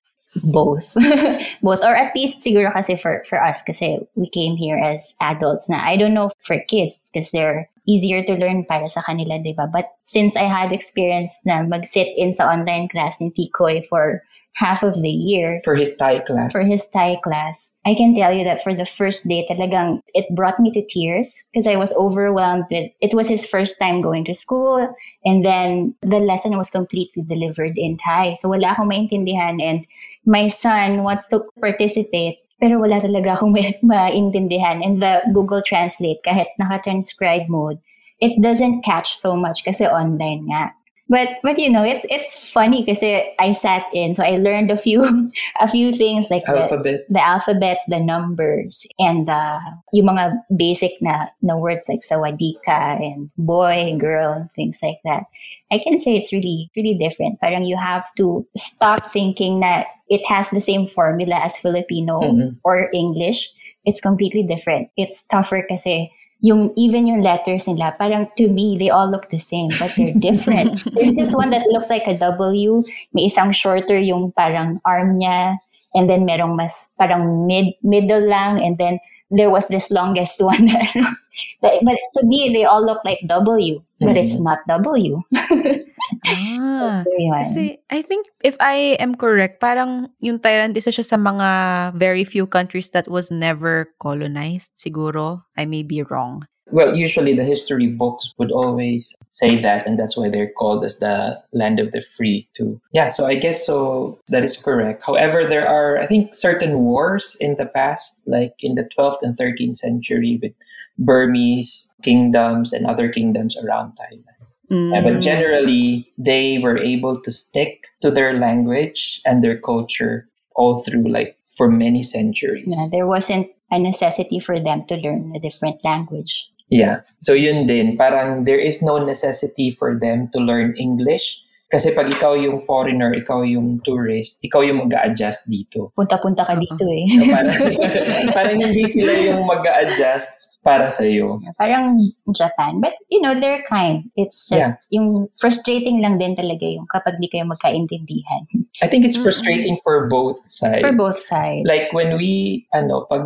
both 0.44 0.94
both 1.62 1.82
or 1.82 1.90
at 1.90 2.14
least 2.14 2.38
siguro 2.38 2.70
kasi 2.70 2.94
for 2.94 3.18
for 3.26 3.42
us 3.42 3.66
kasi 3.66 3.98
we 4.14 4.30
came 4.30 4.54
here 4.54 4.78
as 4.78 5.18
adults 5.18 5.66
na 5.66 5.82
I 5.82 5.98
don't 5.98 6.14
know 6.14 6.30
for 6.38 6.54
kids 6.70 7.02
because 7.10 7.34
they're 7.34 7.66
easier 7.82 8.22
to 8.22 8.38
learn 8.38 8.62
para 8.62 8.86
sa 8.86 9.02
kanila 9.02 9.42
di 9.42 9.58
but 9.58 9.90
since 10.06 10.38
I 10.38 10.46
had 10.46 10.70
experience 10.70 11.34
na 11.42 11.66
mag-sit 11.66 12.14
in 12.14 12.30
sa 12.30 12.46
online 12.46 12.86
class 12.86 13.18
ni 13.18 13.34
Tikoy 13.34 13.82
for 13.90 14.22
half 14.56 14.82
of 14.82 15.00
the 15.00 15.08
year 15.08 15.60
For 15.64 15.74
his 15.74 15.96
Thai 15.96 16.20
class. 16.20 16.52
for 16.52 16.60
his 16.62 16.86
Thai 16.88 17.16
class. 17.22 17.72
I 17.86 17.94
can 17.94 18.14
tell 18.14 18.32
you 18.32 18.44
that 18.44 18.60
for 18.62 18.74
the 18.74 18.84
first 18.84 19.26
day 19.28 19.46
talagang 19.48 20.02
it 20.14 20.26
brought 20.34 20.58
me 20.60 20.70
to 20.72 20.84
tears 20.84 21.32
because 21.52 21.66
I 21.66 21.76
was 21.76 21.92
overwhelmed 21.94 22.66
with 22.70 22.90
it 23.00 23.14
was 23.14 23.28
his 23.28 23.46
first 23.46 23.78
time 23.78 24.02
going 24.02 24.24
to 24.26 24.34
school 24.34 24.82
and 25.24 25.44
then 25.44 25.94
the 26.02 26.18
lesson 26.18 26.56
was 26.58 26.68
completely 26.70 27.22
delivered 27.22 27.78
in 27.78 27.96
Thai. 27.96 28.34
So 28.34 28.48
wala 28.50 28.74
akong 28.74 28.90
maintindihan 28.90 29.62
and 29.62 29.86
my 30.26 30.48
son 30.48 31.02
wants 31.06 31.26
to 31.30 31.40
participate 31.60 32.38
pero 32.60 32.76
wala 32.76 33.00
talaga 33.00 33.40
akong 33.40 33.54
maintindihan. 33.86 34.84
And 34.84 35.00
the 35.00 35.24
Google 35.32 35.62
Translate 35.64 36.20
kahit 36.26 36.52
naka-transcribe 36.60 37.48
mode 37.48 37.78
it 38.20 38.36
doesn't 38.42 38.84
catch 38.84 39.16
so 39.16 39.32
much 39.34 39.64
kasi 39.64 39.88
online 39.88 40.44
nga 40.44 40.76
but 41.10 41.42
but 41.42 41.58
you 41.58 41.68
know 41.68 41.82
it's 41.82 42.06
it's 42.08 42.48
funny 42.48 42.86
because 42.86 43.02
I 43.02 43.50
sat 43.52 43.82
in 43.92 44.14
so 44.14 44.22
I 44.22 44.38
learned 44.38 44.70
a 44.70 44.76
few 44.78 45.02
a 45.60 45.66
few 45.66 45.92
things 45.92 46.30
like 46.30 46.46
the, 46.46 46.62
Alphabets. 46.62 47.04
the 47.10 47.20
alphabets, 47.20 47.82
the 47.90 47.98
numbers, 47.98 48.86
and 49.02 49.28
uh, 49.28 49.58
yung 49.92 50.06
mga 50.06 50.38
basic 50.56 50.92
na, 51.02 51.26
na 51.42 51.58
words 51.58 51.82
like 51.90 52.00
sawadika 52.06 53.02
and 53.02 53.28
boy, 53.36 53.98
girl, 53.98 54.32
and 54.32 54.50
things 54.52 54.78
like 54.82 55.02
that. 55.04 55.24
I 55.72 55.78
can 55.82 56.00
say 56.00 56.14
it's 56.16 56.32
really, 56.32 56.70
really 56.76 56.94
different. 56.94 57.40
Parang 57.42 57.64
you 57.66 57.76
have 57.76 58.06
to 58.16 58.46
stop 58.56 59.10
thinking 59.12 59.60
that 59.60 59.86
it 60.08 60.24
has 60.26 60.50
the 60.50 60.60
same 60.62 60.86
formula 60.86 61.36
as 61.42 61.58
Filipino 61.58 62.20
Mhm. 62.22 62.58
or 62.64 62.88
English. 62.94 63.50
It's 63.84 64.00
completely 64.00 64.42
different. 64.42 64.90
It's 64.96 65.22
tougher 65.26 65.62
kasi 65.66 66.10
yung 66.40 66.72
even 66.76 67.06
yung 67.06 67.20
letters 67.22 67.68
nila, 67.68 67.94
parang 68.00 68.28
to 68.36 68.48
me, 68.48 68.76
they 68.78 68.88
all 68.88 69.08
look 69.08 69.28
the 69.28 69.38
same, 69.38 69.68
but 69.78 69.92
they're 69.96 70.16
different. 70.16 70.84
There's 70.96 71.14
this 71.14 71.32
one 71.32 71.50
that 71.50 71.68
looks 71.68 71.90
like 71.90 72.08
a 72.08 72.16
W. 72.16 72.82
May 73.12 73.28
isang 73.28 73.52
shorter 73.52 73.98
yung 73.98 74.32
parang 74.32 74.80
arm 74.84 75.20
niya. 75.20 75.58
And 75.94 76.08
then 76.08 76.22
merong 76.24 76.56
mas 76.56 76.88
parang 76.96 77.46
mid 77.46 77.74
middle 77.82 78.22
lang. 78.24 78.62
And 78.62 78.78
then 78.78 79.00
there 79.30 79.50
was 79.50 79.66
this 79.68 79.90
longest 79.90 80.42
one. 80.44 80.66
that, 80.66 81.78
but 81.82 81.98
to 82.18 82.26
me, 82.26 82.50
they 82.52 82.64
all 82.64 82.84
look 82.84 83.02
like 83.04 83.18
W. 83.26 83.82
But 84.00 84.16
it's 84.16 84.40
not 84.40 84.60
W. 84.68 85.22
Ah. 86.26 87.04
So, 87.06 87.12
yun. 87.14 87.38
Kasi 87.38 87.64
I 87.86 88.02
think 88.02 88.26
if 88.42 88.56
I 88.58 88.98
am 88.98 89.14
correct, 89.14 89.60
parang 89.62 90.10
yung 90.18 90.42
Thailand 90.42 90.74
isa 90.74 90.90
siya 90.90 91.06
sa 91.06 91.14
mga 91.14 91.48
very 91.94 92.24
few 92.26 92.50
countries 92.50 92.90
that 92.90 93.06
was 93.06 93.30
never 93.30 93.94
colonized, 94.02 94.74
siguro. 94.74 95.46
I 95.54 95.70
may 95.70 95.86
be 95.86 96.02
wrong. 96.02 96.49
Well, 96.72 96.96
usually 96.96 97.34
the 97.34 97.44
history 97.44 97.88
books 97.88 98.32
would 98.38 98.50
always 98.52 99.14
say 99.30 99.60
that, 99.62 99.86
and 99.86 99.98
that's 99.98 100.16
why 100.16 100.28
they're 100.28 100.50
called 100.50 100.84
as 100.84 100.98
the 100.98 101.40
land 101.52 101.80
of 101.80 101.92
the 101.92 102.02
free, 102.02 102.48
too. 102.54 102.80
Yeah, 102.92 103.08
so 103.08 103.26
I 103.26 103.34
guess 103.34 103.64
so 103.66 104.18
that 104.28 104.44
is 104.44 104.56
correct. 104.56 105.02
However, 105.04 105.44
there 105.44 105.68
are, 105.68 105.98
I 105.98 106.06
think, 106.06 106.34
certain 106.34 106.80
wars 106.80 107.36
in 107.40 107.56
the 107.56 107.66
past, 107.66 108.22
like 108.26 108.54
in 108.60 108.74
the 108.74 108.88
12th 108.96 109.22
and 109.22 109.36
13th 109.36 109.76
century 109.76 110.38
with 110.42 110.52
Burmese 110.98 111.92
kingdoms 112.02 112.72
and 112.72 112.86
other 112.86 113.08
kingdoms 113.08 113.56
around 113.56 113.92
Thailand. 113.98 114.36
Uh, 114.70 115.02
but 115.02 115.14
Mm. 115.18 115.22
generally, 115.22 116.06
they 116.16 116.58
were 116.58 116.78
able 116.78 117.20
to 117.20 117.30
stick 117.30 117.88
to 118.02 118.10
their 118.10 118.38
language 118.38 119.20
and 119.26 119.42
their 119.42 119.58
culture 119.58 120.28
all 120.54 120.82
through, 120.84 121.02
like, 121.10 121.36
for 121.56 121.68
many 121.70 122.02
centuries. 122.02 122.70
Yeah, 122.70 122.86
there 122.90 123.06
wasn't 123.06 123.48
a 123.72 123.78
necessity 123.78 124.38
for 124.38 124.58
them 124.60 124.84
to 124.86 124.96
learn 124.96 125.34
a 125.34 125.40
different 125.40 125.82
language. 125.84 126.50
Yeah. 126.70 127.02
So 127.18 127.34
yun 127.34 127.66
din, 127.66 127.98
parang 127.98 128.46
there 128.46 128.58
is 128.58 128.80
no 128.80 129.02
necessity 129.02 129.74
for 129.74 129.98
them 129.98 130.30
to 130.32 130.38
learn 130.38 130.78
English. 130.78 131.42
Kasi 131.70 131.94
pag 131.94 132.10
ikaw 132.10 132.34
yung 132.34 132.66
foreigner, 132.66 133.14
ikaw 133.14 133.46
yung 133.46 133.78
tourist, 133.86 134.42
ikaw 134.42 134.58
yung 134.66 134.86
mag 134.86 134.94
adjust 135.06 135.46
dito. 135.46 135.94
Punta-punta 135.94 136.42
ka 136.42 136.58
dito 136.58 136.82
eh. 136.82 137.06
So 137.06 137.22
parang, 137.30 137.58
parang 138.38 138.58
hindi 138.58 138.82
sila 138.90 139.14
yung 139.14 139.46
mag 139.46 139.62
adjust 139.62 140.49
para 140.60 140.92
sa 140.92 141.08
iyo. 141.08 141.40
Parang 141.56 141.96
Japan. 142.36 142.84
But, 142.84 142.92
you 143.08 143.20
know, 143.24 143.32
they're 143.32 143.64
kind. 143.64 144.12
It's 144.16 144.44
just, 144.44 144.76
Yeah. 144.76 144.76
yung 144.92 145.28
frustrating 145.40 146.04
lang 146.04 146.20
din 146.20 146.36
talaga 146.36 146.68
yung 146.68 146.84
kapag 146.92 147.16
di 147.16 147.32
kayo 147.32 147.48
magkaintindihan. 147.48 148.44
I 148.84 148.88
think 148.88 149.08
it's 149.08 149.16
frustrating 149.16 149.80
for 149.80 150.08
both 150.12 150.36
sides. 150.52 150.84
For 150.84 150.92
both 150.92 151.16
sides. 151.16 151.64
Like 151.64 151.88
when 151.96 152.20
we, 152.20 152.64
ano, 152.76 153.08
pag, 153.08 153.24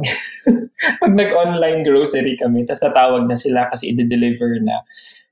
pag 1.03 1.13
nag-online 1.15 1.83
grocery 1.83 2.39
kami, 2.39 2.67
tapos 2.71 2.87
tatawag 2.87 3.27
na 3.27 3.35
sila 3.35 3.67
kasi 3.67 3.91
i-deliver 3.91 4.63
na. 4.63 4.79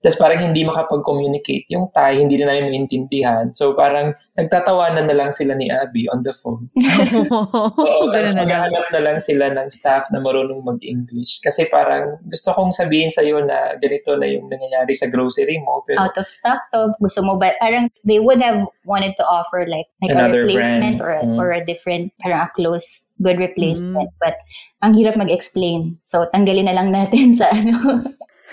Tapos 0.02 0.18
parang 0.18 0.42
hindi 0.42 0.66
makapag-communicate 0.66 1.70
yung 1.70 1.86
Thai, 1.90 2.18
hindi 2.18 2.34
na 2.36 2.50
namin 2.50 2.74
maintindihan. 2.74 3.54
So 3.54 3.72
parang 3.72 4.12
nagtatawanan 4.34 5.06
na 5.06 5.14
lang 5.14 5.30
sila 5.30 5.54
ni 5.54 5.70
Abby 5.70 6.10
on 6.10 6.26
the 6.26 6.34
phone. 6.34 6.66
Oo, 7.30 7.70
tapos 8.10 8.10
Ganun 8.10 8.34
na 8.34 8.42
lang. 8.42 8.42
maghahanap 8.42 8.86
na 8.90 9.00
lang 9.00 9.16
sila 9.18 9.46
ng 9.48 9.68
staff 9.68 10.10
na 10.10 10.18
marunong 10.18 10.60
mag-English. 10.60 11.38
Kasi 11.40 11.66
parang 11.66 12.18
gusto 12.26 12.50
kong 12.50 12.72
sabihin 12.72 13.08
sa'yo 13.08 13.42
na 13.42 13.78
ganito 13.78 14.18
na 14.18 14.26
yung 14.26 14.48
nangyayari 14.48 14.92
sa 14.92 15.06
grocery 15.06 15.62
mo. 15.62 15.86
Pero 15.86 16.02
out 16.02 16.16
of 16.16 16.26
stock 16.26 16.58
to, 16.72 16.90
gusto 16.98 17.22
mo 17.22 17.38
ba, 17.38 17.54
parang 17.58 17.86
they 18.02 18.18
would 18.18 18.42
have 18.42 18.58
wanted 18.82 19.14
to 19.14 19.24
offer 19.24 19.62
like, 19.66 19.86
like 20.02 20.12
a 20.12 20.26
replacement 20.26 20.98
brand. 20.98 21.00
or, 21.00 21.10
a, 21.12 21.20
Mm. 21.22 21.38
or 21.38 21.48
a 21.52 21.62
different, 21.62 22.10
parang 22.18 22.42
a 22.42 22.50
close, 22.52 23.06
good 23.22 23.38
replacement. 23.38 24.10
But 24.18 24.34
ang 24.82 24.98
hirap 24.98 25.14
mag-explain. 25.14 25.94
So, 26.02 26.26
tanggalin 26.34 26.66
na 26.66 26.74
lang 26.74 26.90
natin 26.90 27.30
sa 27.38 27.46
ano. 27.48 28.02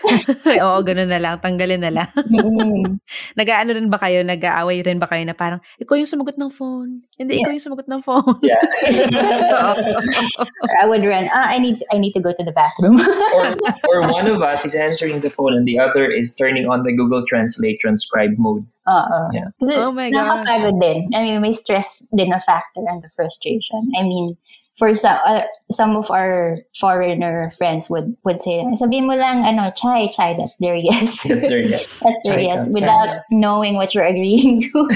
Oo, 0.66 0.80
ganun 0.84 1.10
na 1.10 1.20
lang. 1.20 1.36
Tanggalin 1.40 1.82
na 1.82 1.92
lang. 1.92 2.10
Mm. 2.16 3.00
Nag-ano 3.40 3.70
rin 3.76 3.90
ba 3.92 4.00
kayo? 4.00 4.24
Nag-aaway 4.24 4.82
rin 4.84 5.00
ba 5.00 5.08
kayo 5.08 5.24
na 5.26 5.36
parang, 5.36 5.60
ikaw 5.80 6.00
yung 6.00 6.10
sumagot 6.10 6.36
ng 6.40 6.52
phone. 6.52 7.04
Hindi, 7.20 7.44
ikaw 7.44 7.52
yung 7.52 7.66
sumagot 7.66 7.88
ng 7.88 8.02
phone. 8.02 8.40
yeah. 8.44 8.62
I 10.82 10.88
would 10.88 11.04
run, 11.04 11.28
ah, 11.34 11.52
I 11.52 11.60
need, 11.60 11.84
I 11.92 11.98
need 11.98 12.14
to 12.16 12.24
go 12.24 12.32
to 12.32 12.44
the 12.44 12.56
bathroom. 12.56 13.00
or, 13.36 13.56
or 13.92 14.00
one 14.08 14.28
of 14.28 14.42
us 14.42 14.66
is 14.66 14.76
answering 14.76 15.22
the 15.22 15.30
phone 15.30 15.56
and 15.56 15.68
the 15.68 15.80
other 15.80 16.10
is 16.10 16.34
turning 16.36 16.68
on 16.68 16.84
the 16.84 16.94
Google 16.96 17.24
Translate 17.28 17.80
transcribe 17.80 18.36
mode. 18.38 18.66
Oo. 18.90 19.20
Yeah. 19.34 19.50
Kasi 19.62 19.74
Oh 19.78 19.92
my 19.92 20.10
gosh. 20.10 20.18
nakakapagod 20.18 20.78
din. 20.82 21.00
I 21.14 21.20
mean, 21.22 21.42
may 21.42 21.54
stress 21.54 22.02
din 22.16 22.30
na 22.34 22.40
factor 22.42 22.82
and 22.88 23.04
the 23.04 23.12
frustration. 23.16 23.86
I 23.94 24.04
mean, 24.04 24.34
for 24.80 24.96
some, 24.96 25.20
uh, 25.28 25.44
some 25.70 26.00
of 26.00 26.08
our 26.10 26.58
foreigner 26.80 27.52
friends 27.52 27.92
would, 27.92 28.16
would 28.24 28.40
say, 28.40 28.64
sabihin 28.80 29.06
mo 29.06 29.14
lang, 29.20 29.44
ano, 29.44 29.70
chai, 29.76 30.08
chai, 30.16 30.32
that's 30.40 30.56
their 30.64 30.74
yes. 30.80 31.20
Yes, 31.28 31.44
there 31.44 31.60
you 31.60 31.70
go. 31.70 31.78
that's 31.78 32.20
their 32.24 32.40
Chai 32.40 32.48
yes, 32.48 32.66
ka, 32.66 32.72
without 32.74 33.10
knowing 33.30 33.76
what 33.76 33.92
you're 33.94 34.08
agreeing 34.08 34.62
to. 34.72 34.88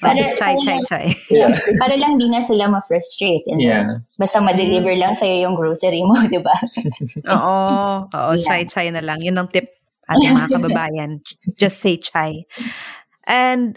para, 0.00 0.30
chai, 0.38 0.54
para 0.54 0.62
chai, 0.62 0.76
lang- 0.78 0.86
chai. 0.86 1.06
Yeah. 1.30 1.50
para 1.82 1.98
lang 1.98 2.16
di 2.22 2.30
na 2.30 2.38
sila 2.38 2.70
ma-frustrate. 2.70 3.42
And 3.50 3.58
Yeah. 3.60 3.98
basta 4.14 4.38
ma-deliver 4.40 4.94
lang 4.94 5.12
sa'yo 5.12 5.42
yung 5.50 5.58
grocery 5.58 6.06
mo, 6.06 6.22
di 6.30 6.38
ba? 6.38 6.54
Oo. 7.34 7.58
Oo, 8.06 8.30
Yeah. 8.38 8.46
chai, 8.46 8.62
chai 8.70 8.86
na 8.94 9.02
lang. 9.02 9.18
Yun 9.26 9.42
ang 9.42 9.50
tip. 9.50 9.74
ating 10.06 10.38
mga 10.38 10.54
kababayan. 10.54 11.18
Just 11.58 11.82
say 11.82 11.98
chai. 11.98 12.46
And 13.26 13.74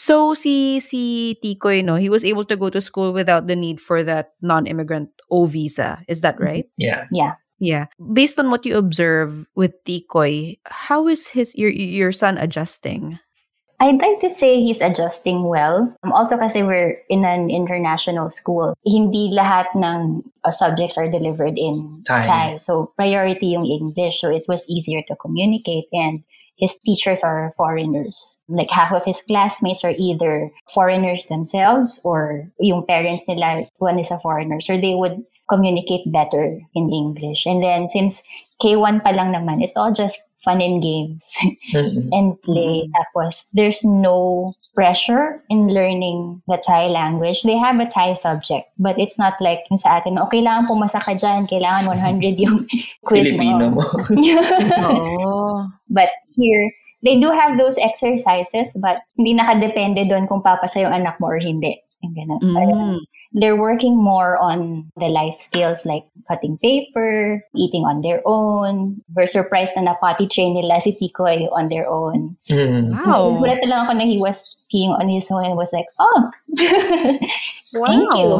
so 0.00 0.32
si 0.32 0.80
si 0.80 1.36
Tikoy, 1.44 1.84
no, 1.84 2.00
he 2.00 2.08
was 2.08 2.24
able 2.24 2.48
to 2.48 2.56
go 2.56 2.72
to 2.72 2.80
school 2.80 3.12
without 3.12 3.52
the 3.52 3.56
need 3.56 3.84
for 3.84 4.00
that 4.00 4.32
non-immigrant 4.40 5.12
O 5.28 5.44
visa. 5.44 6.00
Is 6.08 6.24
that 6.24 6.40
mm-hmm. 6.40 6.64
right? 6.64 6.66
Yeah. 6.80 7.04
Yeah. 7.12 7.36
Yeah. 7.60 7.84
Based 8.00 8.40
on 8.40 8.48
what 8.48 8.64
you 8.64 8.80
observe 8.80 9.44
with 9.54 9.76
Tikoy, 9.84 10.56
how 10.64 11.04
is 11.04 11.28
his 11.28 11.52
your 11.52 11.68
your 11.68 12.16
son 12.16 12.40
adjusting? 12.40 13.20
I'd 13.80 14.00
like 14.00 14.20
to 14.20 14.28
say 14.28 14.60
he's 14.60 14.82
adjusting 14.82 15.44
well. 15.44 15.88
Um, 16.04 16.12
also 16.12 16.36
kasi 16.36 16.62
we're 16.62 17.00
in 17.08 17.24
an 17.24 17.48
international 17.48 18.28
school. 18.28 18.76
Hindi 18.84 19.32
lahat 19.32 19.72
ng 19.74 20.20
uh, 20.44 20.50
subjects 20.52 20.98
are 20.98 21.08
delivered 21.08 21.56
in 21.56 22.02
Thai. 22.04 22.20
Thai. 22.20 22.56
So 22.56 22.92
priority 22.94 23.56
yung 23.56 23.64
English. 23.64 24.20
So 24.20 24.28
it 24.28 24.44
was 24.46 24.68
easier 24.68 25.00
to 25.08 25.16
communicate 25.16 25.88
and 25.92 26.22
his 26.60 26.78
teachers 26.84 27.24
are 27.24 27.54
foreigners. 27.56 28.38
Like 28.48 28.70
half 28.70 28.92
of 28.92 29.04
his 29.04 29.22
classmates 29.26 29.82
are 29.82 29.96
either 29.96 30.52
foreigners 30.68 31.24
themselves 31.32 32.00
or 32.04 32.52
yung 32.60 32.84
parents 32.84 33.24
nila, 33.26 33.64
one 33.78 33.98
is 33.98 34.10
a 34.10 34.20
foreigner. 34.20 34.60
So 34.60 34.76
they 34.76 34.94
would 34.94 35.24
communicate 35.48 36.12
better 36.12 36.60
in 36.74 36.92
English. 36.92 37.46
And 37.46 37.62
then 37.64 37.88
since 37.88 38.22
K1 38.62 39.02
pa 39.02 39.16
lang 39.16 39.32
naman, 39.32 39.64
it's 39.64 39.76
all 39.76 39.90
just 39.90 40.20
fun 40.44 40.60
and 40.60 40.82
games 40.82 41.24
and 42.12 42.40
play. 42.42 42.88
Tapos 42.96 43.50
there's 43.52 43.84
no 43.84 44.52
pressure 44.74 45.42
in 45.50 45.68
learning 45.68 46.42
the 46.48 46.56
Thai 46.66 46.86
language. 46.86 47.42
They 47.42 47.56
have 47.56 47.78
a 47.80 47.86
Thai 47.86 48.14
subject, 48.14 48.70
but 48.78 48.98
it's 48.98 49.18
not 49.18 49.34
like 49.40 49.60
sa 49.76 50.00
atin, 50.00 50.18
oh, 50.18 50.28
kailangan 50.30 50.70
pumasa 50.70 51.02
ka 51.02 51.12
dyan, 51.12 51.44
kailangan 51.44 51.90
100 51.90 52.40
yung 52.40 52.64
quiz 53.06 53.28
Filipino 53.28 53.76
mo. 53.76 53.82
mo. 54.80 54.90
Oh. 55.20 55.56
But 55.90 56.08
here, 56.38 56.70
they 57.02 57.18
do 57.18 57.30
have 57.30 57.58
those 57.58 57.76
exercises, 57.76 58.76
but 58.80 59.02
hindi 59.18 59.34
nakadepende 59.36 60.08
doon 60.08 60.24
kung 60.30 60.40
papasa 60.40 60.80
yung 60.80 60.94
anak 60.94 61.18
mo 61.18 61.28
or 61.28 61.40
hindi. 61.42 61.76
Yung 62.00 62.14
ganun. 62.16 62.40
Parang 62.56 62.80
Mm. 62.96 63.00
They're 63.30 63.54
working 63.60 63.94
more 63.94 64.34
on 64.42 64.90
the 64.98 65.06
life 65.06 65.38
skills 65.38 65.86
like 65.86 66.02
cutting 66.26 66.58
paper, 66.58 67.38
eating 67.54 67.86
on 67.86 68.02
their 68.02 68.18
own. 68.26 68.98
We're 69.14 69.30
surprised 69.30 69.78
na 69.78 69.94
na-potty 69.94 70.26
train 70.26 70.58
nila 70.58 70.82
si 70.82 70.98
Tikoy 70.98 71.46
on 71.54 71.70
their 71.70 71.86
own. 71.86 72.34
Mm. 72.50 72.98
Wow. 72.98 73.38
Gulat 73.38 73.62
na 73.62 73.68
lang 73.70 73.80
ako 73.86 73.92
na 73.94 74.04
he 74.10 74.18
was 74.18 74.58
peeing 74.66 74.90
on 74.98 75.06
his 75.06 75.30
own 75.30 75.46
and 75.46 75.54
was 75.54 75.70
like, 75.70 75.86
oh, 76.02 76.26
thank 77.70 78.08
you. 78.18 78.30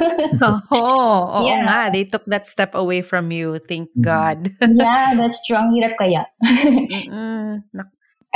Oh, 0.70 1.42
oo 1.42 1.46
Yeah. 1.46 1.66
nga. 1.66 1.80
They 1.90 2.04
took 2.06 2.22
that 2.30 2.46
step 2.46 2.74
away 2.78 3.02
from 3.02 3.34
you. 3.34 3.58
Thank 3.58 3.90
Mhm. 3.98 4.02
God. 4.04 4.38
yeah, 4.62 5.18
that's 5.18 5.42
strong. 5.42 5.74
Hirap 5.74 5.98
kaya. 5.98 6.22
Mm-mm. 6.86 7.66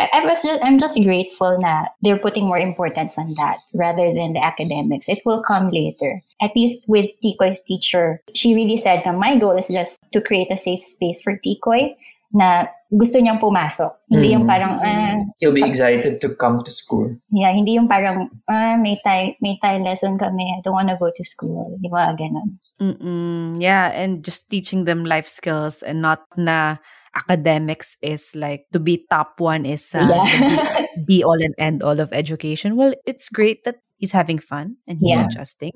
Nak- 0.00 0.10
I, 0.12 0.22
I 0.22 0.24
was 0.24 0.40
just, 0.42 0.64
I'm 0.64 0.78
just 0.78 0.96
grateful 1.02 1.58
na 1.60 1.84
they're 2.00 2.18
putting 2.18 2.46
more 2.48 2.58
importance 2.58 3.18
on 3.18 3.34
that 3.36 3.58
rather 3.74 4.12
than 4.14 4.32
the 4.32 4.42
academics. 4.42 5.08
It 5.08 5.20
will 5.24 5.42
come 5.42 5.68
later. 5.70 6.22
At 6.40 6.56
least 6.56 6.84
with 6.88 7.10
Tikoy's 7.22 7.60
teacher, 7.60 8.22
she 8.34 8.54
really 8.54 8.76
said 8.76 9.04
na 9.04 9.12
my 9.12 9.36
goal 9.36 9.56
is 9.58 9.68
just 9.68 10.00
to 10.12 10.20
create 10.20 10.48
a 10.50 10.56
safe 10.56 10.82
space 10.82 11.20
for 11.20 11.36
Tikoy 11.36 11.94
na 12.32 12.66
gusto 12.94 13.18
niyang 13.18 13.42
pumasok. 13.42 13.90
Hindi 14.08 14.34
yung 14.34 14.46
Mm. 14.46 14.50
parang, 14.50 14.72
ah, 14.82 15.18
He'll 15.42 15.52
be 15.54 15.66
excited 15.66 16.18
to 16.22 16.30
come 16.34 16.62
to 16.62 16.70
school. 16.70 17.10
yeah, 17.34 17.50
hindi 17.52 17.74
yung 17.74 17.86
parang, 17.90 18.30
ah, 18.46 18.78
may 18.78 18.98
Thai, 19.04 19.36
may 19.42 19.58
Thai 19.60 19.78
lesson 19.82 20.16
kami. 20.18 20.46
I 20.56 20.62
don't 20.62 20.74
wanna 20.74 20.96
go 20.98 21.10
to 21.10 21.24
school. 21.26 21.74
Yung 21.82 21.92
mga 21.92 22.18
ganun. 22.18 22.58
Mm-mm. 22.80 23.60
Yeah, 23.60 23.92
and 23.92 24.24
just 24.24 24.48
teaching 24.48 24.86
them 24.88 25.04
life 25.04 25.28
skills 25.28 25.82
and 25.82 26.00
not 26.00 26.22
na 26.38 26.78
academics 27.14 27.96
is 28.02 28.34
like 28.36 28.66
to 28.72 28.78
be 28.78 29.06
top 29.10 29.40
one 29.40 29.66
is 29.66 29.94
uh, 29.94 30.06
Yeah. 30.06 30.24
the 30.24 30.88
be, 30.96 31.04
be 31.06 31.24
all 31.24 31.40
and 31.40 31.54
end 31.58 31.82
all 31.82 31.98
of 32.00 32.12
education. 32.12 32.76
Well, 32.76 32.94
it's 33.06 33.28
great 33.28 33.64
that 33.64 33.82
he's 33.98 34.12
having 34.12 34.38
fun 34.38 34.76
and 34.86 34.98
he's 35.00 35.14
Yeah. 35.16 35.26
adjusting. 35.26 35.72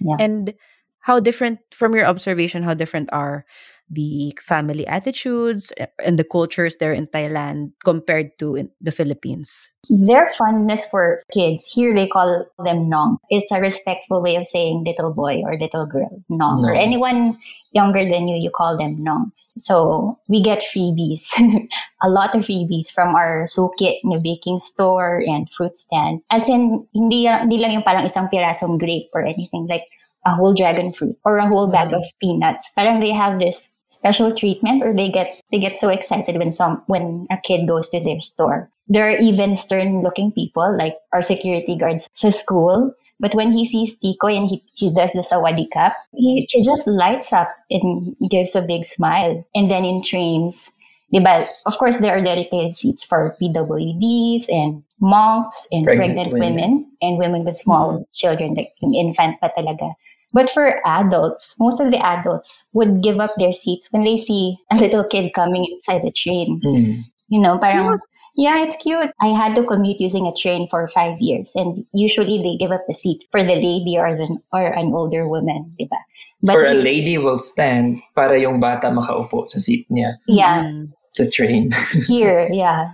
Yeah. 0.00 0.16
And 0.18 0.54
how 1.00 1.20
different 1.20 1.58
from 1.70 1.94
your 1.94 2.06
observation, 2.06 2.62
how 2.62 2.74
different 2.74 3.10
are 3.12 3.44
the 3.90 4.32
family 4.40 4.86
attitudes 4.86 5.70
eh, 5.76 5.86
and 6.02 6.18
the 6.18 6.24
cultures 6.24 6.76
there 6.80 6.94
in 6.94 7.06
Thailand 7.06 7.72
compared 7.84 8.38
to 8.38 8.56
in 8.56 8.70
the 8.80 8.90
Philippines? 8.92 9.70
Their 9.90 10.30
fondness 10.38 10.86
for 10.88 11.20
kids, 11.32 11.66
here 11.74 11.94
they 11.94 12.08
call 12.08 12.46
them 12.64 12.88
nong. 12.88 13.18
It's 13.30 13.50
a 13.52 13.60
respectful 13.60 14.22
way 14.22 14.36
of 14.36 14.46
saying 14.46 14.84
little 14.86 15.12
boy 15.12 15.42
or 15.44 15.58
little 15.58 15.86
girl, 15.86 16.22
nong. 16.30 16.64
Or 16.64 16.74
anyone 16.74 17.34
younger 17.72 18.02
than 18.08 18.28
you, 18.28 18.36
you 18.36 18.50
call 18.54 18.78
them 18.78 19.02
nong. 19.02 19.32
So 19.58 20.18
we 20.28 20.42
get 20.42 20.64
freebies, 20.64 21.28
a 22.02 22.08
lot 22.08 22.34
of 22.34 22.46
freebies 22.46 22.90
from 22.90 23.14
our 23.14 23.44
sukit, 23.44 24.00
na 24.04 24.18
baking 24.18 24.58
store 24.58 25.22
and 25.26 25.48
fruit 25.50 25.76
stand. 25.76 26.20
As 26.30 26.48
in, 26.48 26.86
hindi, 26.94 27.26
hindi 27.26 27.58
lang 27.58 27.72
yung 27.72 27.82
parang 27.82 28.04
isang 28.04 28.32
pirasong 28.32 28.78
grape 28.78 29.10
or 29.12 29.24
anything 29.24 29.66
like 29.68 29.84
a 30.24 30.34
whole 30.34 30.54
dragon 30.54 30.92
fruit 30.92 31.16
or 31.24 31.38
a 31.38 31.48
whole 31.48 31.70
bag 31.70 31.88
mm. 31.90 31.98
of 31.98 32.04
peanuts. 32.20 32.70
Parang 32.76 33.00
they 33.00 33.12
have 33.12 33.38
this 33.38 33.68
special 33.84 34.34
treatment 34.34 34.82
or 34.82 34.94
they 34.94 35.10
get 35.10 35.34
they 35.50 35.58
get 35.58 35.76
so 35.76 35.88
excited 35.88 36.38
when 36.38 36.50
some 36.50 36.82
when 36.86 37.26
a 37.30 37.36
kid 37.44 37.66
goes 37.68 37.88
to 37.90 38.00
their 38.00 38.20
store. 38.20 38.70
There 38.88 39.08
are 39.08 39.16
even 39.16 39.56
stern 39.56 40.02
looking 40.02 40.32
people 40.32 40.76
like 40.76 40.96
our 41.12 41.22
security 41.22 41.76
guards 41.76 42.08
sa 42.12 42.30
school. 42.30 42.92
But 43.22 43.36
when 43.36 43.52
he 43.52 43.64
sees 43.64 43.96
Tikoy 43.96 44.36
and 44.36 44.50
he, 44.50 44.60
he 44.74 44.92
does 44.92 45.12
the 45.12 45.22
sawadi 45.22 45.70
cup, 45.70 45.94
he, 46.12 46.44
he 46.50 46.64
just 46.64 46.88
lights 46.88 47.32
up 47.32 47.48
and 47.70 48.16
gives 48.28 48.56
a 48.56 48.60
big 48.60 48.84
smile. 48.84 49.46
And 49.54 49.70
then 49.70 49.84
in 49.84 50.02
trains, 50.02 50.72
diba, 51.14 51.46
of 51.64 51.78
course, 51.78 51.98
there 51.98 52.18
are 52.18 52.20
dedicated 52.20 52.76
seats 52.76 53.04
for 53.04 53.36
PWDs 53.40 54.46
and 54.48 54.82
monks 55.00 55.68
and 55.70 55.84
Pregnant 55.84 56.16
pregnant, 56.16 56.32
women. 56.32 56.54
women. 56.54 56.90
and 57.00 57.16
women 57.16 57.44
with 57.44 57.56
small 57.56 58.04
children, 58.12 58.54
like 58.54 58.74
infant 58.92 59.38
pa 59.40 59.50
talaga. 59.56 59.94
But 60.32 60.50
for 60.50 60.80
adults, 60.84 61.54
most 61.60 61.78
of 61.78 61.92
the 61.92 62.04
adults 62.04 62.66
would 62.72 63.02
give 63.02 63.20
up 63.20 63.34
their 63.36 63.52
seats 63.52 63.86
when 63.92 64.02
they 64.02 64.16
see 64.16 64.56
a 64.72 64.76
little 64.76 65.04
kid 65.04 65.32
coming 65.32 65.64
inside 65.70 66.02
the 66.02 66.10
train. 66.10 66.60
Mm. 66.64 67.04
You 67.28 67.40
know, 67.40 67.56
parang, 67.56 68.00
yeah, 68.34 68.62
it's 68.64 68.76
cute. 68.76 69.10
I 69.20 69.28
had 69.28 69.54
to 69.56 69.64
commute 69.64 70.00
using 70.00 70.26
a 70.26 70.32
train 70.32 70.68
for 70.68 70.88
five 70.88 71.20
years, 71.20 71.52
and 71.54 71.84
usually 71.92 72.40
they 72.40 72.56
give 72.56 72.72
up 72.72 72.84
the 72.86 72.94
seat 72.94 73.24
for 73.30 73.42
the 73.42 73.56
lady 73.56 73.96
or 73.98 74.16
the 74.16 74.28
or 74.52 74.72
an 74.72 74.92
older 74.92 75.28
woman, 75.28 75.72
diba? 75.78 76.00
But 76.42 76.56
Or 76.56 76.66
a 76.66 76.74
lady 76.74 77.18
will 77.18 77.38
stand 77.38 78.02
para 78.16 78.34
yung 78.40 78.58
bata 78.58 78.90
makaupo 78.90 79.46
sa 79.46 79.62
seat 79.62 79.86
niya 79.94 80.10
yeah, 80.26 80.66
Mm. 80.66 80.90
Sa 81.12 81.28
train. 81.28 81.68
here, 82.08 82.48
yeah. 82.50 82.90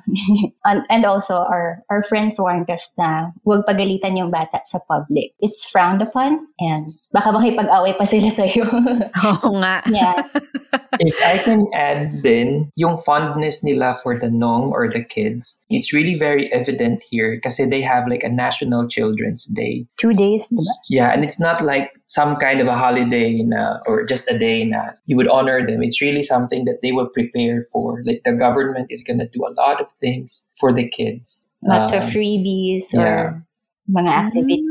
and, 0.64 0.82
and 0.90 1.06
also, 1.06 1.46
our, 1.46 1.82
our 1.88 2.02
friends 2.02 2.34
warned 2.38 2.68
us 2.68 2.90
na 2.98 3.30
huwag 3.46 3.62
pagalitan 3.64 4.18
yung 4.18 4.30
bata 4.30 4.60
sa 4.64 4.78
public. 4.90 5.32
It's 5.38 5.64
frowned 5.64 6.02
upon 6.02 6.46
and 6.58 6.98
baka 7.14 7.30
makipag-away 7.30 7.94
pa 7.96 8.04
sila 8.04 8.28
sa'yo. 8.28 8.66
Oo 9.30 9.56
nga. 9.62 9.82
yeah. 9.88 10.26
If 11.00 11.14
I 11.22 11.38
can 11.38 11.70
add 11.74 12.22
then, 12.22 12.72
yung 12.74 12.98
fondness 12.98 13.62
nila 13.62 13.94
for 14.02 14.18
the 14.18 14.28
nong 14.28 14.74
or 14.74 14.88
the 14.88 15.04
kids, 15.04 15.62
it's 15.70 15.94
really 15.94 16.18
very 16.18 16.52
evident 16.52 17.04
here 17.06 17.38
kasi 17.38 17.64
they 17.64 17.80
have 17.82 18.10
like 18.10 18.26
a 18.26 18.28
National 18.28 18.88
Children's 18.88 19.46
Day. 19.46 19.86
Two 19.96 20.12
days, 20.12 20.50
diba? 20.50 20.74
Yeah, 20.90 21.14
and 21.14 21.22
it's 21.22 21.38
not 21.38 21.62
like 21.62 21.94
some 22.08 22.36
kind 22.36 22.60
of 22.60 22.66
a 22.66 22.74
holiday 22.76 23.44
na, 23.44 23.76
or 23.86 24.04
just 24.04 24.28
a 24.30 24.38
day 24.38 24.64
na 24.64 24.96
you 25.06 25.16
would 25.16 25.28
honor 25.28 25.64
them. 25.64 25.82
It's 25.84 26.00
really 26.00 26.24
something 26.24 26.64
that 26.64 26.80
they 26.82 26.92
will 26.92 27.08
prepare 27.08 27.68
for. 27.70 28.00
Like 28.04 28.22
the 28.24 28.32
government 28.32 28.88
is 28.90 29.04
going 29.04 29.20
to 29.20 29.28
do 29.28 29.44
a 29.44 29.52
lot 29.60 29.80
of 29.80 29.92
things 30.00 30.48
for 30.58 30.72
the 30.72 30.88
kids. 30.88 31.52
Lots 31.62 31.92
of 31.92 32.02
Um, 32.04 32.10
freebies 32.10 32.90
yeah. 32.92 33.00
or 33.00 33.44
mga 33.92 34.08
activities. 34.08 34.64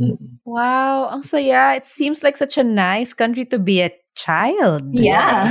Mm. 0.00 0.16
mm. 0.16 0.16
Wow, 0.48 1.12
ang 1.12 1.22
saya. 1.22 1.76
It 1.76 1.84
seems 1.84 2.24
like 2.24 2.40
such 2.40 2.56
a 2.56 2.64
nice 2.64 3.12
country 3.12 3.44
to 3.52 3.58
be 3.60 3.84
a 3.84 3.92
child. 4.18 4.82
Yeah. 4.90 5.46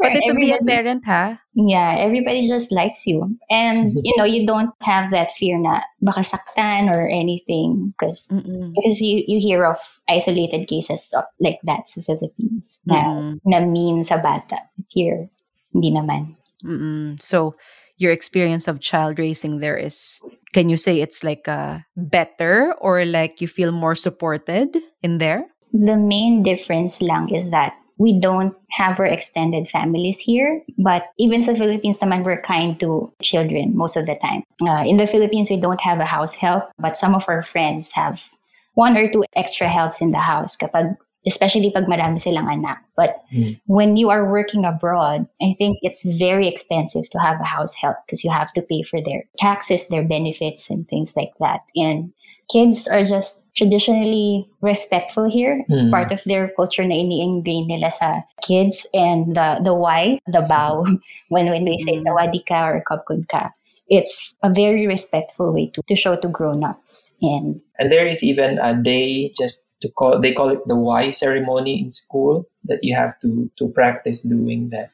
but 0.00 0.16
to 0.24 0.34
be 0.34 0.50
a 0.50 0.58
parent, 0.64 1.04
ha? 1.04 1.38
Yeah, 1.52 2.00
everybody 2.00 2.48
just 2.48 2.72
likes 2.72 3.06
you. 3.06 3.36
And, 3.50 3.92
you 4.02 4.16
know, 4.16 4.24
you 4.24 4.46
don't 4.46 4.72
have 4.82 5.12
that 5.12 5.30
fear 5.32 5.60
na 5.60 5.84
baka 6.00 6.24
saktan 6.24 6.88
or 6.88 7.06
anything 7.06 7.92
because 7.92 8.32
because 8.32 9.00
you, 9.04 9.22
you 9.28 9.38
hear 9.38 9.64
of 9.68 9.78
isolated 10.08 10.66
cases 10.66 11.12
of- 11.12 11.28
like 11.38 11.60
that 11.64 11.86
sa 11.86 12.00
Philippines 12.00 12.80
na, 12.88 13.36
na 13.44 13.60
mean 13.60 14.02
sa 14.02 14.16
bata. 14.16 14.56
Here, 14.88 15.28
hindi 15.76 15.92
naman. 15.92 16.34
Mm-mm. 16.64 17.20
So, 17.20 17.54
your 17.96 18.10
experience 18.10 18.66
of 18.66 18.80
child 18.80 19.18
raising 19.18 19.60
there 19.60 19.76
is, 19.76 20.20
can 20.52 20.68
you 20.68 20.76
say 20.76 21.00
it's 21.00 21.22
like 21.22 21.46
uh, 21.46 21.78
better 21.96 22.74
or 22.80 23.04
like 23.04 23.40
you 23.40 23.46
feel 23.46 23.70
more 23.70 23.94
supported 23.94 24.74
in 25.02 25.18
there? 25.18 25.46
The 25.74 25.98
main 25.98 26.46
difference 26.46 27.02
lang 27.02 27.34
is 27.34 27.50
that 27.50 27.74
we 27.98 28.18
don't 28.18 28.54
have 28.70 28.98
our 28.98 29.06
extended 29.06 29.68
families 29.68 30.18
here. 30.18 30.62
But 30.78 31.10
even 31.18 31.42
sa 31.42 31.54
Philippines 31.54 31.98
naman, 31.98 32.24
we're 32.24 32.42
kind 32.42 32.78
to 32.80 33.10
children 33.22 33.76
most 33.76 33.96
of 33.96 34.06
the 34.06 34.14
time. 34.14 34.42
Uh, 34.62 34.86
in 34.86 34.96
the 34.96 35.06
Philippines, 35.06 35.50
we 35.50 35.58
don't 35.58 35.80
have 35.82 35.98
a 35.98 36.06
house 36.06 36.34
help, 36.34 36.70
but 36.78 36.96
some 36.96 37.14
of 37.14 37.24
our 37.28 37.42
friends 37.42 37.92
have 37.92 38.30
one 38.74 38.96
or 38.96 39.10
two 39.10 39.24
extra 39.36 39.68
helps 39.68 40.00
in 40.00 40.10
the 40.10 40.22
house 40.22 40.56
kapag 40.56 40.98
especially 41.26 41.70
pag 41.70 41.86
marami 41.88 42.20
silang 42.20 42.48
anak. 42.48 42.78
But 42.96 43.24
Mm. 43.34 43.58
when 43.66 43.96
you 43.96 44.10
are 44.10 44.28
working 44.30 44.64
abroad, 44.64 45.26
I 45.42 45.54
think 45.58 45.78
it's 45.82 46.04
very 46.04 46.46
expensive 46.46 47.08
to 47.10 47.18
have 47.18 47.40
a 47.40 47.48
house 47.48 47.74
help 47.74 47.96
because 48.06 48.22
you 48.22 48.30
have 48.30 48.52
to 48.54 48.62
pay 48.62 48.82
for 48.82 49.00
their 49.02 49.24
taxes, 49.38 49.88
their 49.88 50.04
benefits, 50.06 50.70
and 50.70 50.86
things 50.88 51.16
like 51.16 51.32
that. 51.40 51.66
And 51.74 52.12
kids 52.52 52.86
are 52.86 53.04
just 53.04 53.42
traditionally 53.56 54.46
respectful 54.60 55.30
here. 55.30 55.64
It's 55.68 55.88
Mm. 55.88 55.90
part 55.90 56.12
of 56.12 56.22
their 56.28 56.48
culture 56.54 56.84
na 56.84 56.94
ini-ingrain 56.94 57.66
nila 57.66 57.90
sa 57.90 58.22
kids. 58.44 58.86
And 58.94 59.34
the, 59.34 59.60
the 59.64 59.74
why, 59.74 60.18
the 60.28 60.44
bow, 60.46 60.84
when, 61.32 61.48
when 61.50 61.64
they 61.64 61.78
say 61.80 61.96
sawadi 61.98 62.44
ka 62.46 62.68
or 62.68 62.82
kapkun 62.86 63.26
ka, 63.30 63.50
it's 63.88 64.34
a 64.42 64.52
very 64.52 64.86
respectful 64.86 65.52
way 65.52 65.70
to, 65.74 65.82
to 65.86 65.94
show 65.96 66.16
to 66.16 66.28
grown-ups. 66.28 67.12
And 67.20 67.60
And 67.78 67.90
there 67.92 68.06
is 68.06 68.22
even 68.22 68.58
a 68.58 68.74
day 68.74 69.32
just 69.36 69.70
to 69.82 69.88
call 69.90 70.20
they 70.20 70.32
call 70.32 70.50
it 70.50 70.60
the 70.66 70.76
wai 70.76 71.10
ceremony 71.10 71.80
in 71.82 71.90
school 71.90 72.48
that 72.64 72.80
you 72.82 72.94
have 72.96 73.18
to 73.20 73.50
to 73.58 73.68
practice 73.68 74.22
doing 74.22 74.70
that. 74.70 74.90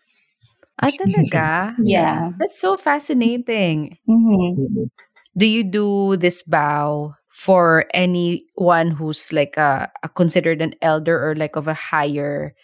Ah, 0.80 0.90
talaga? 0.90 1.76
yeah. 1.84 2.32
That's 2.40 2.58
so 2.58 2.76
fascinating. 2.76 3.98
Mhm. 4.08 4.88
Do 5.36 5.46
you 5.46 5.62
do 5.62 6.16
this 6.16 6.42
bow 6.42 7.14
for 7.30 7.86
anyone 7.94 8.90
who's 8.90 9.30
like 9.32 9.56
a, 9.56 9.88
a 10.02 10.08
considered 10.08 10.60
an 10.60 10.74
elder 10.82 11.14
or 11.14 11.36
like 11.36 11.54
of 11.54 11.68
a 11.68 11.76
higher 11.76 12.56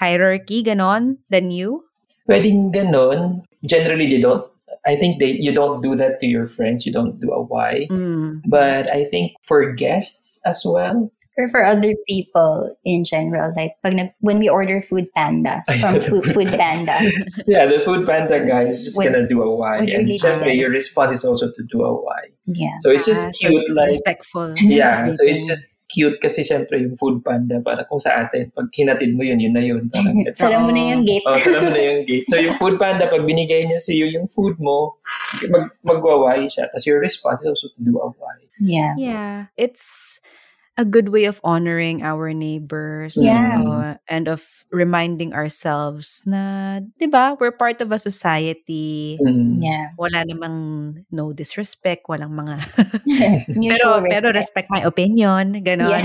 hierarchy 0.00 0.64
ganon 0.64 1.18
than 1.28 1.50
you? 1.50 1.84
Pwedeng 2.24 2.72
ganon. 2.72 3.44
Generally, 3.66 4.08
they 4.16 4.20
don't. 4.24 4.48
I 4.86 4.96
think 4.96 5.18
they 5.18 5.32
you 5.32 5.52
don't 5.52 5.80
do 5.82 5.94
that 5.94 6.20
to 6.20 6.26
your 6.26 6.46
friends. 6.46 6.86
You 6.86 6.92
don't 6.92 7.20
do 7.20 7.30
a 7.32 7.42
wai. 7.42 7.86
Mm. 7.90 8.42
But 8.50 8.92
I 8.92 9.04
think 9.04 9.32
for 9.42 9.72
guests 9.72 10.40
as 10.44 10.62
well. 10.64 11.10
Or 11.34 11.48
for 11.50 11.66
other 11.66 11.94
people 12.06 12.76
in 12.86 13.02
general, 13.02 13.50
like 13.58 13.74
pag 13.82 13.94
nag, 13.98 14.14
when 14.22 14.38
we 14.38 14.46
order 14.48 14.78
Food 14.80 15.10
Panda 15.18 15.62
from 15.82 15.98
Ayun, 15.98 16.02
Food, 16.06 16.24
food 16.30 16.50
Panda, 16.54 16.94
Yeah, 17.50 17.66
the 17.66 17.82
food 17.82 18.06
panda 18.06 18.38
guy 18.46 18.70
is 18.70 18.86
just 18.86 18.94
Would- 18.96 19.10
gonna 19.10 19.26
do 19.26 19.42
a 19.42 19.50
wai 19.50 19.82
And 19.82 19.88
really 19.90 20.14
do 20.14 20.30
your 20.54 20.70
response 20.70 21.10
is 21.10 21.24
also 21.26 21.50
to 21.50 21.62
do 21.66 21.82
a 21.82 21.90
wai. 21.90 22.30
yeah. 22.46 22.78
So 22.78 22.94
it's 22.94 23.02
just 23.04 23.26
Ah, 23.26 23.30
so 23.34 23.48
cute, 23.50 23.62
it's 23.66 23.74
like 23.74 23.88
respectful. 23.98 24.54
Yeah, 24.62 25.10
so 25.10 25.26
it's 25.26 25.42
just 25.46 25.74
cute 25.90 26.16
kasi 26.22 26.46
syempre 26.46 26.78
yung 26.80 26.94
food 26.96 27.22
panda 27.26 27.58
para 27.60 27.82
kung 27.90 27.98
sa 27.98 28.22
atin, 28.22 28.54
pag 28.54 28.70
hinatid 28.70 29.18
mo 29.18 29.26
yun, 29.26 29.42
yun 29.42 29.52
na 29.58 29.60
yun. 29.62 29.82
Parang, 29.90 30.22
it's 30.26 30.38
Sara 30.38 30.62
mo 30.62 30.70
na 30.70 30.94
yung 30.94 31.02
gate. 31.02 31.22
Oh, 31.26 31.34
sala 31.34 31.66
mo 31.66 31.70
na 31.74 31.82
yung 31.82 32.06
gate. 32.06 32.24
So 32.30 32.38
yung 32.38 32.54
food 32.62 32.78
panda, 32.78 33.10
pag 33.10 33.26
binigay 33.26 33.66
niya 33.66 33.82
sa 33.82 33.90
iyo 33.90 34.06
yung 34.06 34.30
food 34.30 34.54
mo, 34.62 34.94
mag 35.50 35.66
magwaway 35.82 36.46
siya. 36.46 36.70
Tapos 36.70 36.86
your 36.86 37.02
response 37.02 37.42
is 37.42 37.50
also 37.50 37.66
to 37.74 37.80
do 37.82 37.98
a 37.98 38.06
wai. 38.06 38.38
Yeah. 38.62 38.94
Yeah, 38.94 39.50
it's 39.58 40.13
a 40.76 40.84
good 40.84 41.10
way 41.14 41.24
of 41.30 41.38
honoring 41.46 42.02
our 42.02 42.34
neighbors 42.34 43.14
Yeah. 43.14 43.62
uh, 43.62 43.94
and 44.10 44.26
of 44.26 44.42
reminding 44.74 45.30
ourselves 45.30 46.26
na, 46.26 46.80
'di 46.98 47.06
ba, 47.14 47.38
we're 47.38 47.54
part 47.54 47.78
of 47.78 47.94
a 47.94 47.98
society. 48.02 49.14
Mm. 49.22 49.62
Yeah. 49.62 49.94
Wala 49.94 50.26
namang 50.26 50.56
no 51.14 51.30
disrespect, 51.30 52.10
walang 52.10 52.34
mga 52.34 52.58
pero 53.06 53.54
Mutual 53.54 54.02
pero 54.10 54.26
respect 54.34 54.66
my 54.70 54.82
opinion, 54.82 55.62
ganon. 55.62 55.94
Yeah. 55.94 56.02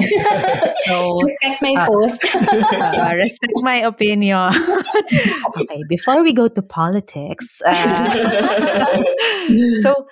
So, 0.85 1.17
respect 1.25 1.57
my 1.65 1.73
Ah. 1.73 1.85
post. 1.89 2.21
uh, 2.29 3.13
respect 3.17 3.57
my 3.65 3.81
opinion. 3.81 4.53
okay, 5.57 5.81
before 5.89 6.21
we 6.21 6.29
go 6.29 6.45
to 6.45 6.61
politics, 6.61 7.57
uh, 7.65 8.05
so 9.81 10.05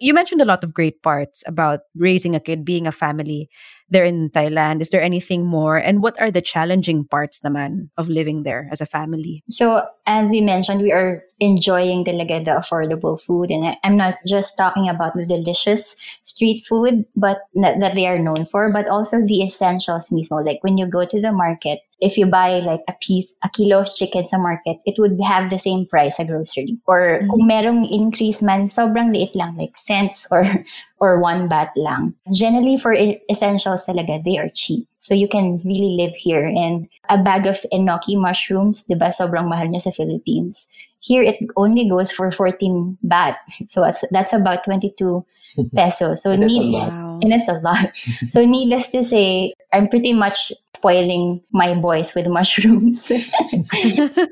you 0.00 0.14
mentioned 0.14 0.40
a 0.40 0.44
lot 0.48 0.62
of 0.64 0.72
great 0.74 1.02
parts 1.02 1.42
about 1.46 1.80
raising 1.96 2.34
a 2.34 2.40
kid, 2.40 2.64
being 2.64 2.86
a 2.86 2.92
family 2.92 3.48
there 3.90 4.04
in 4.04 4.30
Thailand. 4.30 4.80
Is 4.80 4.90
there 4.90 5.02
anything 5.02 5.46
more? 5.46 5.76
And 5.76 6.02
what 6.02 6.20
are 6.20 6.30
the 6.30 6.40
challenging 6.40 7.04
parts 7.04 7.40
naman 7.40 7.90
of 7.96 8.08
living 8.08 8.42
there 8.42 8.68
as 8.70 8.80
a 8.80 8.86
family? 8.86 9.42
So 9.48 9.82
as 10.06 10.30
we 10.30 10.40
mentioned, 10.40 10.82
we 10.82 10.92
are 10.92 11.24
enjoying 11.40 12.04
talaga 12.04 12.44
the 12.44 12.52
affordable 12.52 13.20
food, 13.20 13.50
and 13.50 13.76
I'm 13.84 13.96
not 13.96 14.14
just 14.26 14.56
talking 14.56 14.88
about 14.88 15.14
the 15.14 15.26
delicious 15.26 15.96
street 16.22 16.66
food, 16.66 17.04
but 17.16 17.38
that, 17.54 17.80
that 17.80 17.94
they 17.94 18.06
are 18.06 18.18
known 18.18 18.46
for, 18.46 18.72
but 18.72 18.88
also 18.88 19.24
the 19.24 19.42
essentials 19.42 20.10
mismo. 20.10 20.44
Like 20.44 20.58
when 20.62 20.78
you 20.78 20.86
go 20.86 21.04
to 21.06 21.20
the 21.20 21.32
market, 21.32 21.80
if 22.00 22.16
you 22.16 22.26
buy 22.26 22.60
like 22.60 22.82
a 22.88 22.94
piece, 23.00 23.34
a 23.42 23.50
kilo 23.50 23.80
of 23.80 23.94
chicken 23.94 24.26
sa 24.26 24.38
market, 24.38 24.78
it 24.84 24.94
would 24.98 25.18
have 25.20 25.50
the 25.50 25.58
same 25.58 25.86
price 25.86 26.18
at 26.20 26.28
grocery. 26.28 26.78
Or 26.86 27.20
kung 27.28 27.48
merong 27.48 27.90
increase 27.90 28.42
man, 28.42 28.66
sobrang 28.66 29.10
liit 29.10 29.34
lang, 29.34 29.56
like 29.56 29.76
cents 29.76 30.26
or 30.30 30.44
or 31.00 31.18
one 31.20 31.48
bat 31.48 31.70
lang. 31.76 32.14
Generally, 32.32 32.78
for 32.78 32.92
e- 32.92 33.20
essentials 33.30 33.86
talaga, 33.86 34.22
they 34.24 34.38
are 34.38 34.50
cheap. 34.54 34.86
So 34.98 35.14
you 35.14 35.28
can 35.28 35.58
really 35.64 35.94
live 35.98 36.14
here. 36.14 36.44
And 36.44 36.88
a 37.08 37.22
bag 37.22 37.46
of 37.46 37.58
enoki 37.72 38.18
mushrooms, 38.18 38.84
di 38.84 38.94
ba, 38.94 39.10
sobrang 39.10 39.48
mahal 39.48 39.66
niya 39.66 39.86
sa 39.86 39.90
Philippines. 39.90 40.66
Here, 41.00 41.22
it 41.22 41.36
only 41.56 41.88
goes 41.88 42.10
for 42.10 42.30
14 42.30 42.98
baht. 43.06 43.36
So 43.66 43.82
that's, 43.82 44.04
that's 44.10 44.32
about 44.32 44.64
22 44.64 45.24
pesos. 45.74 46.22
So 46.22 46.30
That's 46.30 46.42
a 46.42 46.46
need, 46.46 46.72
lot. 46.72 46.92
And 47.22 47.32
it's 47.32 47.48
a 47.48 47.54
lot. 47.54 47.96
so 48.28 48.44
needless 48.44 48.88
to 48.90 49.04
say, 49.04 49.54
I'm 49.72 49.88
pretty 49.88 50.12
much 50.12 50.52
spoiling 50.76 51.42
my 51.52 51.74
boys 51.74 52.14
with 52.14 52.28
mushrooms. 52.28 53.10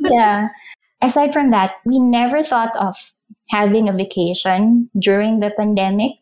yeah. 0.01 0.49
Aside 1.03 1.33
from 1.33 1.51
that, 1.51 1.75
we 1.85 1.99
never 1.99 2.43
thought 2.43 2.75
of 2.77 2.97
having 3.51 3.89
a 3.89 3.93
vacation 3.93 4.89
during 4.99 5.41
the 5.41 5.51
pandemic, 5.57 6.13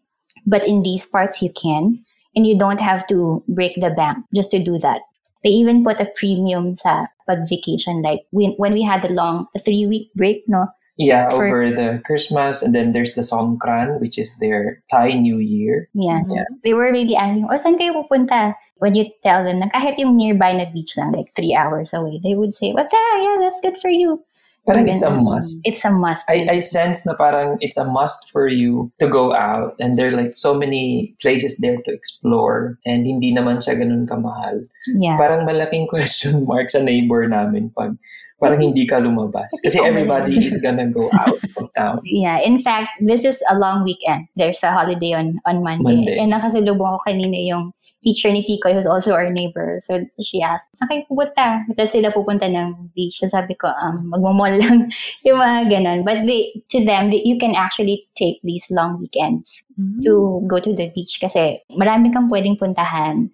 but 0.47 0.67
in 0.67 0.83
these 0.83 1.07
parts 1.07 1.41
you 1.41 1.51
can, 1.53 2.05
and 2.35 2.47
you 2.47 2.59
don't 2.59 2.81
have 2.81 3.07
to 3.07 3.43
break 3.49 3.75
the 3.81 3.91
bank 3.91 4.19
just 4.35 4.51
to 4.51 4.59
do 4.59 4.79
that. 4.79 5.01
They 5.45 5.53
even 5.53 5.85
put 5.85 6.01
a 6.01 6.09
premium 6.17 6.75
sa 6.75 7.07
pag 7.29 7.45
vacation, 7.49 8.01
like 8.01 8.25
when, 8.33 8.57
when 8.57 8.73
we 8.73 8.83
had 8.83 9.05
a 9.05 9.13
long 9.13 9.47
three 9.61 9.87
week 9.87 10.11
break, 10.17 10.45
no? 10.49 10.67
Yeah, 10.97 11.29
For- 11.29 11.47
over 11.47 11.71
the 11.75 12.01
Christmas, 12.07 12.63
and 12.63 12.75
then 12.75 12.93
there's 12.93 13.15
the 13.15 13.21
Songkran, 13.21 14.01
which 14.01 14.19
is 14.19 14.39
their 14.39 14.83
Thai 14.91 15.19
New 15.19 15.39
Year. 15.39 15.89
Yeah. 15.93 16.23
Yeah. 16.31 16.45
They 16.63 16.73
were 16.73 16.91
really 16.91 17.17
asking, 17.17 17.47
oh, 17.51 17.59
saan 17.59 17.79
kayo 17.79 17.99
pupunta? 17.99 18.55
When 18.79 18.95
you 18.95 19.11
tell 19.23 19.45
them 19.45 19.59
na 19.59 19.71
kahit 19.71 19.99
yung 19.99 20.17
nearby 20.17 20.53
na 20.55 20.67
beach 20.71 20.95
lang, 20.97 21.13
like 21.13 21.31
three 21.35 21.55
hours 21.55 21.95
away, 21.95 22.21
they 22.23 22.35
would 22.35 22.55
say, 22.55 22.73
what 22.73 22.91
the? 22.91 22.99
Yeah, 23.23 23.37
that's 23.43 23.61
good 23.61 23.79
for 23.79 23.91
you. 23.91 24.23
Parang 24.67 24.89
it's 24.89 25.03
a 25.03 25.11
must. 25.11 25.61
It's 25.65 25.85
a 25.85 25.93
must. 25.93 26.25
I, 26.29 26.49
I 26.49 26.59
sense 26.59 27.05
na 27.05 27.15
parang 27.15 27.59
it's 27.61 27.77
a 27.77 27.85
must 27.85 28.33
for 28.33 28.49
you 28.49 28.91
to 28.99 29.07
go 29.07 29.35
out 29.35 29.77
and 29.79 29.99
there 29.99 30.09
are 30.09 30.17
like 30.17 30.33
so 30.33 30.55
many 30.55 31.15
places 31.21 31.59
there 31.59 31.77
to 31.77 31.93
explore 31.93 32.79
and 32.87 33.05
hindi 33.05 33.29
naman 33.29 33.61
siya 33.61 33.77
ganun 33.77 34.09
kamahal. 34.09 34.65
Yeah. 34.93 35.17
Parang 35.17 35.47
malaking 35.47 35.89
question 35.93 36.45
mark 36.45 36.71
sa 36.71 36.81
neighbor 36.81 37.27
namin 37.29 37.71
pag 37.73 37.97
parang 38.45 38.61
hindi 38.61 38.85
ka 38.85 39.01
lumabas. 39.01 39.49
Kasi 39.65 39.81
everybody 39.81 40.45
is 40.45 40.61
gonna 40.61 40.91
go 40.91 41.09
out 41.17 41.41
of 41.57 41.67
town. 41.73 42.01
Yeah, 42.25 42.39
in 42.45 42.61
fact, 42.61 42.93
this 43.01 43.25
is 43.25 43.41
a 43.49 43.57
long 43.59 43.83
weekend. 43.83 44.29
There's 44.37 44.63
a 44.63 44.71
holiday 44.71 45.17
on 45.17 45.41
on 45.49 45.65
Monday. 45.65 46.05
Monday. 46.05 46.17
And 46.21 46.37
nakasalubong 46.37 46.99
ko 46.99 47.01
kanina 47.09 47.41
yung 47.41 47.73
teacher 48.05 48.29
ni 48.29 48.45
Tikoy 48.45 48.77
who's 48.77 48.87
also 48.87 49.17
our 49.17 49.33
neighbor. 49.33 49.81
So 49.81 50.05
she 50.21 50.45
asked, 50.45 50.77
saan 50.77 50.93
kayo 50.93 51.09
pupunta? 51.09 51.65
Tapos 51.73 51.91
sila 51.97 52.13
pupunta 52.13 52.45
ng 52.45 52.93
beach. 52.93 53.17
So 53.19 53.27
sabi 53.33 53.57
ko, 53.57 53.73
um, 53.73 54.13
magmamall 54.13 54.61
lang. 54.61 54.93
yung 55.27 55.41
mga 55.41 55.73
ganun. 55.73 55.99
But 56.05 56.29
they, 56.29 56.53
to 56.77 56.85
them, 56.85 57.09
they, 57.09 57.25
you 57.25 57.41
can 57.41 57.57
actually 57.57 58.05
take 58.15 58.45
these 58.45 58.69
long 58.69 59.01
weekends 59.01 59.65
to 60.05 60.45
go 60.47 60.61
to 60.61 60.71
the 60.77 60.93
beach 60.93 61.17
kasi 61.19 61.65
marami 61.73 62.13
kang 62.13 62.29
pwedeng 62.29 62.61
puntahan. 62.61 63.33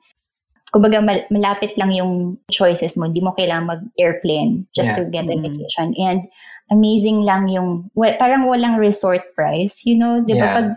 Kumbaga, 0.70 1.02
mal- 1.02 1.26
malapit 1.30 1.74
lang 1.74 1.90
yung 1.90 2.38
choices 2.48 2.94
mo. 2.94 3.06
Hindi 3.06 3.20
mo 3.20 3.34
kailangan 3.34 3.66
mag-airplane 3.66 4.70
just 4.70 4.94
Yeah. 4.94 4.98
to 4.98 5.10
get 5.10 5.26
a 5.26 5.34
Mm. 5.34 5.42
vacation. 5.42 5.94
And 5.98 6.30
amazing 6.70 7.26
lang 7.26 7.50
yung, 7.50 7.90
well, 7.94 8.14
parang 8.16 8.46
walang 8.46 8.78
resort 8.78 9.34
price. 9.34 9.82
You 9.82 9.98
know, 9.98 10.22
di 10.22 10.38
ba 10.38 10.46
Yeah. 10.46 10.54
pag 10.54 10.68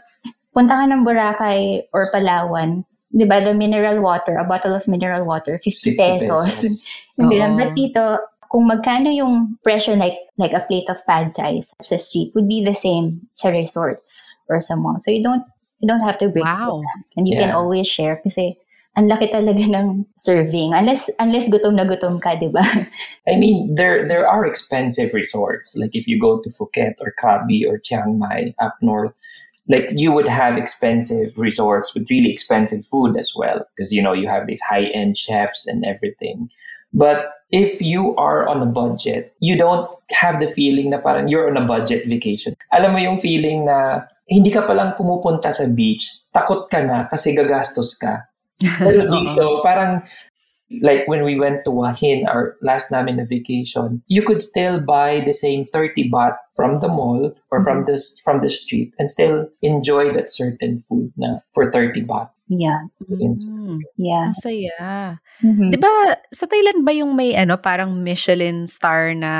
punta 0.49 0.73
ka 0.73 0.85
ng 0.85 1.05
Boracay 1.05 1.85
or 1.93 2.09
Palawan, 2.09 2.85
di 3.09 3.25
ba, 3.25 3.37
the 3.37 3.53
mineral 3.53 4.01
water, 4.01 4.37
a 4.37 4.45
bottle 4.45 4.73
of 4.73 4.85
mineral 4.89 5.25
water, 5.25 5.61
50, 5.61 5.93
50 5.93 5.97
pesos. 5.97 6.41
pesos. 6.45 6.73
Hindi 7.17 7.37
lang. 7.37 7.53
Oo. 7.53 7.59
But 7.61 7.77
dito, 7.77 8.01
kung 8.49 8.69
magkano 8.69 9.09
yung 9.09 9.57
presyo 9.65 9.97
like 9.97 10.13
like 10.37 10.53
a 10.53 10.61
plate 10.69 10.85
of 10.85 11.01
pad 11.09 11.33
thai 11.33 11.57
sa 11.81 11.97
street 11.97 12.29
would 12.37 12.45
be 12.45 12.61
the 12.61 12.77
same 12.77 13.25
sa 13.33 13.49
resorts 13.49 14.29
or 14.45 14.61
sa 14.61 14.77
mall. 14.77 15.01
So 15.01 15.09
you 15.09 15.25
don't 15.25 15.41
you 15.81 15.89
don't 15.89 16.05
have 16.05 16.21
to 16.21 16.29
break 16.29 16.45
Wow. 16.45 16.85
And 17.17 17.25
you 17.25 17.33
can 17.33 17.49
Yeah. 17.49 17.57
always 17.57 17.89
share 17.89 18.21
kasi 18.21 18.53
ang 18.93 19.09
laki 19.09 19.33
talaga 19.33 19.65
ng 19.65 20.05
serving. 20.13 20.73
Unless 20.73 21.09
unless 21.17 21.49
gutom 21.49 21.75
na 21.75 21.85
gutom 21.85 22.21
ka, 22.21 22.37
di 22.37 22.49
ba? 22.49 22.61
I 23.29 23.35
mean, 23.35 23.73
there 23.73 24.05
there 24.05 24.29
are 24.29 24.45
expensive 24.45 25.13
resorts. 25.13 25.73
Like 25.73 25.97
if 25.97 26.05
you 26.05 26.21
go 26.21 26.37
to 26.41 26.49
Phuket 26.53 27.01
or 27.01 27.13
Krabi 27.17 27.65
or 27.65 27.81
Chiang 27.81 28.21
Mai 28.21 28.53
up 28.61 28.77
north, 28.85 29.13
like 29.65 29.89
you 29.97 30.13
would 30.13 30.29
have 30.29 30.61
expensive 30.61 31.33
resorts 31.33 31.93
with 31.97 32.09
really 32.09 32.29
expensive 32.29 32.85
food 32.85 33.17
as 33.17 33.33
well, 33.33 33.65
because 33.73 33.89
you 33.89 34.01
know 34.01 34.13
you 34.13 34.29
have 34.29 34.45
these 34.45 34.61
high 34.61 34.85
end 34.93 35.17
chefs 35.17 35.65
and 35.65 35.81
everything. 35.85 36.49
But 36.93 37.33
if 37.49 37.81
you 37.81 38.13
are 38.21 38.45
on 38.45 38.61
a 38.61 38.69
budget, 38.69 39.33
you 39.41 39.57
don't 39.57 39.89
have 40.13 40.37
the 40.37 40.45
feeling 40.45 40.93
na 40.93 41.01
parang 41.01 41.25
you're 41.25 41.49
on 41.49 41.57
a 41.57 41.65
budget 41.65 42.05
vacation. 42.05 42.53
Alam 42.69 42.93
mo 42.93 42.99
yung 43.01 43.17
feeling 43.17 43.65
na 43.65 44.05
hindi 44.29 44.53
ka 44.53 44.69
palang 44.69 44.93
pumupunta 44.93 45.49
sa 45.49 45.65
beach, 45.65 46.05
takot 46.29 46.69
ka 46.69 46.85
na 46.85 47.09
kasi 47.09 47.33
gagastos 47.33 47.97
ka. 47.97 48.29
Pero 48.61 49.09
dito, 49.13 49.63
parang 49.63 50.03
like 50.81 51.05
when 51.07 51.23
we 51.23 51.37
went 51.37 51.61
to 51.65 51.71
Wahin, 51.71 52.25
our 52.25 52.55
last 52.61 52.89
namin 52.91 53.17
na 53.17 53.25
vacation, 53.29 54.01
you 54.07 54.25
could 54.25 54.41
still 54.41 54.81
buy 54.81 55.21
the 55.21 55.33
same 55.33 55.63
30 55.63 56.09
baht 56.09 56.33
from 56.55 56.79
the 56.79 56.87
mall 56.87 57.33
or 57.51 57.61
from 57.61 57.85
the 57.85 57.97
from 58.23 58.41
the 58.41 58.49
street 58.49 58.93
and 58.97 59.09
still 59.09 59.49
enjoy 59.61 60.13
that 60.13 60.29
certain 60.29 60.81
food 60.89 61.13
na 61.17 61.41
for 61.53 61.69
30 61.69 62.05
baht. 62.09 62.29
Yeah. 62.49 62.89
Mm. 63.07 63.79
Yeah. 63.97 64.29
Ang 64.29 64.37
saya. 64.37 64.75
Mhm. 65.39 65.71
Di 65.71 65.77
ba, 65.79 65.89
sa 66.29 66.45
Thailand 66.45 66.83
ba 66.83 66.91
yung 66.91 67.15
may 67.15 67.33
ano, 67.39 67.55
parang 67.55 68.03
Michelin 68.03 68.67
star 68.67 69.15
na 69.15 69.33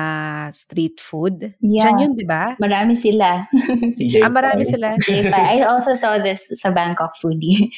street 0.55 1.03
food? 1.03 1.53
Yeah. 1.59 1.91
Diyan 1.91 1.99
yun, 1.99 2.13
di 2.15 2.25
ba? 2.25 2.55
Marami 2.61 2.95
sila. 2.95 3.43
Si 3.97 4.07
Jay 4.09 4.23
Ah, 4.23 4.31
marami 4.31 4.63
sila. 4.63 4.95
J5. 5.03 5.35
I 5.35 5.67
also 5.67 5.93
saw 5.93 6.17
this 6.17 6.47
sa 6.57 6.71
Bangkok 6.71 7.13
foodie. 7.19 7.69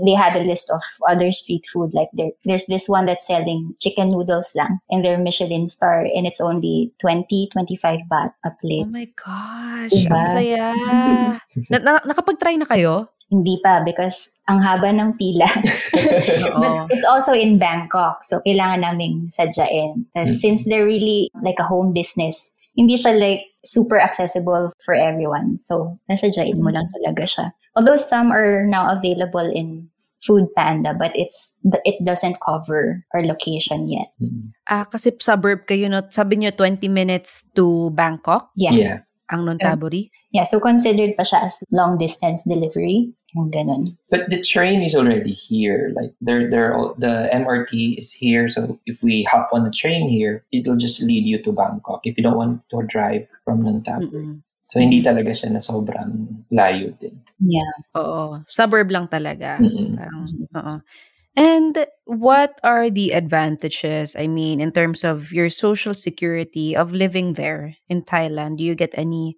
They 0.00 0.16
had 0.16 0.32
a 0.36 0.44
list 0.44 0.72
of 0.72 0.80
other 1.04 1.32
street 1.32 1.68
food. 1.68 1.92
Like 1.92 2.08
there, 2.16 2.32
there's 2.48 2.64
this 2.64 2.88
one 2.88 3.04
that's 3.04 3.26
selling 3.28 3.76
chicken 3.78 4.08
noodles 4.08 4.52
lang 4.56 4.80
and 4.88 5.04
their 5.04 5.18
Michelin 5.20 5.68
star 5.68 6.00
and 6.00 6.24
it's 6.26 6.40
only 6.40 6.92
20, 7.00 7.48
25 7.52 8.00
baht 8.08 8.32
a 8.44 8.48
Oh 8.48 8.56
plate. 8.60 8.88
my 8.88 9.04
gosh, 9.12 9.92
Diba? 9.92 10.16
ang 10.16 10.26
saya. 10.32 10.64
na, 11.72 11.76
na, 11.78 11.92
nakapag-try 12.08 12.56
na 12.56 12.64
kayo? 12.64 13.12
Hindi 13.28 13.60
pa 13.64 13.80
because 13.84 14.32
ang 14.48 14.60
haba 14.60 14.92
ng 14.92 15.16
pila. 15.16 15.48
But 16.60 16.88
it's 16.92 17.04
also 17.04 17.32
in 17.32 17.56
Bangkok. 17.60 18.24
So 18.24 18.40
kailangan 18.44 18.80
naming 18.84 19.28
sadyain. 19.28 20.04
Tas 20.16 20.40
Since 20.40 20.64
they're 20.68 20.84
really 20.88 21.28
like 21.40 21.56
a 21.60 21.64
home 21.68 21.92
business, 21.92 22.52
hindi 22.76 22.96
siya 22.96 23.16
like 23.16 23.44
super 23.64 23.96
accessible 24.00 24.72
for 24.84 24.92
everyone. 24.92 25.56
So 25.56 25.96
nasadyain 26.12 26.60
mo 26.60 26.72
lang 26.72 26.88
talaga 26.92 27.24
siya. 27.24 27.46
Although 27.74 27.96
some 27.96 28.30
are 28.32 28.66
now 28.68 28.92
available 28.92 29.48
in 29.48 29.88
Food 30.22 30.52
Panda, 30.54 30.94
but 30.94 31.10
it's 31.16 31.56
it 31.84 31.98
doesn't 32.04 32.38
cover 32.44 33.02
our 33.14 33.24
location 33.24 33.88
yet. 33.88 34.12
Mm. 34.22 34.54
Ah, 34.70 34.84
kasi 34.84 35.10
suburb 35.18 35.66
kayo, 35.66 35.90
no? 35.90 36.04
Sabi 36.06 36.38
nyo 36.38 36.54
20 36.54 36.86
minutes 36.86 37.48
to 37.56 37.90
Bangkok, 37.96 38.52
Yeah. 38.54 38.76
Yeah. 38.76 38.98
ang 39.32 39.48
Nonthaburi. 39.48 40.12
Yeah, 40.30 40.44
so 40.44 40.60
considered 40.60 41.16
pa 41.16 41.24
siya 41.24 41.48
as 41.48 41.64
long 41.72 41.96
distance 41.96 42.44
delivery. 42.44 43.12
Yung 43.32 43.48
ganun. 43.48 43.96
But 44.12 44.28
the 44.28 44.44
train 44.44 44.84
is 44.84 44.92
already 44.94 45.32
here. 45.32 45.92
Like 45.96 46.12
there, 46.20 46.48
there, 46.52 46.76
the 47.00 47.32
MRT 47.32 47.96
is 47.96 48.12
here. 48.12 48.52
So 48.52 48.78
if 48.84 49.00
we 49.00 49.24
hop 49.24 49.48
on 49.56 49.64
the 49.64 49.72
train 49.72 50.04
here, 50.04 50.44
it'll 50.52 50.76
just 50.76 51.00
lead 51.00 51.24
you 51.24 51.40
to 51.42 51.52
Bangkok. 51.52 52.04
If 52.04 52.20
you 52.20 52.22
don't 52.22 52.36
want 52.36 52.60
to 52.70 52.84
drive 52.84 53.28
from 53.44 53.64
Nantapur, 53.64 54.12
Mm-mm. 54.12 54.44
So 54.72 54.80
hindi 54.80 55.04
talaga 55.04 55.36
siya 55.36 55.52
na 55.52 55.60
sobrang 55.60 56.40
layo 56.48 56.88
din. 56.96 57.12
Yeah. 57.44 57.76
Oo. 57.92 58.40
Suburb 58.48 58.88
lang 58.88 59.12
talaga. 59.12 59.60
Parang, 59.60 60.32
oo. 60.56 60.74
And 61.36 61.84
what 62.08 62.56
are 62.64 62.88
the 62.88 63.12
advantages, 63.12 64.16
I 64.16 64.32
mean, 64.32 64.64
in 64.64 64.72
terms 64.72 65.04
of 65.04 65.28
your 65.28 65.52
social 65.52 65.92
security 65.92 66.72
of 66.72 66.96
living 66.96 67.36
there 67.36 67.76
in 67.92 68.00
Thailand? 68.00 68.56
Do 68.56 68.64
you 68.64 68.72
get 68.72 68.96
any 68.96 69.36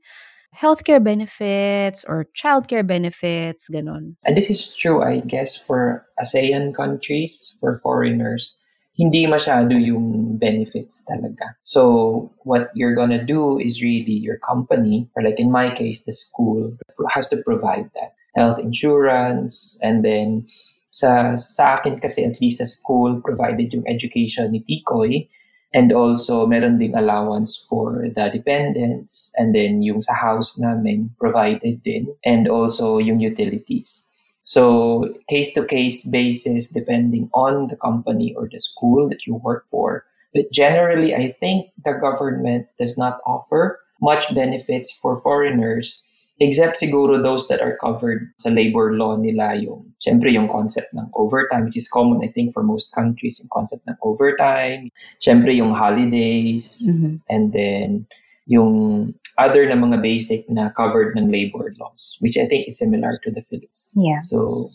healthcare 0.54 1.02
benefits 1.02 2.06
or 2.06 2.30
childcare 2.38 2.86
benefits? 2.86 3.66
Ganon. 3.66 4.14
And 4.22 4.38
this 4.38 4.50
is 4.50 4.70
true, 4.70 5.02
I 5.02 5.18
guess, 5.26 5.58
for 5.58 6.06
ASEAN 6.22 6.78
countries, 6.78 7.58
for 7.58 7.82
foreigners. 7.82 8.54
Hindi 8.94 9.26
masyado 9.26 9.74
yung 9.74 10.38
benefits 10.38 11.02
talaga. 11.02 11.58
So 11.66 12.30
what 12.46 12.70
you're 12.78 12.94
gonna 12.94 13.26
do 13.26 13.58
is 13.58 13.82
really 13.82 14.14
your 14.14 14.38
company, 14.38 15.10
or 15.18 15.26
like 15.26 15.42
in 15.42 15.50
my 15.50 15.74
case, 15.74 16.06
the 16.06 16.14
school 16.14 16.70
has 17.10 17.26
to 17.34 17.42
provide 17.42 17.90
that 17.98 18.14
health 18.38 18.62
insurance, 18.62 19.78
and 19.82 20.06
then 20.06 20.46
sa 20.94 21.34
sa 21.34 21.74
akin 21.74 21.98
kasi 21.98 22.22
at 22.22 22.38
least 22.38 22.62
sa 22.62 22.70
school 22.70 23.18
provided 23.18 23.74
yung 23.74 23.82
education 23.90 24.54
ni 24.54 24.62
Tikoy 24.62 25.26
and 25.74 25.90
also 25.90 26.46
meron 26.46 26.78
ding 26.78 26.94
allowance 26.94 27.66
for 27.66 28.06
the 28.14 28.30
dependents 28.30 29.34
and 29.34 29.50
then 29.58 29.82
yung 29.82 29.98
sa 29.98 30.14
house 30.14 30.54
namin 30.54 31.10
provided 31.18 31.82
din 31.82 32.06
and 32.22 32.46
also 32.46 33.02
yung 33.02 33.18
utilities. 33.18 34.13
So 34.44 35.08
case 35.28 35.52
to 35.54 35.64
case 35.64 36.06
basis 36.06 36.68
depending 36.68 37.28
on 37.32 37.68
the 37.68 37.76
company 37.76 38.34
or 38.36 38.48
the 38.48 38.60
school 38.60 39.08
that 39.08 39.26
you 39.26 39.36
work 39.36 39.64
for. 39.68 40.04
But 40.32 40.52
generally 40.52 41.14
I 41.14 41.32
think 41.40 41.70
the 41.84 41.92
government 41.96 42.68
does 42.78 42.98
not 42.98 43.20
offer 43.26 43.80
much 44.00 44.34
benefits 44.34 44.92
for 44.92 45.20
foreigners 45.22 46.04
except 46.40 46.82
siguro 46.82 47.22
those 47.22 47.46
that 47.46 47.62
are 47.62 47.78
covered 47.78 48.26
sa 48.42 48.50
labor 48.50 48.98
law 48.98 49.14
nila 49.14 49.54
yung 49.54 49.86
syempre 50.02 50.34
yung 50.34 50.50
concept 50.50 50.90
ng 50.90 51.06
overtime 51.14 51.64
which 51.64 51.78
is 51.78 51.86
common 51.86 52.18
I 52.26 52.28
think 52.34 52.50
for 52.52 52.66
most 52.66 52.90
countries 52.90 53.38
yung 53.38 53.48
concept 53.54 53.86
ng 53.86 53.94
overtime 54.02 54.90
syempre 55.22 55.54
yung 55.54 55.70
holidays 55.70 56.82
Mhm. 56.82 57.22
and 57.30 57.54
then 57.54 58.10
yung 58.46 59.12
other 59.38 59.66
na 59.66 59.74
mga 59.74 59.98
basic 60.02 60.46
na 60.48 60.70
covered 60.76 61.16
ng 61.16 61.30
labor 61.32 61.74
laws 61.80 62.16
which 62.20 62.36
I 62.38 62.46
think 62.46 62.68
is 62.68 62.78
similar 62.78 63.18
to 63.24 63.30
the 63.32 63.42
Philippines 63.48 63.90
Yeah. 63.96 64.20
so 64.28 64.70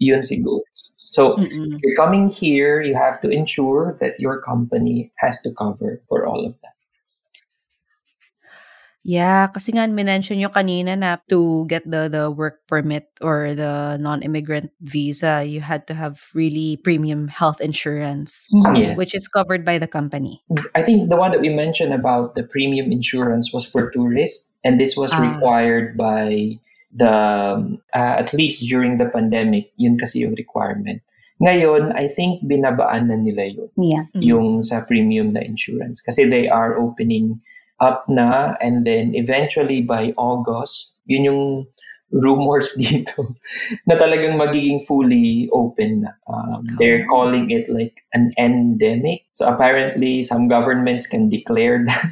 yun 0.00 0.24
siguro 0.24 0.64
so 0.96 1.36
Mm-mm. 1.36 1.76
you're 1.84 1.96
coming 1.96 2.32
here 2.32 2.80
you 2.80 2.96
have 2.96 3.20
to 3.20 3.28
ensure 3.28 3.96
that 4.00 4.18
your 4.18 4.40
company 4.40 5.12
has 5.20 5.42
to 5.44 5.52
cover 5.52 6.00
for 6.08 6.24
all 6.24 6.46
of 6.48 6.56
that 6.64 6.74
Yeah, 9.00 9.48
kasi 9.48 9.72
nga 9.72 9.88
mention 9.88 10.36
nyo 10.36 10.52
kanina 10.52 10.92
na 10.92 11.16
to 11.32 11.64
get 11.72 11.88
the 11.88 12.12
the 12.12 12.28
work 12.28 12.60
permit 12.68 13.08
or 13.24 13.56
the 13.56 13.96
non-immigrant 13.96 14.68
visa, 14.84 15.40
you 15.40 15.64
had 15.64 15.88
to 15.88 15.94
have 15.96 16.20
really 16.36 16.76
premium 16.84 17.28
health 17.32 17.64
insurance. 17.64 18.44
Yes. 18.76 19.00
which 19.00 19.16
is 19.16 19.24
covered 19.24 19.64
by 19.64 19.80
the 19.80 19.88
company. 19.88 20.44
I 20.76 20.84
think 20.84 21.08
the 21.08 21.16
one 21.16 21.32
that 21.32 21.40
we 21.40 21.48
mentioned 21.48 21.96
about 21.96 22.36
the 22.36 22.44
premium 22.44 22.92
insurance 22.92 23.52
was 23.56 23.64
for 23.64 23.88
tourists, 23.88 24.52
and 24.68 24.76
this 24.76 24.92
was 25.00 25.08
Ah. 25.16 25.20
required 25.32 25.96
by 25.96 26.60
the 26.92 27.08
um, 27.56 27.80
uh, 27.96 28.20
at 28.20 28.36
least 28.36 28.68
during 28.68 29.00
the 29.00 29.08
pandemic. 29.08 29.72
Yun 29.80 29.96
kasi 29.96 30.28
yung 30.28 30.36
requirement. 30.36 31.00
Ngayon, 31.40 31.96
I 31.96 32.04
think 32.04 32.44
binabaan 32.44 33.08
na 33.08 33.16
nila 33.16 33.48
yun, 33.48 33.72
Yeah. 33.80 34.04
Yung 34.20 34.60
sa 34.60 34.84
premium 34.84 35.32
na 35.32 35.40
insurance. 35.40 36.04
Kasi 36.04 36.28
they 36.28 36.52
are 36.52 36.76
opening 36.76 37.40
up 37.80 38.08
na 38.08 38.54
and 38.60 38.86
then 38.86 39.14
eventually 39.14 39.80
by 39.80 40.12
August, 40.16 41.00
yun 41.06 41.24
yung 41.24 41.44
rumors 42.12 42.74
dito 42.80 43.34
na 43.86 43.94
talagang 43.94 44.34
magiging 44.36 44.82
fully 44.84 45.48
open 45.54 46.06
na. 46.06 46.12
Um, 46.30 46.66
they're 46.78 47.06
calling 47.06 47.50
it 47.50 47.66
like 47.70 48.02
an 48.14 48.30
endemic. 48.38 49.26
So 49.32 49.46
apparently 49.46 50.22
some 50.22 50.48
governments 50.48 51.06
can 51.06 51.28
declare 51.30 51.82
that. 51.88 52.10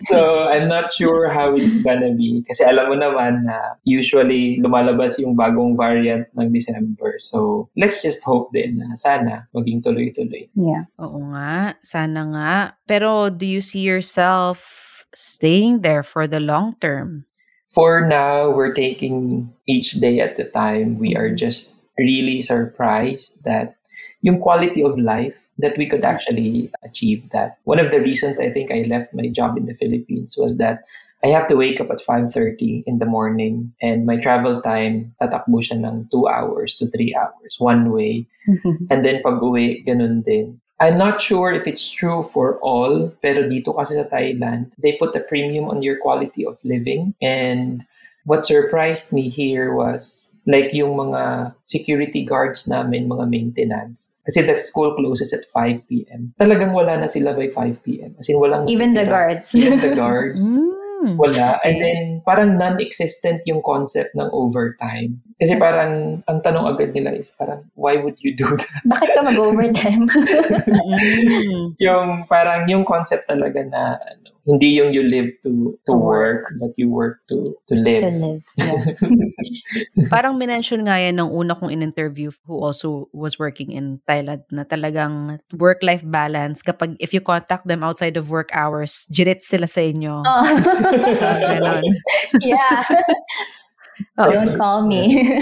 so 0.08 0.48
I'm 0.48 0.68
not 0.68 0.92
sure 0.92 1.28
how 1.32 1.56
it's 1.56 1.80
gonna 1.80 2.12
be. 2.14 2.44
Kasi 2.46 2.64
alam 2.64 2.92
mo 2.92 2.96
naman 2.96 3.44
na 3.44 3.80
usually 3.84 4.60
lumalabas 4.60 5.18
yung 5.18 5.34
bagong 5.34 5.76
variant 5.76 6.28
ng 6.36 6.48
December. 6.52 7.16
So 7.18 7.68
let's 7.76 8.04
just 8.04 8.22
hope 8.24 8.52
din 8.52 8.78
na 8.78 8.94
sana 8.96 9.48
maging 9.56 9.82
tuloy-tuloy. 9.82 10.52
Yeah. 10.54 10.84
Oo 11.00 11.32
nga, 11.32 11.80
sana 11.80 12.20
nga. 12.32 12.54
Pero 12.84 13.32
do 13.32 13.48
you 13.48 13.60
see 13.64 13.80
yourself 13.80 14.80
staying 15.14 15.80
there 15.82 16.02
for 16.02 16.26
the 16.26 16.40
long 16.40 16.76
term? 16.78 17.26
For 17.70 18.02
now, 18.02 18.50
we're 18.50 18.74
taking 18.74 19.48
each 19.66 19.92
day 20.02 20.18
at 20.18 20.38
a 20.38 20.44
time. 20.44 20.98
We 20.98 21.14
are 21.14 21.30
just 21.30 21.78
really 21.98 22.40
surprised 22.40 23.44
that 23.44 23.76
yung 24.22 24.40
quality 24.40 24.82
of 24.82 24.98
life 24.98 25.48
that 25.58 25.78
we 25.78 25.86
could 25.86 26.04
actually 26.04 26.70
achieve 26.82 27.30
that. 27.30 27.58
One 27.64 27.78
of 27.78 27.90
the 27.90 28.00
reasons 28.00 28.40
I 28.40 28.50
think 28.50 28.70
I 28.70 28.90
left 28.90 29.14
my 29.14 29.28
job 29.28 29.56
in 29.56 29.66
the 29.66 29.74
Philippines 29.74 30.34
was 30.36 30.58
that 30.58 30.82
I 31.22 31.28
have 31.28 31.46
to 31.48 31.56
wake 31.56 31.80
up 31.80 31.90
at 31.90 32.00
5.30 32.00 32.84
in 32.86 32.98
the 32.98 33.06
morning 33.06 33.72
and 33.80 34.06
my 34.06 34.16
travel 34.16 34.60
time, 34.62 35.14
tatakbo 35.20 35.60
siya 35.60 35.78
ng 35.84 36.08
2 36.10 36.26
hours 36.26 36.76
to 36.80 36.88
3 36.88 37.14
hours, 37.14 37.56
one 37.60 37.92
way. 37.92 38.26
Mm-hmm. 38.48 38.88
And 38.90 39.04
then 39.04 39.20
pag 39.22 39.38
uwi, 39.38 39.84
ganun 39.86 40.24
din. 40.24 40.58
I'm 40.80 40.96
not 40.96 41.20
sure 41.20 41.52
if 41.52 41.68
it's 41.68 41.84
true 41.84 42.24
for 42.24 42.56
all, 42.64 43.12
pero 43.20 43.44
dito 43.44 43.76
kasi 43.76 44.00
sa 44.00 44.08
Thailand, 44.08 44.72
they 44.80 44.96
put 44.96 45.12
a 45.12 45.20
premium 45.20 45.68
on 45.68 45.84
your 45.84 46.00
quality 46.00 46.40
of 46.48 46.56
living. 46.64 47.12
And 47.20 47.84
what 48.24 48.48
surprised 48.48 49.12
me 49.12 49.28
here 49.28 49.76
was 49.76 50.32
like 50.48 50.72
yung 50.72 50.96
mga 50.96 51.52
security 51.68 52.24
guards 52.24 52.64
namin, 52.64 53.12
mga 53.12 53.28
maintenance. 53.28 54.16
Kasi 54.24 54.40
the 54.40 54.56
school 54.56 54.96
closes 54.96 55.36
at 55.36 55.44
5 55.52 55.84
p.m. 55.84 56.32
Talagang 56.40 56.72
wala 56.72 56.96
na 56.96 57.12
sila 57.12 57.36
by 57.36 57.52
5 57.52 57.84
p.m. 57.84 58.16
As 58.16 58.28
in, 58.32 58.40
walang 58.40 58.64
Even 58.72 58.96
the 58.96 59.04
guards. 59.04 59.52
Even 59.54 59.78
the 59.78 59.92
guards. 59.92 60.48
Mm. 61.00 61.16
Wala. 61.16 61.56
And 61.64 61.80
then, 61.80 62.19
parang 62.24 62.56
non-existent 62.56 63.42
yung 63.46 63.62
concept 63.62 64.14
ng 64.14 64.28
overtime. 64.32 65.20
Kasi 65.40 65.56
parang, 65.56 66.20
ang 66.28 66.38
tanong 66.44 66.68
agad 66.76 66.92
nila 66.92 67.16
is 67.16 67.32
parang, 67.36 67.64
why 67.74 67.96
would 67.96 68.20
you 68.20 68.36
do 68.36 68.44
that? 68.44 68.82
Bakit 68.84 69.08
ka 69.16 69.20
mag-overtime? 69.24 70.04
yung 71.84 72.20
parang, 72.28 72.68
yung 72.68 72.84
concept 72.84 73.28
talaga 73.28 73.64
na, 73.64 73.96
ano, 73.96 74.30
hindi 74.48 74.80
yung 74.80 74.90
you 74.90 75.04
live 75.04 75.30
to 75.44 75.76
to 75.84 75.92
To 75.92 75.98
work, 76.00 76.48
but 76.56 76.72
you 76.80 76.88
work 76.88 77.20
to 77.28 77.54
to 77.68 77.74
live. 77.76 78.02
to 78.02 78.10
live. 78.10 78.42
Yeah. 78.56 78.82
Parang 80.14 80.40
minention 80.40 80.86
nga 80.88 80.96
yan 80.96 81.20
ng 81.20 81.28
una 81.28 81.52
kong 81.52 81.70
in-interview 81.70 82.32
who 82.48 82.56
also 82.58 83.10
was 83.12 83.36
working 83.36 83.70
in 83.74 84.00
Thailand 84.08 84.46
na 84.48 84.64
talagang 84.64 85.38
work-life 85.54 86.02
balance 86.06 86.64
kapag 86.64 86.96
if 86.98 87.12
you 87.12 87.20
contact 87.20 87.68
them 87.68 87.84
outside 87.84 88.16
of 88.16 88.32
work 88.32 88.48
hours, 88.56 89.04
jirit 89.12 89.44
sila 89.44 89.68
sa 89.68 89.84
inyo. 89.84 90.24
Oh. 90.24 90.44
Ganon. 91.52 91.84
Yeah. 92.40 92.84
Oh. 94.16 94.32
Don't 94.32 94.56
call 94.56 94.86
me. 94.88 95.12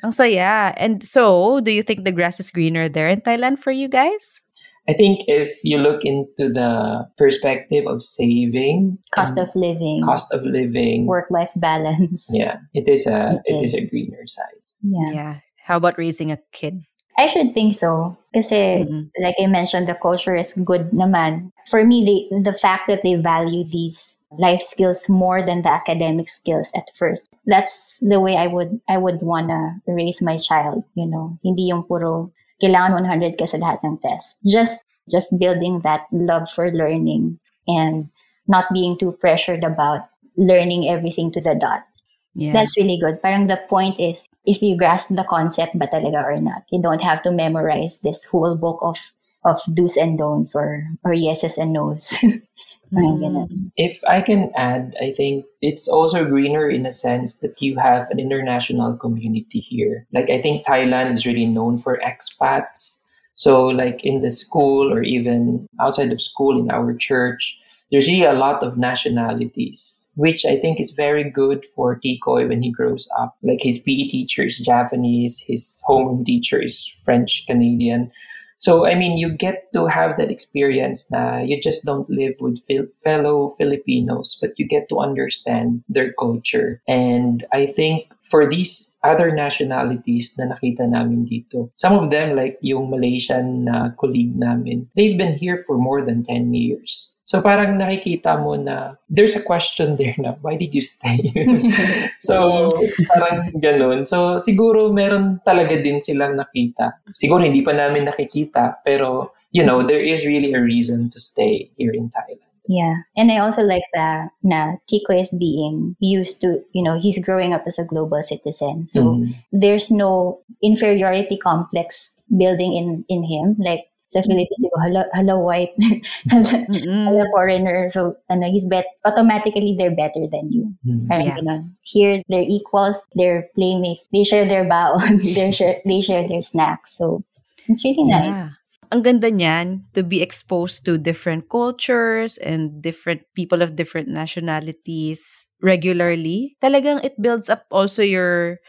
Ang 0.00 0.10
saya. 0.10 0.72
And 0.80 1.02
so, 1.04 1.60
do 1.60 1.70
you 1.70 1.82
think 1.82 2.04
the 2.04 2.12
grass 2.12 2.40
is 2.40 2.50
greener 2.50 2.88
there 2.88 3.08
in 3.12 3.20
Thailand 3.20 3.58
for 3.58 3.70
you 3.70 3.84
guys? 3.88 4.40
I 4.88 4.94
think 4.94 5.20
if 5.28 5.50
you 5.62 5.76
look 5.76 6.04
into 6.08 6.48
the 6.48 7.04
perspective 7.18 7.84
of 7.86 8.02
saving, 8.02 8.96
Cost 9.12 9.36
and 9.36 9.46
of 9.48 9.54
living, 9.54 10.00
cost 10.04 10.32
of 10.32 10.46
living, 10.46 11.04
work-life 11.06 11.52
balance. 11.56 12.30
yeah, 12.32 12.64
it 12.72 12.88
is 12.88 13.04
a 13.06 13.42
It 13.44 13.60
it 13.60 13.64
is. 13.64 13.74
is. 13.74 13.82
a 13.82 13.86
greener 13.90 14.24
side. 14.26 14.60
Yeah. 14.80 15.10
Yeah. 15.12 15.34
How 15.66 15.76
about 15.76 15.98
raising 15.98 16.32
a 16.32 16.38
kid? 16.52 16.80
I 17.18 17.28
should 17.28 17.54
think 17.54 17.74
so. 17.74 18.16
Kasi, 18.34 18.84
Mm-mm. 18.84 19.08
like 19.18 19.36
I 19.40 19.46
mentioned, 19.46 19.88
the 19.88 19.96
culture 19.96 20.34
is 20.34 20.52
good 20.52 20.92
naman. 20.92 21.52
For 21.70 21.84
me, 21.84 22.04
they, 22.04 22.40
the 22.44 22.52
fact 22.52 22.84
that 22.88 23.02
they 23.02 23.16
value 23.16 23.64
these 23.64 24.20
life 24.38 24.60
skills 24.60 25.08
more 25.08 25.40
than 25.40 25.62
the 25.62 25.70
academic 25.72 26.28
skills 26.28 26.70
at 26.76 26.90
first. 26.94 27.32
That's 27.46 27.98
the 28.04 28.20
way 28.20 28.36
I 28.36 28.46
would 28.46 28.80
I 28.88 28.98
would 28.98 29.22
wanna 29.22 29.80
raise 29.88 30.20
my 30.20 30.36
child, 30.36 30.84
you 30.94 31.06
know. 31.06 31.38
Hindi 31.42 31.72
yung 31.72 31.84
puro 31.88 32.30
kailangan 32.60 33.08
100 33.08 33.40
ka 33.40 33.48
sa 33.48 33.56
lahat 33.56 33.80
ng 33.84 33.96
test. 34.04 34.36
Just 34.44 34.84
just 35.08 35.32
building 35.40 35.80
that 35.80 36.04
love 36.12 36.50
for 36.52 36.68
learning 36.68 37.40
and 37.66 38.12
not 38.46 38.68
being 38.74 38.98
too 38.98 39.16
pressured 39.16 39.64
about 39.64 40.12
learning 40.36 40.88
everything 40.88 41.32
to 41.32 41.40
the 41.40 41.56
dot. 41.56 41.88
Yeah. 42.36 42.52
That's 42.52 42.76
really 42.76 42.98
good. 43.00 43.22
Parang 43.22 43.46
the 43.48 43.56
point 43.68 43.98
is, 43.98 44.28
if 44.44 44.60
you 44.60 44.76
grasp 44.76 45.08
the 45.16 45.24
concept 45.24 45.72
ba 45.78 45.88
talaga 45.88 46.20
or 46.20 46.36
not, 46.40 46.68
you 46.70 46.82
don't 46.82 47.00
have 47.00 47.22
to 47.24 47.32
memorize 47.32 48.00
this 48.04 48.24
whole 48.28 48.56
book 48.56 48.78
of 48.84 49.00
of 49.44 49.62
do's 49.72 49.96
and 49.96 50.18
don'ts 50.18 50.52
or 50.54 50.84
or 51.04 51.14
yeses 51.16 51.56
and 51.56 51.72
no's. 51.72 52.12
Parang 52.94 53.18
Mm. 53.18 53.22
ganun. 53.22 53.48
If 53.76 53.98
I 54.06 54.22
can 54.22 54.52
add, 54.54 54.94
I 55.02 55.10
think 55.10 55.44
it's 55.60 55.88
also 55.88 56.24
greener 56.24 56.70
in 56.70 56.86
a 56.86 56.94
sense 56.94 57.42
that 57.42 57.58
you 57.60 57.74
have 57.82 58.06
an 58.10 58.20
international 58.22 58.94
community 58.96 59.58
here. 59.58 60.06
Like 60.14 60.30
I 60.30 60.40
think 60.40 60.62
Thailand 60.64 61.12
is 61.14 61.26
really 61.26 61.46
known 61.50 61.78
for 61.78 61.98
expats. 61.98 63.02
So 63.34 63.66
like 63.66 64.04
in 64.06 64.22
the 64.22 64.30
school 64.30 64.92
or 64.92 65.02
even 65.02 65.66
outside 65.80 66.12
of 66.12 66.22
school 66.22 66.58
in 66.60 66.70
our 66.70 66.94
church, 66.94 67.58
there's 67.90 68.08
really 68.08 68.24
a 68.24 68.32
lot 68.32 68.62
of 68.62 68.76
nationalities, 68.76 70.10
which 70.16 70.44
I 70.44 70.58
think 70.58 70.80
is 70.80 70.90
very 70.90 71.28
good 71.28 71.64
for 71.74 72.00
Tikoy 72.00 72.48
when 72.48 72.62
he 72.62 72.70
grows 72.70 73.08
up. 73.18 73.36
Like 73.42 73.60
his 73.62 73.78
PE 73.78 74.08
teacher 74.08 74.44
is 74.44 74.58
Japanese, 74.58 75.38
his 75.46 75.82
homeroom 75.88 76.24
teacher 76.24 76.60
is 76.60 76.90
French 77.04 77.44
Canadian. 77.46 78.10
So 78.58 78.86
I 78.86 78.94
mean, 78.94 79.18
you 79.18 79.30
get 79.30 79.70
to 79.74 79.86
have 79.86 80.16
that 80.16 80.30
experience 80.30 81.10
na 81.12 81.38
you 81.38 81.60
just 81.60 81.84
don't 81.84 82.08
live 82.08 82.34
with 82.40 82.58
fil- 82.64 82.88
fellow 83.04 83.50
Filipinos, 83.58 84.38
but 84.40 84.58
you 84.58 84.66
get 84.66 84.88
to 84.88 84.98
understand 84.98 85.84
their 85.88 86.12
culture. 86.14 86.80
And 86.88 87.46
I 87.52 87.66
think 87.66 88.08
for 88.22 88.48
these 88.48 88.96
other 89.04 89.30
nationalities 89.30 90.34
na 90.38 90.56
nakita 90.56 90.88
namin 90.88 91.28
dito, 91.28 91.70
some 91.76 91.92
of 91.92 92.10
them 92.10 92.34
like 92.34 92.56
yung 92.62 92.88
Malaysian 92.88 93.68
na 93.68 93.90
colleague 94.00 94.34
namin, 94.34 94.88
they've 94.96 95.18
been 95.18 95.36
here 95.36 95.62
for 95.66 95.76
more 95.76 96.00
than 96.00 96.24
10 96.24 96.54
years. 96.54 97.15
So 97.26 97.42
parang 97.42 97.74
nakikita 97.74 98.38
mo 98.38 98.54
na 98.54 98.94
there's 99.10 99.34
a 99.34 99.42
question 99.42 99.98
there 99.98 100.14
na 100.14 100.38
why 100.46 100.54
did 100.54 100.70
you 100.70 100.80
stay? 100.80 101.26
so 102.22 102.70
parang 103.10 103.50
ganun. 103.58 104.06
So 104.06 104.38
siguro 104.38 104.94
meron 104.94 105.42
talaga 105.42 105.74
din 105.74 105.98
silang 105.98 106.38
nakita. 106.38 107.02
Siguro 107.10 107.42
hindi 107.42 107.66
pa 107.66 107.74
namin 107.74 108.06
nakikita 108.06 108.78
pero 108.86 109.34
you 109.50 109.66
know 109.66 109.82
there 109.82 109.98
is 109.98 110.22
really 110.22 110.54
a 110.54 110.62
reason 110.62 111.10
to 111.10 111.18
stay 111.18 111.66
here 111.74 111.90
in 111.90 112.14
Thailand. 112.14 112.46
Yeah. 112.68 113.06
And 113.16 113.30
I 113.30 113.38
also 113.38 113.62
like 113.62 113.86
that 113.94 114.30
na 114.42 114.78
Tikoy 114.90 115.20
is 115.22 115.34
being 115.38 115.94
used 115.98 116.40
to, 116.42 116.62
you 116.74 116.82
know, 116.82 116.98
he's 116.98 117.22
growing 117.24 117.54
up 117.54 117.62
as 117.66 117.78
a 117.78 117.86
global 117.86 118.22
citizen. 118.22 118.86
So 118.86 119.02
Mhm. 119.02 119.34
there's 119.54 119.90
no 119.90 120.42
inferiority 120.62 121.38
complex 121.38 122.10
building 122.26 122.74
in 122.74 123.06
in 123.06 123.22
him. 123.22 123.54
Like 123.58 123.86
sa 124.06 124.22
Philippines, 124.22 124.62
diba, 124.62 124.78
hala, 124.78 125.02
hala 125.14 125.34
white, 125.38 125.74
hala, 126.30 126.62
Mm-mm. 126.70 127.04
hala 127.10 127.24
foreigner. 127.34 127.88
So 127.90 128.14
ano, 128.30 128.46
he's 128.46 128.66
bet 128.66 128.86
automatically 129.04 129.74
they're 129.76 129.94
better 129.94 130.26
than 130.30 130.50
you. 130.54 130.70
Mhm. 130.86 131.10
Parang 131.10 131.26
Yeah. 131.26 131.36
ganun. 131.38 131.60
Here, 131.82 132.22
they're 132.30 132.46
equals, 132.46 133.02
they're 133.18 133.50
playmates. 133.58 134.06
They 134.14 134.22
share 134.22 134.46
their 134.46 134.62
baon. 134.66 135.18
they 135.36 135.50
share, 135.50 135.82
they 135.84 136.00
share 136.00 136.26
their 136.26 136.42
snacks. 136.42 136.94
So 136.94 137.26
it's 137.66 137.82
really 137.84 138.06
nice. 138.06 138.30
Yeah. 138.30 138.50
Ang 138.94 139.02
ganda 139.02 139.26
niyan 139.34 139.82
to 139.98 140.06
be 140.06 140.22
exposed 140.22 140.86
to 140.86 140.94
different 140.94 141.50
cultures 141.50 142.38
and 142.38 142.78
different 142.78 143.26
people 143.34 143.58
of 143.58 143.74
different 143.74 144.06
nationalities 144.06 145.50
regularly. 145.58 146.54
Talagang 146.62 147.02
it 147.02 147.18
builds 147.18 147.50
up 147.50 147.66
also 147.74 148.06
your 148.06 148.62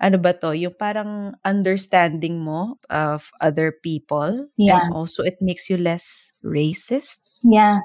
ano 0.00 0.18
ba 0.18 0.32
to, 0.36 0.52
yung 0.52 0.74
parang 0.76 1.34
understanding 1.44 2.40
mo 2.44 2.78
of 2.90 3.30
other 3.40 3.72
people. 3.72 4.48
Yeah. 4.56 4.84
And 4.84 4.92
also 4.92 5.22
it 5.22 5.40
makes 5.40 5.70
you 5.70 5.76
less 5.76 6.32
racist. 6.44 7.20
Yeah. 7.42 7.80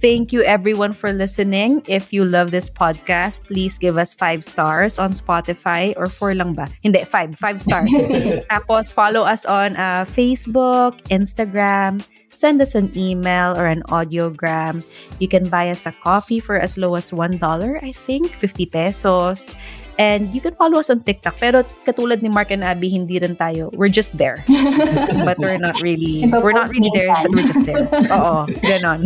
Thank 0.00 0.32
you 0.32 0.40
everyone 0.48 0.96
for 0.96 1.12
listening. 1.12 1.84
If 1.84 2.08
you 2.08 2.24
love 2.24 2.50
this 2.50 2.72
podcast, 2.72 3.44
please 3.44 3.76
give 3.76 4.00
us 4.00 4.16
five 4.16 4.40
stars 4.40 4.96
on 4.98 5.12
Spotify 5.12 5.92
or 5.92 6.08
four 6.08 6.32
lang 6.32 6.56
ba? 6.56 6.72
Hindi, 6.80 7.04
five. 7.04 7.36
Five 7.36 7.60
stars. 7.60 7.92
Tapos 8.50 8.88
follow 8.88 9.28
us 9.28 9.44
on 9.44 9.76
uh, 9.76 10.08
Facebook, 10.08 10.96
Instagram, 11.12 12.00
send 12.32 12.62
us 12.62 12.74
an 12.74 12.88
email 12.96 13.52
or 13.52 13.68
an 13.68 13.84
audiogram. 13.92 14.80
You 15.20 15.28
can 15.28 15.52
buy 15.52 15.68
us 15.68 15.84
a 15.84 15.92
coffee 15.92 16.40
for 16.40 16.56
as 16.56 16.80
low 16.80 16.94
as 16.96 17.12
$1, 17.12 17.36
I 17.84 17.92
think, 17.92 18.32
50 18.32 18.66
pesos. 18.72 19.52
And 20.00 20.32
you 20.32 20.40
can 20.40 20.56
follow 20.56 20.80
us 20.80 20.88
on 20.88 21.04
TikTok. 21.04 21.36
Pero 21.36 21.60
katulad 21.84 22.24
ni 22.24 22.32
Mark 22.32 22.48
and 22.48 22.64
Abby, 22.64 22.88
hindi 22.88 23.20
rin 23.20 23.36
tayo. 23.36 23.68
We're 23.76 23.92
just 23.92 24.16
there. 24.16 24.40
but 25.28 25.36
we're 25.36 25.60
not 25.60 25.76
really, 25.84 26.24
we're 26.24 26.56
not 26.56 26.72
really 26.72 26.88
there, 26.96 27.12
but 27.12 27.28
we're 27.28 27.44
just 27.44 27.68
there. 27.68 27.84
Oo, 28.08 28.48
ganon. 28.64 29.04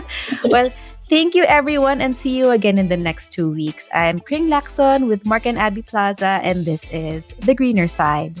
well, 0.52 0.68
Thank 1.04 1.36
you, 1.36 1.44
everyone, 1.44 2.00
and 2.00 2.16
see 2.16 2.32
you 2.32 2.48
again 2.48 2.80
in 2.80 2.88
the 2.88 2.96
next 2.96 3.28
two 3.28 3.52
weeks. 3.52 3.92
I'm 3.92 4.24
Kring 4.24 4.48
Lacson 4.48 5.06
with 5.06 5.28
Mark 5.28 5.44
and 5.44 5.60
Abby 5.60 5.84
Plaza, 5.84 6.40
and 6.40 6.64
this 6.64 6.88
is 6.88 7.36
The 7.44 7.52
Greener 7.52 7.86
Side. 7.86 8.40